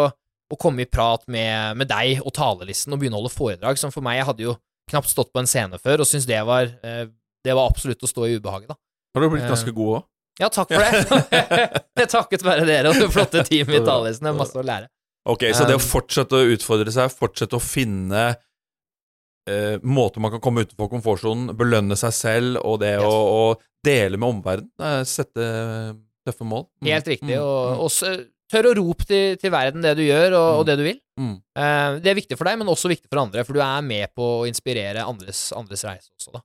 å 0.53 0.57
komme 0.61 0.85
i 0.85 0.89
prat 0.89 1.25
med, 1.31 1.81
med 1.81 1.89
deg 1.89 2.21
og 2.21 2.33
talerlisten 2.37 2.93
og 2.93 3.01
begynne 3.01 3.17
å 3.17 3.23
holde 3.23 3.33
foredrag, 3.33 3.81
som 3.81 3.93
for 3.93 4.05
meg 4.05 4.19
Jeg 4.19 4.29
hadde 4.29 4.45
jo 4.45 4.55
knapt 4.91 5.09
stått 5.09 5.33
på 5.33 5.41
en 5.41 5.49
scene 5.49 5.79
før 5.81 6.03
og 6.03 6.09
syntes 6.09 6.29
det 6.29 6.41
var, 6.45 6.69
eh, 6.85 7.07
det 7.45 7.57
var 7.57 7.71
absolutt 7.73 8.05
å 8.05 8.09
stå 8.09 8.27
i 8.29 8.37
ubehaget, 8.37 8.69
da. 8.69 8.77
Har 9.17 9.25
du 9.25 9.31
blitt 9.33 9.47
Eh, 9.47 9.49
ganske 9.49 9.73
god 9.73 9.95
òg? 9.97 10.05
Ja, 10.41 10.49
takk 10.51 10.71
for 10.73 10.83
det. 10.83 11.21
det 11.99 12.09
takket 12.11 12.43
være 12.45 12.65
dere 12.67 12.91
og 12.91 12.99
det 12.99 13.07
flotte 13.13 13.43
teamet 13.47 13.79
i 13.79 13.85
talerlisten. 13.85 14.27
Det 14.27 14.33
er 14.33 14.39
masse 14.41 14.59
å 14.59 14.65
lære. 14.65 14.89
Ok, 15.25 15.47
så 15.57 15.65
det 15.65 15.77
å 15.77 15.81
Um, 15.81 15.87
fortsette 15.89 16.37
å 16.37 16.49
utfordre 16.53 16.91
seg, 16.93 17.13
fortsette 17.17 17.57
å 17.57 17.63
finne 17.63 18.25
eh, 19.49 19.77
måter 19.81 20.21
man 20.21 20.33
kan 20.35 20.41
komme 20.43 20.65
utenfor 20.65 20.91
komfortsonen, 20.91 21.55
belønne 21.57 21.97
seg 21.97 22.13
selv, 22.13 22.59
og 22.61 22.79
det 22.83 22.93
Yes. 22.99 23.07
å, 23.09 23.15
å 23.55 23.85
dele 23.85 24.19
med 24.21 24.35
omverdenen, 24.35 25.05
sette 25.09 25.47
tøffe 26.25 26.45
mål. 26.45 26.67
Mm, 26.81 26.89
Helt 26.91 27.09
riktig. 27.09 27.33
mm, 27.33 27.41
Og, 27.41 27.65
mm, 27.71 27.81
og 27.85 28.25
tør 28.53 28.69
å 28.69 28.75
rope 28.77 29.05
til, 29.09 29.37
til 29.41 29.53
verden 29.53 29.81
det 29.81 29.95
du 29.97 30.03
gjør, 30.05 30.35
og, 30.37 30.49
og 30.59 30.65
det 30.69 30.75
du 30.77 30.83
vil. 30.85 30.99
mm. 31.21 31.33
Eh, 31.57 31.97
det 32.05 32.11
er 32.11 32.19
viktig 32.19 32.37
for 32.37 32.49
deg, 32.49 32.59
men 32.61 32.69
også 32.69 32.91
viktig 32.91 33.09
for 33.09 33.23
andre, 33.23 33.45
for 33.47 33.57
du 33.57 33.61
er 33.65 33.81
med 33.85 34.13
på 34.13 34.27
å 34.41 34.45
inspirere 34.49 35.05
andres, 35.05 35.47
andres 35.57 35.85
reise 35.87 36.11
også, 36.13 36.35
da. 36.37 36.43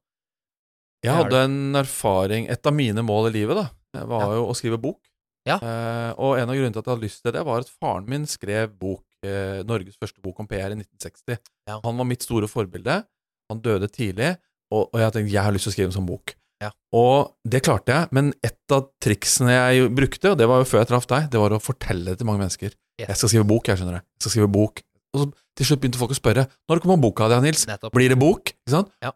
Jeg 1.00 1.16
hadde 1.16 1.38
en 1.46 1.76
erfaring 1.81 2.48
Et 2.53 2.66
av 2.68 2.74
mine 2.76 3.00
mål 3.00 3.31
i 3.31 3.37
livet 3.38 3.57
da 3.57 3.62
var 3.94 4.20
Ja. 4.20 4.35
jo 4.38 4.46
å 4.50 4.55
skrive 4.57 4.79
bok. 4.81 5.00
Ja. 5.46 5.57
Eh, 5.57 6.12
og 6.20 6.37
en 6.38 6.48
av 6.50 6.55
grunnene 6.55 6.72
til 6.72 6.79
at 6.83 6.87
jeg 6.87 6.94
hadde 6.94 7.07
lyst 7.07 7.22
til 7.22 7.33
det, 7.33 7.44
var 7.44 7.61
at 7.64 7.70
faren 7.81 8.07
min 8.09 8.26
skrev 8.26 8.74
bok, 8.79 9.03
eh, 9.24 9.62
Norges 9.64 9.96
første 9.96 10.20
bok 10.22 10.38
om 10.40 10.46
PR 10.46 10.70
i 10.70 10.76
1960. 10.76 11.38
Ja. 11.68 11.81
Han 11.83 11.96
var 11.96 12.05
mitt 12.05 12.22
store 12.22 12.46
forbilde. 12.46 13.05
Han 13.50 13.61
døde 13.61 13.88
tidlig, 13.88 14.37
og, 14.70 14.90
og 14.92 15.00
jeg 15.00 15.12
tenkte 15.12 15.33
jeg 15.33 15.42
har 15.42 15.53
lyst 15.53 15.64
til 15.66 15.72
å 15.72 15.74
skrive 15.74 15.90
en 15.90 15.96
sånn 15.98 16.07
bok. 16.07 16.35
Ja. 16.62 16.70
Og 16.92 17.33
det 17.48 17.62
klarte 17.64 17.88
jeg, 17.88 18.09
men 18.12 18.35
et 18.44 18.59
av 18.70 18.90
triksene 19.00 19.48
jeg 19.57 19.88
brukte, 19.96 20.31
og 20.35 20.38
det 20.38 20.46
var 20.46 20.61
jo 20.61 20.68
før 20.68 20.83
jeg 20.85 20.90
traff 20.92 21.07
deg, 21.09 21.31
det 21.33 21.40
var 21.40 21.50
å 21.57 21.59
fortelle 21.62 22.05
det 22.12 22.18
til 22.20 22.26
mange 22.29 22.44
mennesker. 22.44 22.74
Yes. 23.00 23.09
Jeg 23.09 23.16
skal 23.16 23.29
skrive 23.33 23.48
bok, 23.48 23.66
jeg 23.66 23.81
skjønner 23.81 23.96
det. 23.96 24.03
Jeg 24.05 24.20
skal 24.26 24.35
skrive 24.37 24.53
bok. 24.53 24.83
Og 25.16 25.22
så 25.24 25.26
til 25.57 25.66
slutt 25.66 25.81
begynte 25.83 25.98
folk 25.98 26.12
å 26.12 26.18
spørre 26.20 26.44
når 26.70 26.83
kommer 26.85 27.00
boka 27.00 27.26
di, 27.33 27.40
Nils? 27.48 27.64
Nettopp. 27.66 27.92
Blir 27.96 28.12
det 28.12 28.18
bok? 28.20 28.53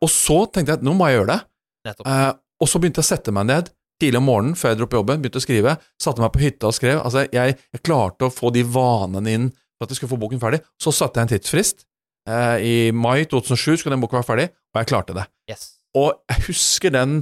Og 0.00 0.08
så 0.10 0.38
tenkte 0.50 0.72
jeg 0.72 0.80
at 0.80 0.86
nå 0.88 0.94
må 0.96 1.06
jeg 1.06 1.20
gjøre 1.20 1.36
det. 1.36 1.94
Eh, 2.00 2.32
og 2.64 2.66
så 2.70 2.80
begynte 2.80 2.98
jeg 2.98 3.06
å 3.06 3.10
sette 3.12 3.30
meg 3.36 3.46
ned 3.46 3.68
tidlig 4.02 4.20
om 4.20 4.28
morgenen 4.28 4.58
før 4.58 4.72
jeg 4.74 4.80
dro 4.80 4.88
på 4.90 5.00
jobben, 5.00 5.22
begynte 5.22 5.40
å 5.40 5.44
skrive, 5.44 5.76
satte 6.02 6.22
meg 6.22 6.32
på 6.34 6.42
hytta 6.42 6.70
og 6.70 6.76
skrev. 6.76 7.00
Altså, 7.00 7.26
jeg, 7.32 7.58
jeg 7.74 7.84
klarte 7.86 8.28
å 8.28 8.34
få 8.34 8.50
de 8.54 8.64
vanene 8.66 9.34
inn 9.38 9.50
for 9.74 9.86
at 9.86 9.92
jeg 9.94 10.02
skulle 10.02 10.14
få 10.14 10.22
boken 10.22 10.42
ferdig. 10.42 10.62
Så 10.80 10.92
satte 10.94 11.20
jeg 11.20 11.28
en 11.28 11.34
tidsfrist, 11.34 11.86
Eh, 12.30 12.58
I 12.64 12.92
mai 12.92 13.24
2007 13.28 13.76
skulle 13.76 13.94
den 13.94 14.02
boka 14.02 14.18
være 14.18 14.28
ferdig, 14.28 14.48
og 14.72 14.80
jeg 14.80 14.90
klarte 14.90 15.16
det. 15.16 15.26
Yes. 15.50 15.66
Og 15.96 16.14
jeg 16.30 16.46
husker 16.48 16.94
den 16.94 17.20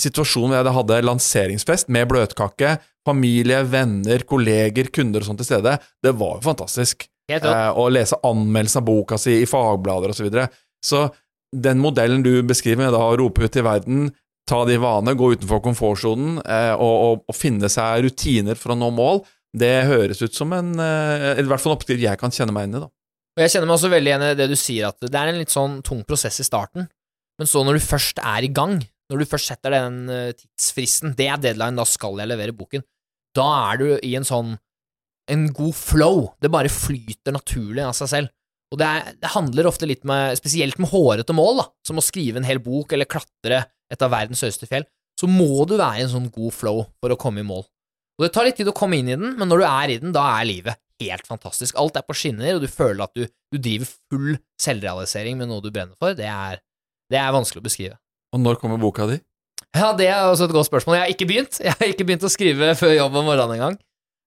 situasjonen 0.00 0.52
hvor 0.52 0.66
jeg 0.66 0.76
hadde 0.76 1.00
lanseringsfest 1.06 1.90
med 1.94 2.08
bløtkake, 2.10 2.76
familie, 3.06 3.62
venner, 3.70 4.24
kolleger, 4.28 4.90
kunder 4.94 5.22
og 5.22 5.30
sånt 5.30 5.40
til 5.42 5.48
stede. 5.48 5.76
Det 6.02 6.14
var 6.18 6.38
jo 6.38 6.48
fantastisk. 6.50 7.06
Eh, 7.30 7.70
å 7.72 7.86
lese 7.88 8.20
anmeldelsen 8.26 8.82
av 8.82 8.88
boka 8.88 9.18
si 9.20 9.38
i 9.40 9.48
fagblader 9.48 10.12
osv. 10.12 10.20
Så, 10.20 10.26
videre. 10.28 10.48
så 10.84 11.06
den 11.54 11.80
modellen 11.80 12.24
du 12.26 12.42
beskriver, 12.44 12.82
med 12.82 12.92
da 12.92 13.00
å 13.06 13.16
rope 13.16 13.46
ut 13.46 13.54
til 13.54 13.64
verden, 13.64 14.10
ta 14.48 14.60
de 14.68 14.76
vanene, 14.80 15.16
gå 15.16 15.30
utenfor 15.34 15.62
komfortsonen 15.64 16.40
eh, 16.42 16.74
og, 16.74 16.94
og, 16.94 17.22
og 17.30 17.36
finne 17.36 17.70
seg 17.72 18.04
rutiner 18.04 18.58
for 18.60 18.74
å 18.74 18.78
nå 18.78 18.90
mål, 18.94 19.22
det 19.54 19.86
høres 19.88 20.20
ut 20.24 20.34
som 20.34 20.52
en 20.56 20.74
eh, 20.82 21.40
i 21.40 21.46
hvert 21.46 21.62
fall 21.62 21.74
en 21.74 21.78
oppskrift 21.78 22.02
jeg 22.02 22.20
kan 22.20 22.34
kjenne 22.34 22.54
meg 22.54 22.68
inn 22.68 22.78
i. 22.78 22.82
da. 22.82 22.90
Og 23.34 23.42
jeg 23.42 23.54
kjenner 23.54 23.70
meg 23.70 23.78
også 23.78 23.92
veldig 23.92 24.10
igjen 24.12 24.26
i 24.26 24.34
det 24.38 24.48
du 24.50 24.56
sier, 24.58 24.90
at 24.90 25.06
det 25.06 25.20
er 25.20 25.30
en 25.30 25.40
litt 25.40 25.54
sånn 25.54 25.78
tung 25.86 26.02
prosess 26.06 26.40
i 26.42 26.46
starten, 26.46 26.88
men 27.40 27.50
så 27.50 27.64
når 27.66 27.78
du 27.78 27.86
først 27.86 28.20
er 28.22 28.46
i 28.46 28.52
gang, 28.54 28.78
når 29.10 29.22
du 29.22 29.30
først 29.30 29.50
setter 29.50 29.74
den 29.74 30.04
eh, 30.12 30.34
tidsfristen, 30.36 31.16
det 31.18 31.30
er 31.30 31.40
deadline, 31.42 31.78
da 31.80 31.86
skal 31.88 32.20
jeg 32.20 32.30
levere 32.30 32.56
boken, 32.56 32.84
da 33.34 33.48
er 33.72 33.80
du 33.80 33.88
i 33.96 34.14
en 34.18 34.26
sånn 34.26 34.54
en 35.32 35.46
god 35.56 35.72
flow, 35.76 36.26
det 36.44 36.52
bare 36.52 36.72
flyter 36.72 37.32
naturlig 37.32 37.80
av 37.86 37.94
seg 37.96 38.10
selv. 38.10 38.32
Og 38.74 38.80
det, 38.80 38.86
er, 38.88 39.14
det 39.22 39.32
handler 39.32 39.68
ofte 39.70 39.88
litt 39.88 40.04
med, 40.08 40.36
spesielt 40.36 40.80
med 40.82 40.90
hårete 40.90 41.36
mål, 41.36 41.62
da, 41.62 41.66
som 41.86 42.00
å 42.00 42.04
skrive 42.04 42.40
en 42.40 42.48
hel 42.48 42.60
bok 42.62 42.92
eller 42.92 43.08
klatre 43.08 43.62
et 43.92 44.04
av 44.04 44.12
verdens 44.12 44.42
høyeste 44.44 44.68
fjell, 44.70 44.86
så 45.20 45.28
må 45.30 45.64
du 45.68 45.76
være 45.76 46.00
i 46.00 46.04
en 46.06 46.12
sånn 46.12 46.30
god 46.34 46.54
flow 46.54 46.84
for 47.02 47.14
å 47.14 47.18
komme 47.20 47.42
i 47.42 47.46
mål. 47.46 47.64
Og 48.18 48.26
det 48.26 48.30
tar 48.34 48.46
litt 48.46 48.58
tid 48.58 48.70
å 48.70 48.76
komme 48.76 48.98
inn 49.00 49.10
i 49.10 49.18
den, 49.18 49.34
men 49.38 49.50
når 49.50 49.62
du 49.62 49.66
er 49.68 49.92
i 49.92 50.00
den, 50.02 50.14
da 50.14 50.24
er 50.36 50.48
livet 50.48 50.80
helt 51.02 51.26
fantastisk. 51.26 51.76
Alt 51.80 51.98
er 51.98 52.06
på 52.06 52.14
skinner, 52.16 52.56
og 52.56 52.62
du 52.62 52.70
føler 52.70 53.04
at 53.06 53.14
du, 53.16 53.26
du 53.52 53.58
driver 53.58 53.90
full 53.90 54.36
selvrealisering 54.62 55.38
med 55.40 55.50
noe 55.50 55.64
du 55.64 55.70
brenner 55.74 55.96
for. 56.00 56.14
Det 56.18 56.28
er, 56.30 56.60
det 57.10 57.18
er 57.20 57.34
vanskelig 57.34 57.62
å 57.62 57.66
beskrive. 57.66 57.98
Og 58.34 58.42
når 58.42 58.60
kommer 58.62 58.80
boka 58.82 59.08
di? 59.10 59.18
Ja, 59.74 59.90
det 59.98 60.06
er 60.06 60.28
også 60.28 60.46
et 60.46 60.54
godt 60.54 60.68
spørsmål. 60.68 60.98
Jeg 60.98 61.04
har 61.04 61.12
ikke 61.16 61.28
begynt. 61.30 61.58
Jeg 61.62 61.74
har 61.74 61.90
ikke 61.90 62.06
begynt 62.06 62.26
å 62.26 62.30
skrive 62.30 62.70
før 62.78 62.94
jobb 62.94 63.18
om 63.18 63.28
morgenen 63.30 63.56
engang. 63.56 63.76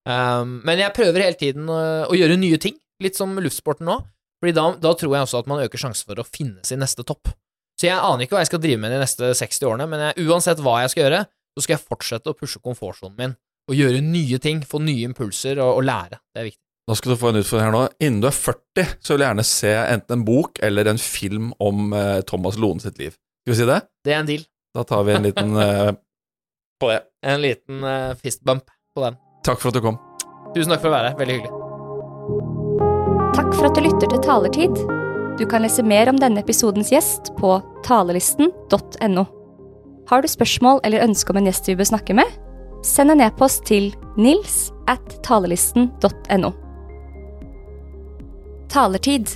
Um, 0.08 0.60
men 0.68 0.80
jeg 0.80 0.96
prøver 0.96 1.24
hele 1.24 1.40
tiden 1.40 1.72
å, 1.72 1.80
å 2.08 2.16
gjøre 2.16 2.40
nye 2.40 2.60
ting, 2.64 2.76
litt 3.04 3.20
som 3.20 3.32
luftsporten 3.36 3.88
nå. 3.88 3.98
Fordi 4.44 4.54
da, 4.56 4.70
da 4.84 4.94
tror 4.96 5.16
jeg 5.16 5.28
også 5.28 5.42
at 5.42 5.50
man 5.50 5.64
øker 5.64 5.82
sjansen 5.82 6.08
for 6.08 6.20
å 6.22 6.28
finne 6.28 6.64
sin 6.68 6.84
neste 6.84 7.04
topp. 7.08 7.32
Så 7.78 7.90
jeg 7.90 7.98
aner 7.98 8.26
ikke 8.26 8.38
hva 8.38 8.42
jeg 8.42 8.50
skal 8.50 8.62
drive 8.64 8.82
med 8.82 8.94
de 8.94 9.02
neste 9.04 9.34
60 9.38 9.68
årene, 9.70 9.86
men 9.90 10.08
jeg, 10.08 10.26
uansett 10.26 10.62
hva 10.66 10.80
jeg 10.82 10.94
skal 10.94 11.04
gjøre, 11.06 11.26
så 11.28 11.64
skal 11.64 11.76
jeg 11.76 11.86
fortsette 11.86 12.32
å 12.32 12.38
pushe 12.38 12.62
komfortsonen 12.64 13.18
min 13.20 13.36
og 13.68 13.76
gjøre 13.76 14.00
nye 14.00 14.38
ting, 14.40 14.62
få 14.64 14.80
nye 14.80 15.10
impulser 15.10 15.60
og, 15.60 15.82
og 15.82 15.86
lære. 15.88 16.22
Det 16.32 16.40
er 16.40 16.48
viktig. 16.48 16.64
Nå 16.88 16.96
skal 16.96 17.12
du 17.12 17.20
få 17.20 17.34
en 17.34 17.40
utfordring 17.42 17.68
her 17.68 17.74
nå. 17.76 17.82
Innen 18.00 18.22
du 18.24 18.30
er 18.30 18.36
40, 18.36 18.94
så 19.04 19.14
vil 19.14 19.24
jeg 19.26 19.28
gjerne 19.34 19.48
se 19.50 19.74
enten 19.82 20.16
en 20.16 20.26
bok 20.28 20.62
eller 20.64 20.88
en 20.88 21.02
film 21.04 21.50
om 21.60 21.92
eh, 21.92 22.22
Thomas 22.30 22.56
Lone 22.64 22.80
sitt 22.80 22.96
liv. 23.02 23.18
Skal 23.44 23.54
vi 23.54 23.58
si 23.60 23.68
det? 23.68 23.82
Det 24.08 24.16
er 24.16 24.22
en 24.22 24.30
deal. 24.30 24.46
Da 24.78 24.86
tar 24.88 25.04
vi 25.04 25.18
en 25.18 25.28
liten 25.28 25.56
eh, 25.66 25.92
på 26.80 26.92
det. 26.94 27.02
En 27.28 27.42
liten 27.44 27.84
uh, 27.84 28.14
fistbump 28.22 28.70
på 28.96 29.04
den. 29.04 29.18
Takk 29.44 29.60
for 29.60 29.74
at 29.74 29.80
du 29.80 29.84
kom. 29.84 30.00
Tusen 30.56 30.72
takk 30.72 30.86
for 30.86 30.92
å 30.92 30.96
være 30.96 31.12
her. 31.12 31.20
Veldig 31.20 31.40
hyggelig. 31.42 31.52
Takk 33.36 33.52
for 33.58 33.68
at 33.68 33.76
du 33.76 33.84
lytter 33.84 34.14
til 34.14 34.24
Talertid. 34.24 34.97
Du 35.38 35.46
kan 35.46 35.62
lese 35.62 35.84
mer 35.86 36.10
om 36.10 36.18
denne 36.18 36.42
episodens 36.42 36.90
gjest 36.90 37.30
på 37.38 37.52
talelisten.no. 37.86 39.26
Har 40.10 40.22
du 40.24 40.28
spørsmål 40.32 40.80
eller 40.88 41.04
ønske 41.06 41.30
om 41.30 41.38
en 41.38 41.46
gjest 41.46 41.68
vi 41.70 41.76
bør 41.78 41.92
snakke 41.92 42.16
med? 42.18 42.32
Send 42.82 43.14
en 43.14 43.22
e-post 43.22 43.62
til 43.70 43.92
nils 44.18 44.72
at 44.90 45.20
talelisten.no. 45.28 46.50
Talertid. 48.74 49.36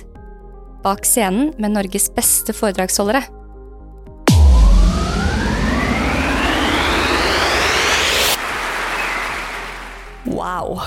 Bak 0.82 1.06
scenen 1.06 1.52
med 1.62 1.76
Norges 1.76 2.08
beste 2.10 2.50
foredragsholdere. 2.50 3.22
Wow. 10.26 10.82